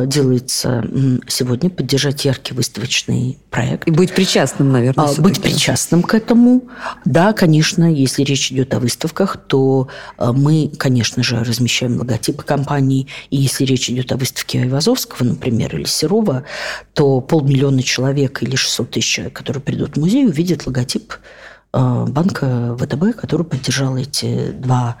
делается 0.06 0.84
сегодня, 1.26 1.70
поддержать 1.70 2.24
яркий 2.24 2.54
выставочный 2.54 3.38
проект. 3.50 3.88
И 3.88 3.90
быть 3.90 4.14
причастным, 4.14 4.72
наверное. 4.72 5.06
А, 5.06 5.20
быть 5.20 5.40
причастным 5.40 6.02
к 6.02 6.14
этому. 6.14 6.64
Да, 7.04 7.32
конечно, 7.32 7.92
если 7.92 8.22
речь 8.22 8.52
идет 8.52 8.74
о 8.74 8.80
выставках, 8.80 9.36
то 9.36 9.88
а, 10.16 10.32
мы, 10.32 10.70
конечно 10.76 11.22
же, 11.22 11.42
размещаем 11.42 11.98
логотипы 11.98 12.42
компании. 12.42 13.08
И 13.30 13.36
если 13.36 13.64
речь 13.64 13.90
идет 13.90 14.12
о 14.12 14.16
выставке 14.16 14.60
Айвазовского, 14.62 15.26
например, 15.26 15.74
или 15.76 15.84
Серова, 15.84 16.44
то 16.92 17.20
полмиллиона 17.20 17.82
человек 17.82 18.42
или 18.42 18.56
600 18.56 18.90
тысяч 18.90 19.06
человек, 19.06 19.34
которые 19.34 19.62
придут 19.62 19.96
в 19.96 20.00
музей, 20.00 20.26
увидят 20.26 20.66
логотип 20.66 21.14
Э, 21.14 21.18
банка 21.74 22.76
ВТБ, 22.78 23.16
который 23.16 23.44
поддержал 23.44 23.96
эти 23.96 24.52
два 24.52 24.96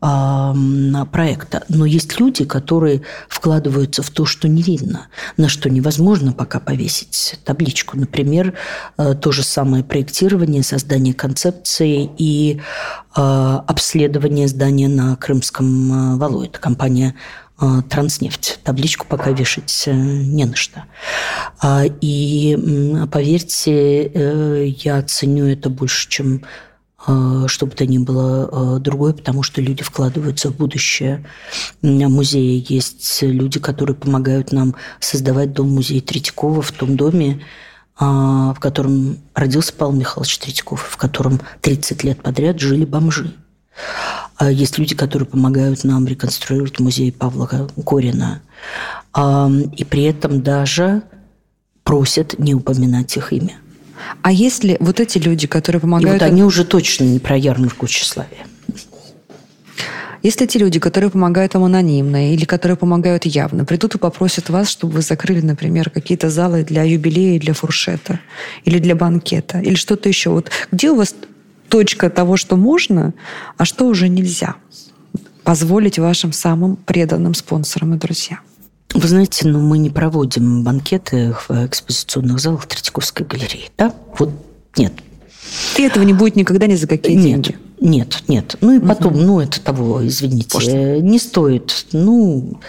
проекта. 0.00 1.62
Но 1.68 1.86
есть 1.86 2.18
люди, 2.18 2.44
которые 2.44 3.02
вкладываются 3.28 4.02
в 4.02 4.10
то, 4.10 4.24
что 4.24 4.48
не 4.48 4.60
видно, 4.60 5.06
на 5.36 5.48
что 5.48 5.70
невозможно 5.70 6.32
пока 6.32 6.58
повесить 6.58 7.38
табличку. 7.44 7.96
Например, 7.96 8.54
э, 8.98 9.14
то 9.14 9.30
же 9.30 9.44
самое 9.44 9.84
проектирование, 9.84 10.64
создание 10.64 11.14
концепции 11.14 12.10
и 12.18 12.60
э, 13.16 13.60
обследование 13.66 14.48
здания 14.48 14.88
на 14.88 15.14
Крымском 15.14 16.18
валу. 16.18 16.42
Это 16.42 16.58
компания 16.58 17.14
транснефть. 17.88 18.60
Табличку 18.64 19.06
пока 19.06 19.30
вешать 19.30 19.84
э, 19.86 19.92
не 19.92 20.44
на 20.44 20.56
что. 20.56 20.84
А, 21.60 21.84
и 22.00 22.58
поверьте, 23.10 24.02
э, 24.06 24.66
я 24.78 25.02
ценю 25.02 25.46
это 25.46 25.70
больше, 25.70 26.08
чем 26.08 26.42
а, 27.04 27.46
что 27.48 27.66
бы 27.66 27.72
то 27.72 27.86
ни 27.86 27.98
было 27.98 28.78
другое, 28.80 29.12
потому 29.12 29.42
что 29.42 29.60
люди 29.60 29.82
вкладываются 29.82 30.50
в 30.50 30.56
будущее 30.56 31.24
музея. 31.82 32.64
Есть 32.68 33.22
люди, 33.22 33.58
которые 33.60 33.96
помогают 33.96 34.52
нам 34.52 34.74
создавать 35.00 35.52
дом-музей 35.52 36.00
Третьякова 36.00 36.62
в 36.62 36.72
том 36.72 36.96
доме, 36.96 37.42
в 37.98 38.56
котором 38.60 39.18
родился 39.34 39.72
Павел 39.72 39.92
Михайлович 39.92 40.38
Третьяков, 40.38 40.82
в 40.82 40.96
котором 40.96 41.40
30 41.60 42.04
лет 42.04 42.22
подряд 42.22 42.58
жили 42.58 42.84
бомжи. 42.84 43.34
А 44.42 44.50
есть 44.50 44.76
люди, 44.76 44.96
которые 44.96 45.28
помогают 45.28 45.84
нам 45.84 46.04
реконструировать 46.04 46.80
музей 46.80 47.12
Павла 47.12 47.46
Корина. 47.86 48.42
И 49.16 49.84
при 49.84 50.02
этом 50.02 50.42
даже 50.42 51.02
просят 51.84 52.40
не 52.40 52.52
упоминать 52.52 53.16
их 53.16 53.32
имя. 53.32 53.58
А 54.20 54.32
если 54.32 54.76
вот 54.80 54.98
эти 54.98 55.18
люди, 55.18 55.46
которые 55.46 55.80
помогают... 55.80 56.20
И 56.20 56.24
вот 56.24 56.28
они 56.28 56.42
уже 56.42 56.64
точно 56.64 57.04
не 57.04 57.20
про 57.20 57.36
ярмарку 57.36 57.86
тщеславия. 57.86 58.46
Если 60.24 60.46
те 60.46 60.58
люди, 60.58 60.80
которые 60.80 61.10
помогают 61.10 61.54
вам 61.54 61.62
анонимно 61.62 62.34
или 62.34 62.44
которые 62.44 62.76
помогают 62.76 63.26
явно, 63.26 63.64
придут 63.64 63.94
и 63.94 63.98
попросят 63.98 64.50
вас, 64.50 64.68
чтобы 64.68 64.94
вы 64.94 65.02
закрыли, 65.02 65.40
например, 65.40 65.88
какие-то 65.90 66.30
залы 66.30 66.64
для 66.64 66.82
юбилея, 66.82 67.38
для 67.38 67.54
фуршета 67.54 68.18
или 68.64 68.80
для 68.80 68.96
банкета, 68.96 69.60
или 69.60 69.76
что-то 69.76 70.08
еще. 70.08 70.30
Вот 70.30 70.50
где 70.72 70.90
у 70.90 70.96
вас 70.96 71.14
точка 71.72 72.10
того, 72.10 72.36
что 72.36 72.56
можно, 72.56 73.14
а 73.56 73.64
что 73.64 73.86
уже 73.86 74.10
нельзя. 74.10 74.56
Позволить 75.42 75.98
вашим 75.98 76.30
самым 76.30 76.76
преданным 76.76 77.32
спонсорам 77.32 77.94
и 77.94 77.96
друзьям. 77.96 78.40
Вы 78.92 79.08
знаете, 79.08 79.48
ну, 79.48 79.58
мы 79.58 79.78
не 79.78 79.88
проводим 79.88 80.64
банкеты 80.64 81.34
в 81.48 81.50
экспозиционных 81.50 82.40
залах 82.40 82.66
Третьяковской 82.66 83.26
галереи, 83.26 83.70
да? 83.78 83.94
Вот 84.18 84.30
нет. 84.76 84.92
И 85.78 85.82
этого 85.82 86.04
не 86.04 86.12
будет 86.12 86.36
никогда 86.36 86.66
ни 86.66 86.74
за 86.74 86.86
какие 86.86 87.16
нет, 87.16 87.24
деньги? 87.24 87.58
Нет, 87.80 88.22
нет. 88.28 88.56
Ну 88.60 88.74
и 88.74 88.78
потом, 88.78 89.14
угу. 89.14 89.22
ну 89.22 89.40
это 89.40 89.58
того, 89.58 90.06
извините, 90.06 90.50
Пошло. 90.52 90.72
не 90.72 91.18
стоит. 91.18 91.86
Ну, 91.92 92.60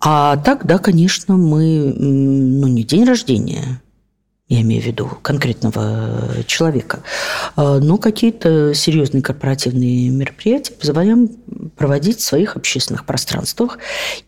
а 0.00 0.36
так, 0.36 0.66
да, 0.66 0.76
конечно, 0.76 1.38
мы, 1.38 1.94
ну 1.96 2.68
не 2.68 2.84
день 2.84 3.04
рождения, 3.04 3.80
я 4.48 4.60
имею 4.60 4.82
в 4.82 4.86
виду 4.86 5.10
конкретного 5.22 6.44
человека, 6.46 7.02
а, 7.56 7.78
но 7.78 7.96
какие-то 7.96 8.74
серьезные 8.74 9.22
корпоративные 9.22 10.10
мероприятия 10.10 10.74
позволяем 10.74 11.28
проводить 11.76 12.18
в 12.18 12.24
своих 12.24 12.56
общественных 12.56 13.06
пространствах. 13.06 13.78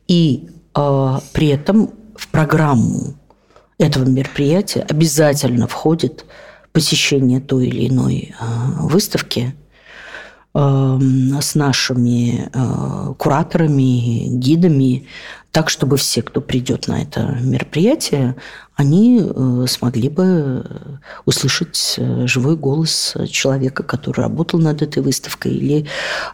И 0.09 0.49
а, 0.75 1.21
при 1.33 1.49
этом 1.49 1.91
в 2.17 2.29
программу 2.29 3.15
этого 3.79 4.05
мероприятия 4.05 4.81
обязательно 4.89 5.67
входит 5.69 6.25
посещение 6.73 7.41
той 7.41 7.67
или 7.67 7.89
иной 7.89 8.35
а, 8.41 8.83
выставки 8.83 9.55
с 10.59 11.55
нашими 11.55 12.51
кураторами, 13.19 14.27
гидами, 14.39 15.07
так, 15.57 15.71
чтобы 15.71 15.97
все, 15.97 16.21
кто 16.21 16.43
придет 16.43 16.87
на 16.87 17.01
это 17.01 17.39
мероприятие, 17.41 18.37
они 18.75 19.23
э, 19.25 19.65
смогли 19.67 20.11
бы 20.11 20.67
услышать 21.25 21.95
э, 21.97 22.27
живой 22.27 22.57
голос 22.57 23.15
человека, 23.31 23.83
который 23.83 24.21
работал 24.21 24.61
над 24.61 24.83
этой 24.83 25.03
выставкой, 25.03 25.53
или 25.53 25.87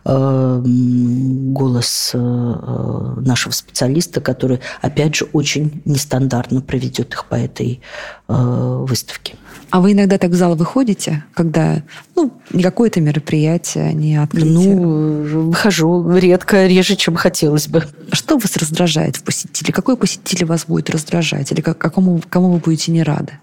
э, 0.04 0.62
голос 0.64 2.10
нашего 2.14 3.52
специалиста, 3.52 4.20
который, 4.20 4.58
опять 4.80 5.14
же, 5.14 5.26
очень 5.32 5.82
нестандартно 5.84 6.60
проведет 6.60 7.12
их 7.12 7.26
по 7.26 7.36
этой 7.36 7.80
выставке. 8.26 9.36
А 9.72 9.80
вы 9.80 9.92
иногда 9.92 10.18
так 10.18 10.32
в 10.32 10.34
зал 10.34 10.54
выходите, 10.54 11.24
когда, 11.32 11.82
ну, 12.14 12.30
не 12.50 12.62
какое-то 12.62 13.00
мероприятие, 13.00 13.94
не 13.94 14.16
открытие? 14.16 14.52
Ну, 14.52 15.48
выхожу 15.48 16.14
редко, 16.14 16.66
реже, 16.66 16.94
чем 16.94 17.16
хотелось 17.16 17.68
бы. 17.68 17.82
Что 18.12 18.36
вас 18.36 18.54
раздражает 18.58 19.16
в 19.16 19.22
посетителе? 19.22 19.72
Какой 19.72 19.96
посетитель 19.96 20.44
вас 20.44 20.66
будет 20.66 20.90
раздражать? 20.90 21.52
Или 21.52 21.62
как, 21.62 21.78
какому, 21.78 22.20
кому 22.28 22.52
вы 22.52 22.58
будете 22.58 22.92
не 22.92 23.02
рады? 23.02 23.38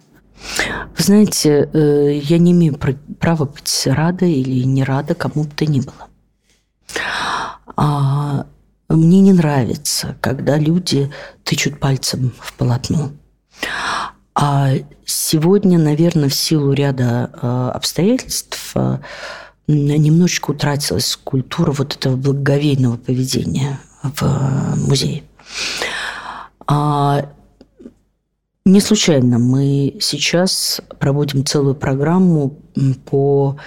Вы 0.95 1.03
знаете, 1.03 1.67
э, 1.73 2.19
я 2.21 2.37
не 2.37 2.51
имею 2.51 2.77
права 2.77 3.45
быть 3.45 3.87
рада 3.87 4.25
или 4.25 4.63
не 4.65 4.83
рада 4.83 5.15
кому 5.15 5.45
бы 5.45 5.49
то 5.49 5.65
ни 5.65 5.79
было. 5.79 6.07
А 7.75 8.45
мне 8.87 9.21
не 9.21 9.33
нравится, 9.33 10.15
когда 10.21 10.59
люди 10.59 11.11
тычут 11.43 11.79
пальцем 11.79 12.33
в 12.39 12.53
полотно. 12.53 13.13
А 14.41 14.71
сегодня, 15.05 15.77
наверное, 15.77 16.29
в 16.29 16.33
силу 16.33 16.71
ряда 16.71 17.29
э, 17.33 17.71
обстоятельств 17.73 18.71
э, 18.73 18.99
немножечко 19.67 20.51
утратилась 20.51 21.17
культура 21.21 21.73
вот 21.73 21.97
этого 21.97 22.15
благоговейного 22.15 22.95
поведения 22.95 23.81
в 24.01 24.23
музее. 24.77 25.23
А 26.67 27.29
не 28.63 28.79
случайно 28.79 29.39
мы 29.39 29.97
сейчас 29.99 30.79
проводим 30.99 31.45
целую 31.45 31.75
программу 31.75 32.57
по 33.03 33.57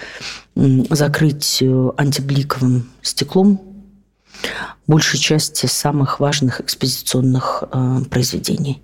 закрытию 0.55 1.93
антибликовым 2.01 2.89
стеклом 3.03 3.61
большей 4.87 5.19
части 5.19 5.67
самых 5.67 6.19
важных 6.19 6.61
экспозиционных 6.61 7.63
произведений. 8.09 8.81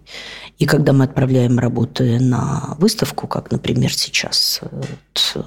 И 0.60 0.66
когда 0.66 0.94
мы 0.94 1.06
отправляем 1.06 1.58
работы 1.58 2.20
на 2.20 2.76
выставку, 2.78 3.28
как, 3.28 3.50
например, 3.52 3.94
сейчас 3.94 4.60
э, 4.62 5.42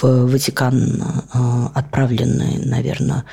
в 0.00 0.30
Ватикан 0.30 1.02
э, 1.02 1.68
отправлены, 1.74 2.60
наверное, 2.64 3.24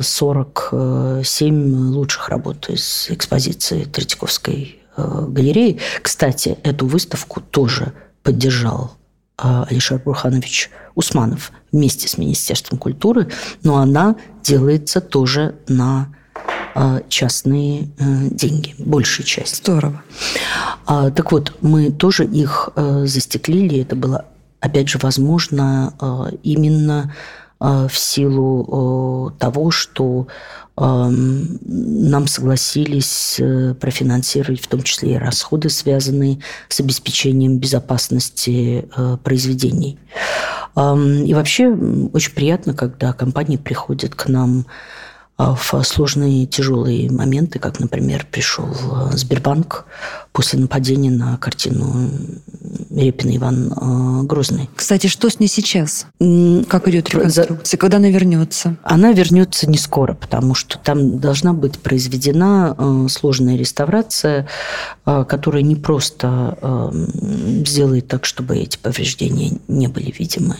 47 0.00 1.90
лучших 1.90 2.30
работ 2.30 2.70
из 2.70 3.08
экспозиции 3.10 3.84
Третьяковской 3.84 4.80
галереи. 4.96 5.78
Кстати, 6.00 6.56
эту 6.62 6.86
выставку 6.86 7.42
тоже 7.42 7.92
поддержал 8.22 8.96
Алишер 9.36 9.98
Бурханович 9.98 10.70
Усманов 10.94 11.52
вместе 11.70 12.08
с 12.08 12.16
Министерством 12.16 12.78
культуры, 12.78 13.28
но 13.62 13.76
она 13.76 14.16
делается 14.42 15.02
тоже 15.02 15.56
на 15.68 16.14
частные 17.08 17.88
э, 17.98 18.28
деньги, 18.30 18.74
большая 18.78 19.26
часть. 19.26 19.58
Здорово. 19.58 20.02
А, 20.86 21.10
так 21.10 21.32
вот, 21.32 21.52
мы 21.60 21.90
тоже 21.90 22.24
их 22.24 22.70
э, 22.74 23.04
застеклили. 23.06 23.80
Это 23.80 23.96
было, 23.96 24.26
опять 24.60 24.88
же, 24.88 24.98
возможно 25.02 25.94
э, 26.00 26.36
именно 26.42 27.14
в 27.64 27.92
силу 27.96 29.32
того, 29.38 29.70
что 29.70 30.26
нам 30.76 32.26
согласились 32.26 33.40
профинансировать 33.80 34.60
в 34.60 34.66
том 34.66 34.82
числе 34.82 35.14
и 35.14 35.16
расходы, 35.16 35.70
связанные 35.70 36.40
с 36.68 36.80
обеспечением 36.80 37.58
безопасности 37.58 38.88
произведений. 39.22 39.96
И 40.76 41.34
вообще 41.34 41.68
очень 41.68 42.32
приятно, 42.32 42.74
когда 42.74 43.12
компании 43.12 43.58
приходят 43.58 44.16
к 44.16 44.26
нам 44.26 44.66
а, 44.66 45.01
в 45.56 45.82
сложные 45.84 46.46
тяжелые 46.46 47.10
моменты, 47.10 47.58
как, 47.58 47.80
например, 47.80 48.26
пришел 48.30 48.68
э, 48.68 49.16
Сбербанк 49.16 49.86
после 50.32 50.58
нападения 50.58 51.10
на 51.10 51.36
картину 51.36 52.10
Репина 52.90 53.36
Иван 53.36 53.72
э, 53.72 54.22
Грозный. 54.24 54.70
Кстати, 54.74 55.06
что 55.06 55.28
с 55.28 55.40
ней 55.40 55.48
сейчас? 55.48 56.06
Как 56.68 56.88
идет 56.88 57.10
реконструкция? 57.10 57.78
Когда 57.78 57.96
она 57.96 58.08
вернется? 58.08 58.76
Она 58.82 59.12
вернется 59.12 59.68
не 59.68 59.78
скоро, 59.78 60.14
потому 60.14 60.54
что 60.54 60.78
там 60.78 61.18
должна 61.18 61.52
быть 61.52 61.78
произведена 61.78 62.74
э, 62.76 63.06
сложная 63.10 63.56
реставрация, 63.56 64.48
которая 65.04 65.62
не 65.62 65.76
просто 65.76 66.92
сделает 67.66 68.08
так, 68.08 68.24
чтобы 68.24 68.56
эти 68.56 68.76
повреждения 68.78 69.58
не 69.66 69.88
были 69.88 70.14
видимы, 70.16 70.56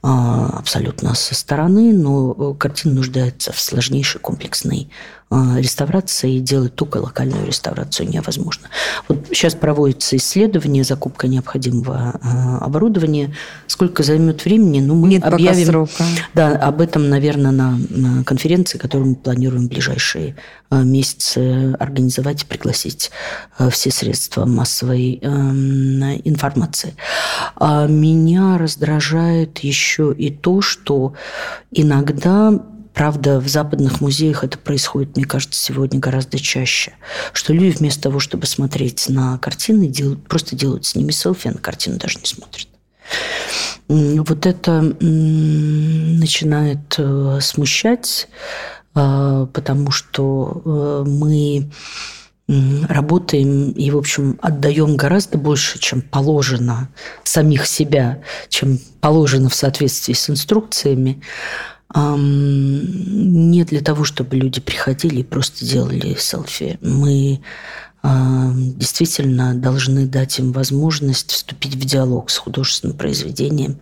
а, 0.00 0.58
абсолютно 0.58 1.14
со 1.14 1.34
стороны, 1.34 1.92
но 1.92 2.54
картина 2.54 2.94
нуждается 2.94 3.52
в 3.52 3.60
сложнейшей 4.08 4.20
комплексной 4.20 4.88
а, 5.30 5.58
реставрации, 5.58 6.38
делать 6.38 6.74
только 6.74 6.98
локальную 6.98 7.46
реставрацию 7.46 8.08
невозможно. 8.08 8.68
Вот 9.08 9.26
сейчас 9.30 9.54
проводится 9.54 10.16
исследование, 10.16 10.84
закупка 10.84 11.28
необходимого 11.28 12.18
а, 12.22 12.58
оборудования. 12.64 13.34
Сколько 13.66 14.02
займет 14.02 14.44
времени? 14.44 14.80
Ну, 14.80 14.94
мы 14.94 15.08
Нет 15.08 15.24
объявим 15.24 15.66
срока. 15.66 16.04
Да, 16.34 16.56
об 16.56 16.80
этом, 16.80 17.10
наверное, 17.10 17.50
на 17.50 18.24
конференции, 18.24 18.78
которую 18.78 19.10
мы 19.10 19.16
планируем 19.16 19.66
в 19.66 19.68
ближайшие 19.68 20.36
месяцы 20.70 21.72
организовать 21.78 22.42
и 22.42 22.46
пригласить 22.46 23.10
все 23.70 23.90
средства 23.90 24.44
массовой 24.44 25.18
эм, 25.22 26.02
информации. 26.24 26.94
Меня 27.58 28.58
раздражает 28.58 29.58
еще 29.60 30.14
и 30.16 30.30
то, 30.30 30.60
что 30.60 31.14
иногда 31.70 32.52
Правда, 32.98 33.38
в 33.38 33.46
западных 33.46 34.00
музеях 34.00 34.42
это 34.42 34.58
происходит, 34.58 35.14
мне 35.14 35.24
кажется, 35.24 35.62
сегодня 35.62 36.00
гораздо 36.00 36.40
чаще. 36.40 36.94
Что 37.32 37.52
люди 37.52 37.76
вместо 37.76 38.02
того, 38.02 38.18
чтобы 38.18 38.46
смотреть 38.46 39.08
на 39.08 39.38
картины, 39.38 39.86
делают, 39.86 40.26
просто 40.26 40.56
делают 40.56 40.84
с 40.84 40.96
ними 40.96 41.12
селфи, 41.12 41.46
а 41.46 41.52
на 41.52 41.58
картину 41.58 41.96
даже 41.98 42.18
не 42.18 42.24
смотрят. 42.24 42.66
Вот 43.86 44.46
это 44.46 44.82
начинает 45.00 46.96
э, 46.98 47.38
смущать, 47.40 48.26
э, 48.96 49.46
потому 49.52 49.92
что 49.92 50.60
э, 50.64 51.04
мы 51.08 51.70
работаем 52.48 53.70
и, 53.70 53.92
в 53.92 53.96
общем, 53.96 54.40
отдаем 54.42 54.96
гораздо 54.96 55.38
больше, 55.38 55.78
чем 55.78 56.02
положено 56.02 56.88
самих 57.22 57.64
себя, 57.66 58.22
чем 58.48 58.80
положено 59.00 59.50
в 59.50 59.54
соответствии 59.54 60.14
с 60.14 60.28
инструкциями, 60.28 61.22
не 61.94 63.64
для 63.64 63.80
того, 63.80 64.04
чтобы 64.04 64.36
люди 64.36 64.60
приходили 64.60 65.20
и 65.20 65.24
просто 65.24 65.64
делали 65.64 66.14
селфи. 66.18 66.78
Мы 66.82 67.40
действительно 68.02 69.54
должны 69.54 70.06
дать 70.06 70.38
им 70.38 70.52
возможность 70.52 71.32
вступить 71.32 71.74
в 71.74 71.84
диалог 71.84 72.30
с 72.30 72.36
художественным 72.36 72.96
произведением, 72.96 73.80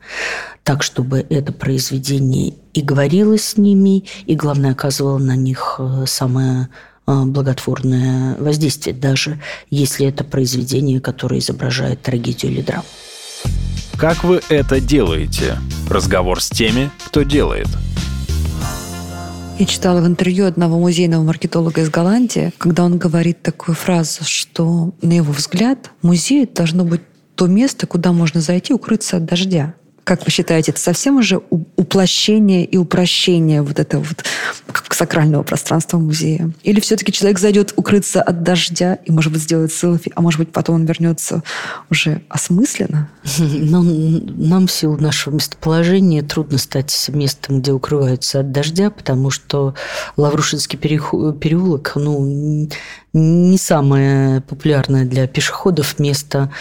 так, 0.63 0.83
чтобы 0.83 1.27
это 1.29 1.53
произведение 1.53 2.55
и 2.73 2.81
говорило 2.81 3.37
с 3.37 3.57
ними, 3.57 4.05
и, 4.25 4.35
главное, 4.35 4.73
оказывало 4.73 5.19
на 5.19 5.37
них 5.37 5.77
э, 5.79 6.05
самое 6.07 6.69
а, 7.07 7.25
благотворное 7.25 8.37
воздействие, 8.37 8.95
даже 8.95 9.41
если 9.71 10.07
это 10.07 10.25
произведение, 10.25 11.01
которое 11.01 11.39
изображает 11.39 12.03
трагедию 12.03 12.53
или 12.53 12.63
драму. 12.63 12.85
Как 13.97 14.25
вы 14.25 14.41
это 14.49 14.81
делаете? 14.81 15.59
Разговор 15.89 16.43
с 16.43 16.51
теми, 16.51 16.91
кто 17.07 17.23
делает. 17.23 17.69
Я 19.59 19.65
читала 19.65 20.03
в 20.03 20.07
интервью 20.07 20.45
одного 20.45 20.79
музейного 20.79 21.23
маркетолога 21.23 21.81
из 21.81 21.89
Голландии, 21.89 22.53
когда 22.59 22.85
он 22.85 22.99
говорит 22.99 23.41
такую 23.41 23.75
фразу, 23.75 24.23
что, 24.23 24.93
на 25.01 25.15
его 25.15 25.33
взгляд, 25.33 25.93
музей 26.03 26.47
должно 26.47 26.85
быть 26.85 27.01
то 27.37 27.47
место, 27.47 27.87
куда 27.87 28.13
можно 28.13 28.43
зайти 28.43 28.75
укрыться 28.75 29.17
от 29.17 29.25
дождя. 29.25 29.75
Как 30.07 30.25
вы 30.25 30.31
считаете, 30.31 30.71
это 30.71 30.81
совсем 30.81 31.17
уже 31.17 31.41
уплощение 31.51 32.65
и 32.65 32.77
упрощение 32.77 33.63
вот 33.63 33.81
этого 33.81 34.05
вот 34.05 34.25
сакрального 34.91 35.43
пространства 35.43 35.99
музея? 35.99 36.53
Или 36.63 36.79
все-таки 36.79 37.11
человек 37.11 37.41
зайдет 37.41 37.73
укрыться 37.75 38.23
от 38.23 38.45
дождя 38.45 39.01
и, 39.05 39.11
может 39.11 39.33
быть, 39.33 39.43
сделает 39.43 39.73
селфи, 39.73 40.13
а 40.15 40.21
может 40.21 40.39
быть, 40.39 40.53
потом 40.53 40.77
он 40.77 40.85
вернется 40.85 41.43
уже 41.91 42.23
осмысленно? 42.29 43.11
Но 43.39 43.83
нам 43.83 44.69
в 44.69 44.71
силу 44.71 44.97
нашего 44.97 45.35
местоположения 45.35 46.23
трудно 46.23 46.59
стать 46.59 47.11
местом, 47.13 47.61
где 47.61 47.73
укрываются 47.73 48.39
от 48.41 48.53
дождя, 48.53 48.91
потому 48.91 49.31
что 49.31 49.75
Лаврушинский 50.17 50.79
переулок, 50.79 51.93
ну, 51.97 52.69
не 53.13 53.59
самое 53.59 54.41
популярное 54.43 55.05
для 55.05 55.27
пешеходов 55.27 55.99
место 55.99 56.53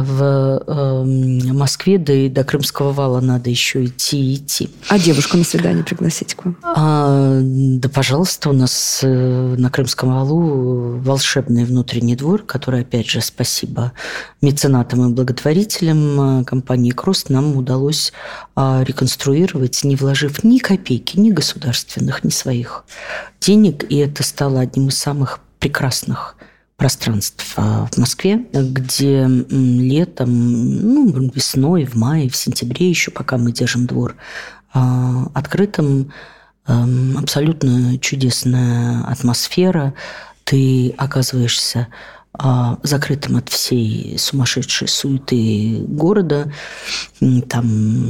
в 0.00 0.62
э, 0.66 1.52
Москве, 1.52 1.98
да 1.98 2.12
и 2.12 2.28
до 2.28 2.44
Крымского 2.44 2.92
вала 2.92 3.20
надо 3.20 3.50
еще 3.50 3.84
идти 3.84 4.32
и 4.32 4.36
идти. 4.36 4.70
А 4.88 4.98
девушку 4.98 5.36
на 5.36 5.44
свидание 5.44 5.84
пригласить 5.84 6.34
к 6.34 6.44
вам? 6.44 6.56
А, 6.62 7.40
да, 7.42 7.88
пожалуйста, 7.88 8.50
у 8.50 8.52
нас 8.52 9.00
э, 9.02 9.54
на 9.58 9.70
Крымском 9.70 10.14
валу 10.14 10.98
волшебный 10.98 11.64
внутренний 11.64 12.16
двор, 12.16 12.42
который, 12.42 12.82
опять 12.82 13.08
же, 13.08 13.20
спасибо 13.20 13.92
меценатам 14.40 15.10
и 15.10 15.12
благотворителям 15.12 16.40
э, 16.40 16.44
компании 16.44 16.90
«Кросс» 16.90 17.28
нам 17.28 17.56
удалось 17.56 18.12
а, 18.54 18.82
реконструировать, 18.84 19.84
не 19.84 19.96
вложив 19.96 20.44
ни 20.44 20.58
копейки, 20.58 21.18
ни 21.18 21.30
государственных, 21.30 22.24
ни 22.24 22.30
своих 22.30 22.84
денег. 23.40 23.84
И 23.90 23.96
это 23.96 24.22
стало 24.22 24.60
одним 24.60 24.88
из 24.88 24.98
самых 24.98 25.40
прекрасных 25.58 26.36
пространств 26.82 27.54
в 27.56 27.96
Москве, 27.96 28.44
где 28.52 29.24
летом, 29.28 30.28
ну, 30.28 31.30
весной, 31.32 31.84
в 31.84 31.94
мае, 31.94 32.28
в 32.28 32.34
сентябре 32.34 32.90
еще, 32.90 33.12
пока 33.12 33.38
мы 33.38 33.52
держим 33.52 33.86
двор 33.86 34.16
открытым, 34.72 36.12
эм, 36.66 37.18
абсолютно 37.18 38.00
чудесная 38.00 39.04
атмосфера. 39.04 39.94
Ты 40.42 40.92
оказываешься 40.98 41.86
а, 42.32 42.80
закрытым 42.82 43.36
от 43.36 43.48
всей 43.48 44.18
сумасшедшей 44.18 44.88
суеты 44.88 45.84
города. 45.86 46.52
Там 47.48 48.02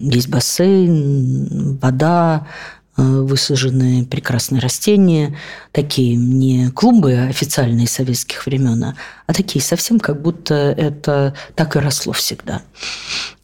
есть 0.00 0.28
бассейн, 0.28 1.78
вода, 1.80 2.34
а, 2.34 2.81
высажены 2.96 4.04
прекрасные 4.04 4.60
растения, 4.60 5.36
такие 5.72 6.16
не 6.16 6.68
клумбы 6.70 7.14
официальные 7.14 7.86
советских 7.86 8.44
времен, 8.46 8.94
а 9.26 9.32
такие 9.32 9.64
совсем 9.64 9.98
как 9.98 10.20
будто 10.20 10.54
это 10.54 11.34
так 11.54 11.76
и 11.76 11.78
росло 11.78 12.12
всегда. 12.12 12.62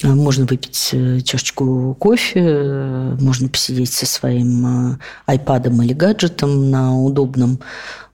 А, 0.03 0.09
можно 0.09 0.45
выпить 0.45 0.91
э, 0.93 1.21
чашечку 1.21 1.97
кофе, 1.99 3.17
можно 3.21 3.49
посидеть 3.49 3.93
со 3.93 4.07
своим 4.07 4.99
айпадом 5.27 5.83
или 5.83 5.93
гаджетом 5.93 6.71
на 6.71 6.99
удобном 6.99 7.61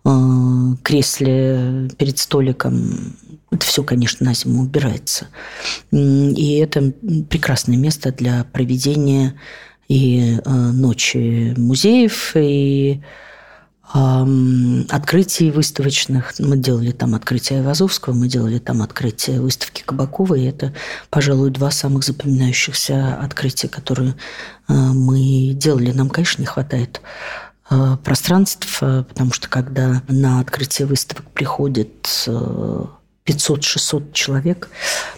Э, 0.07 0.75
кресле 0.83 1.89
перед 1.97 2.19
столиком. 2.19 3.17
Это 3.51 3.65
все, 3.65 3.83
конечно, 3.83 4.27
на 4.27 4.35
зиму 4.35 4.63
убирается. 4.63 5.29
И 5.91 6.59
это 6.59 6.93
прекрасное 7.31 7.79
место 7.79 8.13
для 8.13 8.45
проведения 8.45 9.35
и 9.89 10.39
э, 10.45 10.51
ночи 10.51 11.55
музеев, 11.57 12.33
и 12.37 13.01
открытий 14.91 15.53
выставочных. 15.53 16.35
Мы 16.41 16.57
делали 16.57 16.91
там 16.91 17.15
открытие 17.15 17.61
Айвазовского, 17.61 18.13
мы 18.13 18.27
делали 18.27 18.59
там 18.59 18.83
открытие 18.83 19.41
выставки 19.41 19.85
Кабакова, 19.87 20.35
и 20.35 20.47
это, 20.47 20.73
пожалуй, 21.11 21.51
два 21.51 21.71
самых 21.71 22.03
запоминающихся 22.03 23.15
открытия, 23.15 23.69
которые 23.69 24.17
э, 24.69 24.73
мы 24.73 25.53
делали. 25.55 25.93
Нам, 25.93 26.11
конечно, 26.11 26.43
не 26.43 26.47
хватает 26.47 27.01
Э, 27.71 27.97
пространств, 28.03 28.79
э, 28.83 29.05
потому 29.09 29.33
что 29.33 29.49
когда 29.49 30.03
на 30.09 30.41
открытие 30.41 30.87
выставок 30.87 31.25
приходит 31.31 32.27
500-600 33.27 34.13
человек, 34.13 34.69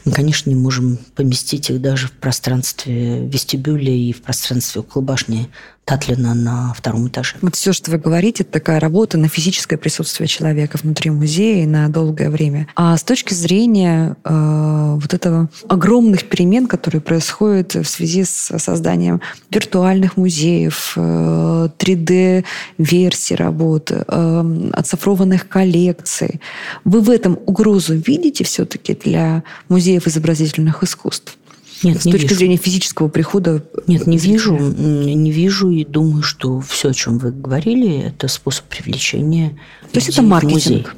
мы, 0.04 0.12
конечно, 0.12 0.48
не 0.48 0.54
можем 0.54 0.98
поместить 1.16 1.70
их 1.70 1.80
даже 1.80 2.06
в 2.06 2.12
пространстве 2.12 3.26
вестибюля 3.26 3.92
и 3.92 4.12
в 4.12 4.22
пространстве 4.22 4.82
около 4.82 5.02
башни 5.02 5.50
Татлина 5.86 6.34
на 6.34 6.74
втором 6.74 7.06
этаже. 7.06 7.36
Вот 7.42 7.54
все, 7.54 7.72
что 7.72 7.92
вы 7.92 7.98
говорите, 7.98 8.42
это 8.42 8.50
такая 8.50 8.80
работа 8.80 9.18
на 9.18 9.28
физическое 9.28 9.76
присутствие 9.76 10.26
человека 10.26 10.78
внутри 10.82 11.12
музея 11.12 11.64
на 11.64 11.88
долгое 11.88 12.28
время. 12.28 12.66
А 12.74 12.96
с 12.96 13.04
точки 13.04 13.34
зрения 13.34 14.16
э, 14.24 14.98
вот 15.00 15.14
этого 15.14 15.48
огромных 15.68 16.28
перемен, 16.28 16.66
которые 16.66 17.00
происходят 17.00 17.76
в 17.76 17.84
связи 17.84 18.24
с 18.24 18.58
созданием 18.58 19.20
виртуальных 19.48 20.16
музеев, 20.16 20.94
э, 20.96 21.68
3D-версий 21.78 23.36
работы, 23.36 24.04
э, 24.08 24.70
оцифрованных 24.72 25.48
коллекций, 25.48 26.40
вы 26.84 27.00
в 27.00 27.10
этом 27.10 27.38
угрозу 27.46 27.94
видите 27.94 28.42
все-таки 28.42 28.96
для 28.96 29.44
музеев 29.68 30.08
изобразительных 30.08 30.82
искусств? 30.82 31.35
Нет, 31.82 32.02
с 32.02 32.04
не 32.04 32.12
точки 32.12 32.26
вижу. 32.26 32.36
зрения 32.36 32.56
физического 32.56 33.08
прихода? 33.08 33.62
Нет, 33.86 34.06
не 34.06 34.18
вижу. 34.18 34.56
Не 34.56 35.30
вижу 35.30 35.70
и 35.70 35.84
думаю, 35.84 36.22
что 36.22 36.60
все, 36.60 36.90
о 36.90 36.94
чем 36.94 37.18
вы 37.18 37.30
говорили, 37.32 38.00
это 38.00 38.28
способ 38.28 38.64
привлечения. 38.66 39.58
То 39.92 39.98
есть 39.98 40.08
это 40.08 40.22
маркетинг? 40.22 40.94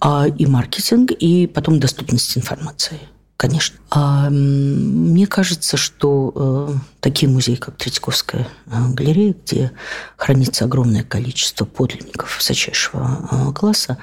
А, 0.00 0.26
и 0.26 0.46
маркетинг, 0.46 1.10
и 1.12 1.46
потом 1.46 1.80
доступность 1.80 2.36
информации. 2.36 2.98
Конечно. 3.38 3.78
А, 3.90 4.28
мне 4.30 5.28
кажется, 5.28 5.76
что 5.76 6.32
э, 6.74 6.78
такие 6.98 7.30
музеи, 7.30 7.54
как 7.54 7.76
Третьяковская 7.76 8.48
э, 8.66 8.88
галерея, 8.88 9.32
где 9.44 9.70
хранится 10.16 10.64
огромное 10.64 11.04
количество 11.04 11.64
подлинников 11.64 12.36
высочайшего 12.36 13.28
э, 13.30 13.52
класса, 13.52 13.98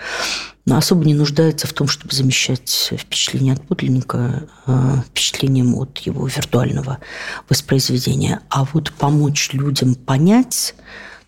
особо 0.74 1.06
не 1.06 1.14
нуждается 1.14 1.68
в 1.68 1.74
том, 1.74 1.88
чтобы 1.88 2.14
замещать 2.14 2.92
впечатление 2.98 3.54
от 3.54 3.62
подлинника 3.68 4.48
э, 4.66 4.96
впечатлением 5.08 5.76
от 5.76 6.00
его 6.00 6.26
виртуального 6.28 7.00
воспроизведения. 7.48 8.42
А 8.50 8.66
вот 8.66 8.92
помочь 8.92 9.52
людям 9.54 9.94
понять 9.96 10.76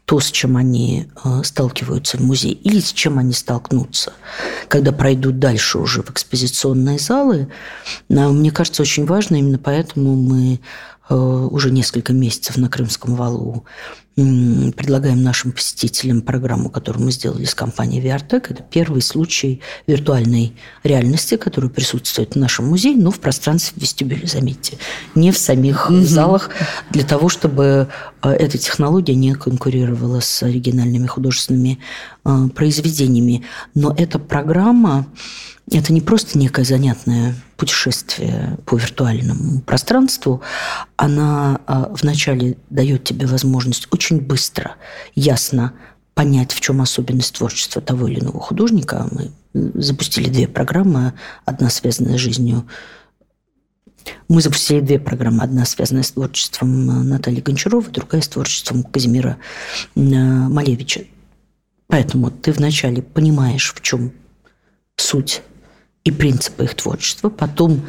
то, 0.06 0.22
с 0.22 0.32
чем 0.32 0.56
они 0.56 1.08
э, 1.24 1.42
сталкиваются 1.44 2.18
в 2.18 2.22
музее, 2.22 2.54
или 2.54 2.80
с 2.80 2.94
чем 2.94 3.20
они 3.20 3.34
столкнутся, 3.34 4.14
когда 4.70 4.92
пройдут 4.92 5.38
дальше 5.38 5.80
уже 5.80 6.02
в 6.02 6.10
экспозиционные 6.10 6.98
залы, 6.98 7.50
мне 8.08 8.52
кажется, 8.52 8.82
очень 8.82 9.06
важно. 9.06 9.36
Именно 9.36 9.60
поэтому 9.60 10.16
мы 10.16 10.62
уже 11.10 11.72
несколько 11.72 12.14
месяцев 12.14 12.58
на 12.58 12.70
Крымском 12.70 13.16
валу 13.16 13.66
предлагаем 14.18 15.22
нашим 15.22 15.52
посетителям 15.52 16.24
программу, 16.24 16.72
которую 16.72 17.06
мы 17.06 17.12
сделали 17.12 17.46
с 17.46 17.54
компанией 17.54 18.02
VRTech. 18.02 18.48
Это 18.50 18.64
первый 18.64 19.04
случай 19.04 19.62
виртуальной 19.86 20.54
реальности, 20.84 21.38
который 21.38 21.70
присутствует 21.70 22.34
в 22.34 22.36
нашем 22.36 22.66
музее, 22.66 22.98
но 22.98 23.12
в 23.12 23.20
пространстве 23.20 23.80
вестибюля, 23.80 24.26
заметьте, 24.26 24.80
не 25.14 25.32
в 25.32 25.38
самих 25.38 25.92
mm-hmm. 25.92 26.02
залах, 26.02 26.50
для 26.90 27.04
того, 27.04 27.30
чтобы 27.30 27.90
э, 28.24 28.30
эта 28.32 28.58
технология 28.58 29.14
не 29.14 29.36
конкурировала 29.36 30.20
с 30.20 30.42
оригинальными 30.42 31.06
художественными 31.06 31.78
э, 32.26 32.48
произведениями. 32.56 33.44
Но 33.76 33.94
эта 33.96 34.18
программа 34.18 35.06
это 35.70 35.92
не 35.92 36.02
просто 36.02 36.38
некое 36.38 36.64
занятное 36.64 37.36
путешествие 37.58 38.58
по 38.66 38.78
виртуальному 38.78 39.62
пространству. 39.62 40.42
Она 40.96 41.60
а, 41.68 41.90
вначале 41.90 42.58
дает 42.70 43.04
тебе 43.04 43.28
возможность 43.28 43.88
очень 43.92 44.22
быстро, 44.22 44.76
ясно 45.14 45.74
понять, 46.14 46.54
в 46.54 46.62
чем 46.62 46.82
особенность 46.82 47.36
творчества 47.36 47.82
того 47.82 48.08
или 48.08 48.20
иного 48.20 48.40
художника. 48.40 49.08
Мы 49.12 49.32
запустили 49.54 50.30
две 50.30 50.48
программы. 50.48 51.14
Одна 51.46 51.70
связанная 51.70 52.18
с 52.18 52.22
жизнью 52.22 52.68
мы 54.30 54.42
запустили 54.42 54.80
две 54.80 55.00
программы. 55.00 55.44
Одна 55.44 55.66
связанная 55.66 56.04
с 56.04 56.12
творчеством 56.12 57.10
Натальи 57.10 57.42
Гончаровой, 57.42 57.92
другая 57.92 58.22
с 58.22 58.28
творчеством 58.30 58.84
Казимира 58.84 59.38
Малевича. 59.96 61.04
Поэтому 61.88 62.32
ты 62.32 62.54
вначале 62.54 63.02
понимаешь, 63.02 63.74
в 63.74 63.82
чем 63.82 64.12
суть 64.96 65.42
и 66.08 66.12
принципы 66.12 66.64
их 66.64 66.76
творчества. 66.76 67.30
Потом 67.30 67.86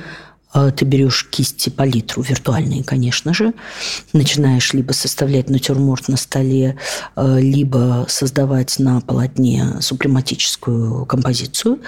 э, 0.52 0.72
ты 0.76 0.84
берешь 0.84 1.28
кисти 1.30 1.70
палитру, 1.70 2.22
виртуальные, 2.22 2.82
конечно 2.82 3.32
же, 3.32 3.54
начинаешь 4.12 4.72
либо 4.72 4.92
составлять 4.92 5.48
натюрморт 5.48 6.08
на 6.08 6.16
столе, 6.16 6.76
э, 7.14 7.40
либо 7.40 8.06
создавать 8.08 8.80
на 8.80 9.00
полотне 9.00 9.80
сублематическую 9.80 11.06
композицию. 11.06 11.78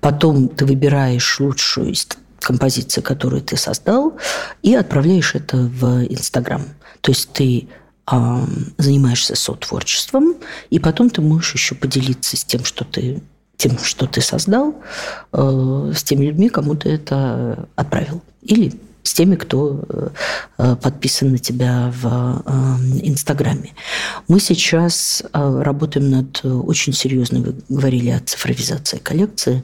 Потом 0.00 0.48
ты 0.48 0.64
выбираешь 0.64 1.40
лучшую 1.40 1.90
из 1.90 2.06
композиций, 2.38 3.02
которую 3.02 3.42
ты 3.42 3.56
создал, 3.56 4.16
и 4.62 4.74
отправляешь 4.74 5.34
это 5.34 5.56
в 5.56 6.04
Инстаграм. 6.04 6.62
То 7.00 7.10
есть 7.10 7.32
ты 7.32 7.68
занимаешься 8.78 9.36
сотворчеством, 9.36 10.34
и 10.70 10.80
потом 10.80 11.10
ты 11.10 11.20
можешь 11.20 11.54
еще 11.54 11.76
поделиться 11.76 12.36
с 12.36 12.44
тем, 12.44 12.64
что 12.64 12.84
ты 12.84 13.22
тем, 13.60 13.78
что 13.78 14.06
ты 14.06 14.22
создал, 14.22 14.74
э, 15.32 15.92
с 15.94 16.02
теми 16.02 16.24
людьми, 16.26 16.48
кому 16.48 16.74
ты 16.74 16.88
это 16.88 17.68
отправил. 17.76 18.22
Или 18.40 18.72
с 19.02 19.12
теми, 19.12 19.34
кто 19.34 19.84
э, 20.58 20.76
подписан 20.80 21.32
на 21.32 21.38
тебя 21.38 21.92
в 22.00 22.06
э, 22.06 22.50
Инстаграме. 23.02 23.72
Мы 24.28 24.40
сейчас 24.40 25.22
работаем 25.32 26.10
над 26.10 26.44
очень 26.44 26.94
серьезным, 26.94 27.42
вы 27.42 27.54
говорили 27.68 28.10
о 28.10 28.20
цифровизации 28.20 28.98
коллекции. 28.98 29.62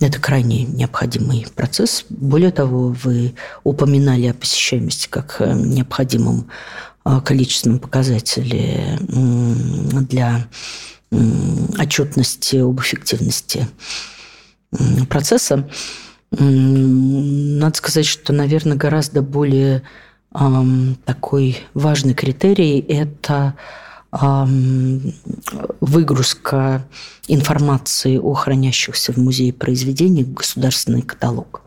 Это 0.00 0.20
крайне 0.20 0.64
необходимый 0.64 1.46
процесс. 1.54 2.04
Более 2.08 2.50
того, 2.50 2.88
вы 2.88 3.34
упоминали 3.62 4.26
о 4.26 4.34
посещаемости 4.34 5.08
как 5.08 5.40
необходимом 5.40 6.48
количественном 7.24 7.78
показателе 7.78 8.98
для 9.00 10.46
отчетности 11.10 12.56
об 12.56 12.80
эффективности 12.80 13.66
процесса. 15.08 15.68
Надо 16.30 17.76
сказать, 17.76 18.06
что, 18.06 18.32
наверное, 18.32 18.76
гораздо 18.76 19.20
более 19.22 19.82
такой 21.04 21.58
важный 21.74 22.14
критерий– 22.14 22.78
это 22.88 23.54
выгрузка 25.80 26.86
информации 27.26 28.16
о 28.16 28.34
хранящихся 28.34 29.12
в 29.12 29.16
музее 29.16 29.52
произведениях 29.52 30.28
в 30.28 30.34
государственный 30.34 31.02
каталог. 31.02 31.62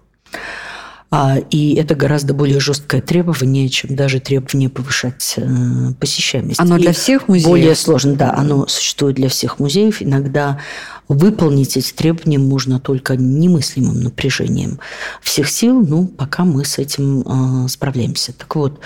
А, 1.15 1.37
и 1.37 1.75
это 1.75 1.93
гораздо 1.93 2.33
более 2.33 2.59
жесткое 2.59 2.99
требование, 2.99 3.69
чем 3.69 3.95
даже 3.95 4.19
требование 4.19 4.67
повышать 4.67 5.35
э, 5.37 5.93
посещаемость. 5.99 6.59
Оно 6.59 6.77
и 6.77 6.81
для 6.81 6.91
всех 6.91 7.27
музеев? 7.27 7.49
Более 7.49 7.75
сложно, 7.75 8.15
да. 8.15 8.33
Оно 8.33 8.65
существует 8.65 9.17
для 9.17 9.29
всех 9.29 9.59
музеев. 9.59 10.01
Иногда 10.01 10.59
выполнить 11.07 11.77
эти 11.77 11.93
требования 11.93 12.39
можно 12.39 12.79
только 12.79 13.15
немыслимым 13.15 14.01
напряжением 14.01 14.79
всех 15.21 15.51
сил, 15.51 15.85
ну, 15.85 16.07
пока 16.07 16.45
мы 16.45 16.65
с 16.65 16.79
этим 16.79 17.21
э, 17.21 17.67
справляемся. 17.67 18.33
Так 18.33 18.55
вот, 18.55 18.79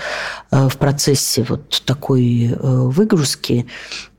э, 0.50 0.68
в 0.68 0.76
процессе 0.76 1.46
вот 1.48 1.82
такой 1.86 2.54
выгрузки 2.60 3.64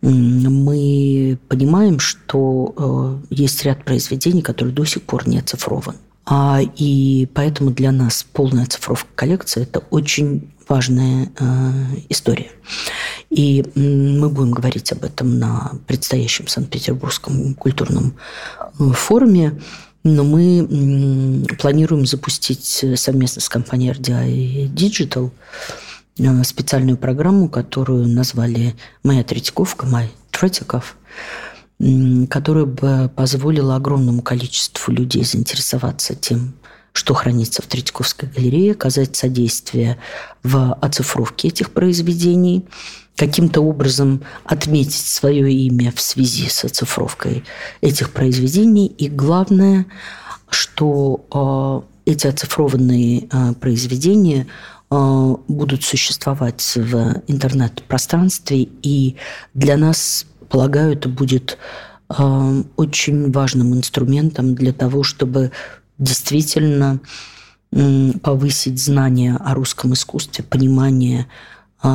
мы 0.01 1.37
понимаем, 1.47 1.99
что 1.99 3.19
есть 3.29 3.63
ряд 3.65 3.85
произведений, 3.85 4.41
которые 4.41 4.73
до 4.73 4.83
сих 4.85 5.03
пор 5.03 5.27
не 5.27 5.37
оцифрованы. 5.37 5.99
А, 6.25 6.59
и 6.61 7.27
поэтому 7.33 7.71
для 7.71 7.91
нас 7.91 8.25
полная 8.33 8.65
цифровка 8.65 9.07
коллекции– 9.15 9.61
это 9.63 9.79
очень 9.89 10.51
важная 10.69 11.31
э, 11.39 11.45
история. 12.09 12.51
И 13.29 13.65
мы 13.75 14.29
будем 14.29 14.51
говорить 14.51 14.91
об 14.91 15.03
этом 15.03 15.39
на 15.39 15.73
предстоящем 15.87 16.47
Санкт-Петербургском 16.47 17.55
культурном 17.55 18.15
э, 18.79 18.91
форуме. 18.91 19.59
Но 20.03 20.23
мы 20.23 21.45
планируем 21.59 22.05
запустить 22.05 22.85
совместно 22.95 23.41
с 23.41 23.49
компанией 23.49 23.91
RDI 23.91 24.73
Digital 24.73 25.31
э, 26.19 26.43
специальную 26.43 26.97
программу, 26.97 27.49
которую 27.49 28.07
назвали 28.07 28.75
«Моя 29.03 29.23
Третьяковка», 29.23 29.87
«Май 29.87 30.11
Третьяков», 30.31 30.95
которая 32.29 32.65
бы 32.65 33.09
позволила 33.15 33.75
огромному 33.75 34.21
количеству 34.21 34.91
людей 34.91 35.23
заинтересоваться 35.23 36.13
тем, 36.13 36.53
что 36.91 37.13
хранится 37.13 37.61
в 37.61 37.67
Третьяковской 37.67 38.27
галерее, 38.27 38.73
оказать 38.73 39.15
содействие 39.15 39.97
в 40.43 40.73
оцифровке 40.81 41.47
этих 41.47 41.71
произведений, 41.71 42.65
каким-то 43.15 43.61
образом 43.61 44.23
отметить 44.43 45.05
свое 45.05 45.51
имя 45.51 45.93
в 45.95 46.01
связи 46.01 46.49
с 46.49 46.65
оцифровкой 46.65 47.43
этих 47.81 48.11
произведений. 48.11 48.87
И 48.87 49.07
главное, 49.07 49.85
что 50.49 51.85
э, 52.05 52.11
эти 52.11 52.27
оцифрованные 52.27 53.27
э, 53.31 53.53
произведения 53.53 54.47
э, 54.89 55.35
будут 55.47 55.83
существовать 55.83 56.73
в 56.75 57.21
интернет-пространстве, 57.27 58.69
и 58.81 59.15
для 59.53 59.77
нас 59.77 60.25
полагаю, 60.49 60.93
это 60.93 61.09
будет 61.09 61.57
э, 62.09 62.63
очень 62.75 63.31
важным 63.31 63.73
инструментом 63.73 64.55
для 64.55 64.73
того, 64.73 65.03
чтобы 65.03 65.51
действительно 65.97 66.99
э, 67.71 68.11
повысить 68.21 68.81
знания 68.81 69.35
о 69.35 69.53
русском 69.53 69.93
искусстве, 69.93 70.43
понимание 70.43 71.27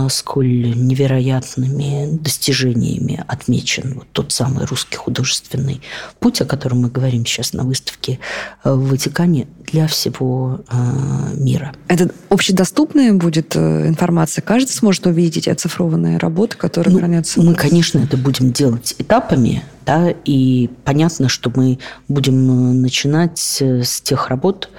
сколь 0.08 0.74
невероятными 0.74 2.16
достижениями 2.18 3.22
отмечен 3.26 3.94
вот 3.94 4.06
тот 4.12 4.32
самый 4.32 4.64
русский 4.64 4.96
художественный 4.96 5.82
путь, 6.20 6.40
о 6.40 6.46
котором 6.46 6.82
мы 6.82 6.88
говорим 6.88 7.26
сейчас 7.26 7.52
на 7.52 7.64
выставке 7.64 8.18
э, 8.64 8.72
в 8.72 8.88
Ватикане 8.88 9.46
для 9.70 9.86
всего 9.86 10.60
э, 10.70 11.34
мира. 11.34 11.74
Это 11.88 12.10
общедоступная 12.30 13.12
будет 13.12 13.56
э, 13.56 13.88
информация? 13.88 14.42
Каждый 14.42 14.70
сможет 14.70 15.06
увидеть 15.06 15.48
оцифрованные 15.48 16.16
работы, 16.18 16.56
которые 16.56 16.92
ну, 16.94 16.98
хранятся? 17.00 17.42
Мы, 17.42 17.54
конечно, 17.54 17.98
это 17.98 18.16
будем 18.16 18.52
делать 18.52 18.94
этапами, 18.98 19.64
да, 19.86 20.10
и 20.24 20.70
понятно, 20.84 21.28
что 21.28 21.52
мы 21.54 21.78
будем 22.08 22.80
начинать 22.80 23.38
с 23.38 24.00
тех 24.02 24.28
работ, 24.28 24.70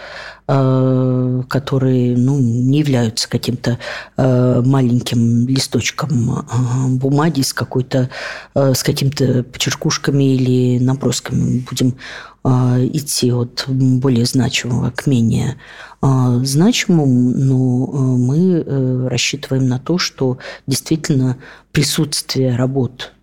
Э, 0.47 1.41
которые 1.49 2.15
ну, 2.15 2.39
не 2.39 2.77
являются 2.77 3.27
каким-то 3.27 3.79
э, 4.15 4.61
маленьким 4.63 5.47
листочком 5.47 6.37
э, 6.37 6.87
бумаги 6.89 7.41
с, 7.41 7.51
какой-то, 7.51 8.11
с 8.53 8.83
какими-то 8.83 9.41
почеркушками 9.41 10.35
или 10.35 10.77
набросками. 10.77 11.65
Будем 11.67 11.95
идти 12.43 13.31
от 13.31 13.65
более 13.67 14.25
значимого 14.25 14.91
к 14.91 15.07
менее 15.07 15.57
значимому, 15.99 17.31
но 17.35 17.87
мы 18.17 19.09
рассчитываем 19.09 19.67
на 19.67 19.79
то, 19.79 19.97
что 19.97 20.37
действительно 20.67 21.37
присутствие 21.71 22.55
работ 22.55 23.14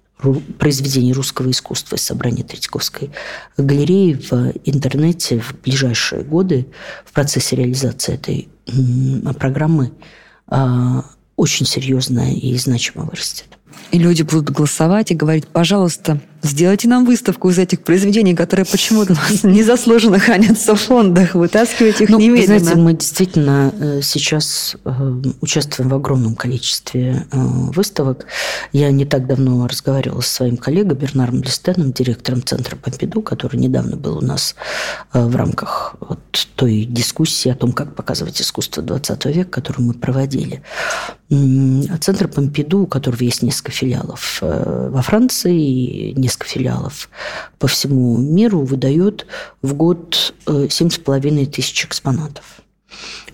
произведений 0.58 1.12
русского 1.12 1.50
искусства 1.50 1.96
из 1.96 2.02
собрания 2.02 2.44
Третьяковской 2.44 3.10
галереи 3.56 4.14
в 4.14 4.52
интернете 4.64 5.40
в 5.40 5.54
ближайшие 5.62 6.22
годы 6.22 6.66
в 7.04 7.12
процессе 7.12 7.56
реализации 7.56 8.14
этой 8.14 8.48
программы 9.38 9.92
а, 10.46 11.04
очень 11.36 11.66
серьезно 11.66 12.34
и 12.34 12.56
значимо 12.56 13.04
вырастет. 13.04 13.58
И 13.90 13.98
люди 13.98 14.22
будут 14.22 14.50
голосовать 14.50 15.10
и 15.10 15.14
говорить, 15.14 15.46
пожалуйста, 15.48 16.20
сделайте 16.42 16.88
нам 16.88 17.04
выставку 17.04 17.50
из 17.50 17.58
этих 17.58 17.82
произведений, 17.82 18.34
которые 18.34 18.66
почему-то 18.66 19.16
незаслуженно 19.42 20.18
хранятся 20.18 20.74
в 20.74 20.80
фондах. 20.80 21.34
Вытаскивайте 21.34 22.04
их 22.04 22.10
ну, 22.10 22.18
немедленно. 22.18 22.58
Знаете, 22.58 22.80
мы 22.80 22.92
действительно 22.94 23.72
э, 23.78 24.00
сейчас 24.02 24.76
э, 24.84 25.22
участвуем 25.40 25.90
в 25.90 25.94
огромном 25.94 26.34
количестве 26.34 27.26
э, 27.30 27.38
выставок. 27.38 28.26
Я 28.72 28.90
не 28.90 29.04
так 29.04 29.26
давно 29.26 29.66
разговаривала 29.66 30.20
со 30.20 30.34
своим 30.34 30.56
коллегой 30.56 30.96
Бернаром 30.96 31.42
Листеном, 31.42 31.92
директором 31.92 32.42
Центра 32.42 32.76
Помпиду, 32.76 33.22
который 33.22 33.56
недавно 33.56 33.96
был 33.96 34.18
у 34.18 34.22
нас 34.22 34.56
в 35.12 35.36
рамках 35.36 35.94
вот 36.00 36.18
той 36.56 36.84
дискуссии 36.84 37.50
о 37.50 37.54
том, 37.54 37.72
как 37.72 37.94
показывать 37.94 38.40
искусство 38.40 38.82
20 38.82 39.24
века, 39.26 39.50
которую 39.50 39.86
мы 39.86 39.94
проводили. 39.94 40.62
Центр 41.28 42.28
Помпиду, 42.28 42.80
у 42.80 42.86
которого 42.86 43.22
есть 43.22 43.42
несколько 43.42 43.72
филиалов 43.72 44.38
во 44.40 45.02
Франции 45.02 46.10
и 46.10 46.14
несколько 46.32 46.46
филиалов 46.46 47.10
по 47.58 47.66
всему 47.66 48.16
миру, 48.16 48.60
выдает 48.60 49.26
в 49.60 49.74
год 49.74 50.34
7,5 50.46 51.42
э, 51.42 51.46
тысяч 51.46 51.84
экспонатов. 51.84 52.62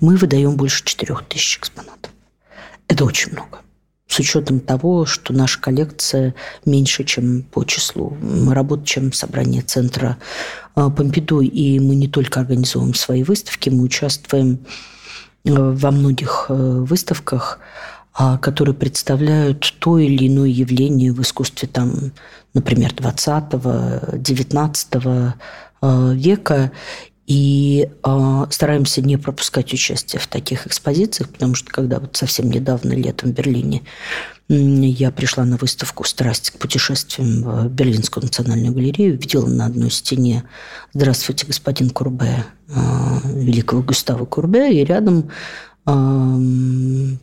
Мы 0.01 0.17
выдаем 0.17 0.57
больше 0.57 0.85
4 0.85 1.17
тысяч 1.29 1.59
экспонатов. 1.59 2.11
Это 2.89 3.05
очень 3.05 3.33
много. 3.33 3.61
С 4.09 4.19
учетом 4.19 4.61
того, 4.61 5.05
что 5.07 5.33
наша 5.33 5.61
коллекция 5.61 6.35
меньше, 6.65 7.05
чем 7.05 7.43
по 7.43 7.65
числу. 7.65 8.17
Мы 8.21 8.55
работаем, 8.55 8.87
чем 8.87 9.13
собрание 9.13 9.63
центра 9.63 10.17
э, 10.75 10.89
Помпиду, 10.91 11.41
и 11.41 11.79
мы 11.79 11.95
не 11.95 12.09
только 12.09 12.41
организуем 12.41 12.95
свои 12.95 13.23
выставки, 13.23 13.71
мы 13.71 13.85
участвуем 13.85 14.59
э, 15.45 15.53
во 15.53 15.91
многих 15.91 16.47
выставках, 16.49 17.61
которые 18.41 18.75
представляют 18.75 19.73
то 19.79 19.99
или 19.99 20.27
иное 20.27 20.49
явление 20.49 21.13
в 21.13 21.23
искусстве, 21.23 21.69
там, 21.69 22.11
например, 22.53 22.93
20-19 22.93 25.33
а, 25.81 26.13
века. 26.13 26.73
И 27.29 27.91
э, 28.03 28.47
стараемся 28.49 29.03
не 29.03 29.19
пропускать 29.19 29.75
участие 29.75 30.19
в 30.19 30.27
таких 30.27 30.67
экспозициях, 30.67 31.29
потому 31.29 31.55
что 31.55 31.71
когда 31.71 32.01
вот 32.01 32.17
совсем 32.17 32.51
недавно, 32.51 32.95
летом 32.95 33.33
в 33.33 33.35
Берлине, 33.35 33.83
я 34.49 35.11
пришла 35.11 35.45
на 35.45 35.59
выставку 35.59 36.05
«Страсть 36.05 36.53
к 36.53 36.59
путешествиям» 36.59 37.43
в 37.43 37.69
Берлинскую 37.69 38.25
национальную 38.25 38.73
галерею, 38.73 39.19
видела 39.19 39.47
на 39.47 39.67
одной 39.67 39.91
стене 39.91 40.45
«Здравствуйте, 40.95 41.45
господин 41.45 41.91
Курбе», 41.91 42.47
э, 42.69 42.73
великого 43.25 43.83
Густава 43.83 44.25
Курбе, 44.25 44.81
и 44.81 44.83
рядом 44.83 45.31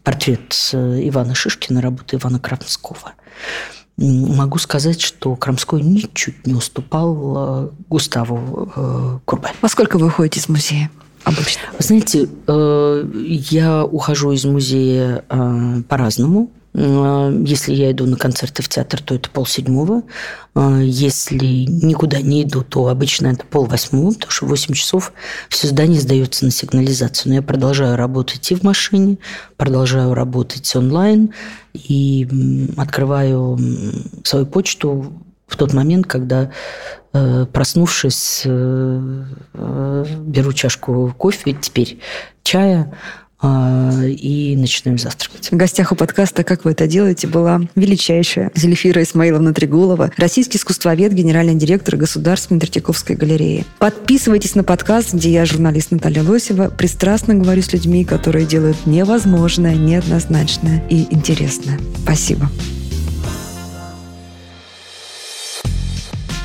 портрет 0.04 0.54
Ивана 0.74 1.36
Шишкина, 1.36 1.82
работы 1.82 2.16
Ивана 2.16 2.40
Крамского. 2.40 3.14
Могу 3.98 4.58
сказать, 4.58 5.00
что 5.00 5.36
Крамской 5.36 5.82
ничуть 5.82 6.46
не 6.46 6.54
уступал 6.54 7.16
э, 7.38 7.70
Густаву 7.90 8.70
э, 8.76 9.20
Курбе. 9.24 9.50
Во 9.62 9.70
сколько 9.70 9.98
вы 9.98 10.08
уходите 10.08 10.42
из 10.42 10.50
музея? 10.50 10.92
Обычно. 11.24 11.62
Знаете, 11.80 12.28
э, 12.46 13.10
я 13.14 13.86
ухожу 13.86 14.34
из 14.34 14.44
музея 14.44 15.24
по-разному. 15.88 16.52
А, 16.78 17.32
если 17.46 17.74
я 17.74 17.92
иду 17.92 18.06
на 18.06 18.18
концерты 18.18 18.62
в 18.62 18.70
театр, 18.70 19.02
то 19.02 19.16
это 19.16 19.30
полседьмого. 19.30 20.04
А, 20.54 20.80
если 20.80 21.66
никуда 21.66 22.22
не 22.22 22.44
иду, 22.44 22.64
то 22.64 22.88
обычно 22.88 23.28
это 23.28 23.46
полвосьмого, 23.46 24.12
потому 24.12 24.32
что 24.32 24.46
в 24.46 24.50
8 24.50 24.74
часов 24.74 25.14
все 25.50 25.68
здание 25.68 26.00
сдается 26.00 26.46
на 26.46 26.52
сигнализацию. 26.52 27.30
Но 27.30 27.36
я 27.36 27.42
продолжаю 27.42 27.96
работать 27.96 28.52
и 28.52 28.56
в 28.56 28.64
машине, 28.64 29.18
продолжаю 29.58 30.14
работать 30.14 30.76
онлайн 30.76 31.34
и 31.74 32.28
открываю 32.78 33.58
свою 34.24 34.46
почту 34.46 35.14
в 35.48 35.58
тот 35.58 35.74
момент, 35.74 36.08
когда, 36.08 36.52
э, 37.14 37.46
проснувшись, 37.52 38.42
э, 38.46 39.24
э, 39.54 40.06
беру 40.22 40.54
чашку 40.54 41.14
кофе, 41.18 41.54
теперь 41.54 42.00
чая, 42.44 42.92
и 43.44 44.56
начинаем 44.58 44.98
завтракать. 44.98 45.52
В 45.52 45.56
гостях 45.56 45.92
у 45.92 45.96
подкаста 45.96 46.44
«Как 46.44 46.66
вы 46.66 46.72
это 46.72 46.88
делаете» 46.88 47.28
была 47.28 47.62
величайшая 47.76 48.52
Зельфира 48.56 49.04
Исмаиловна 49.04 49.54
Трегулова, 49.54 50.12
российский 50.18 50.58
искусствовед, 50.58 51.14
генеральный 51.14 51.56
директор 51.56 51.98
Государственной 51.98 52.60
Третьяковской 52.60 53.16
галереи. 53.16 53.66
Подписывайтесь 53.80 54.56
на 54.56 54.64
подкаст, 54.64 55.14
где 55.14 55.32
я, 55.32 55.46
журналист 55.46 55.92
Наталья 55.92 56.24
Лосева, 56.24 56.70
пристрастно 56.70 57.36
говорю 57.36 57.62
с 57.62 57.74
людьми, 57.74 58.06
которые 58.06 58.46
делают 58.46 58.86
невозможное, 58.86 59.76
неоднозначное 59.76 60.84
и 60.90 61.14
интересное. 61.14 61.80
Спасибо. 62.04 62.50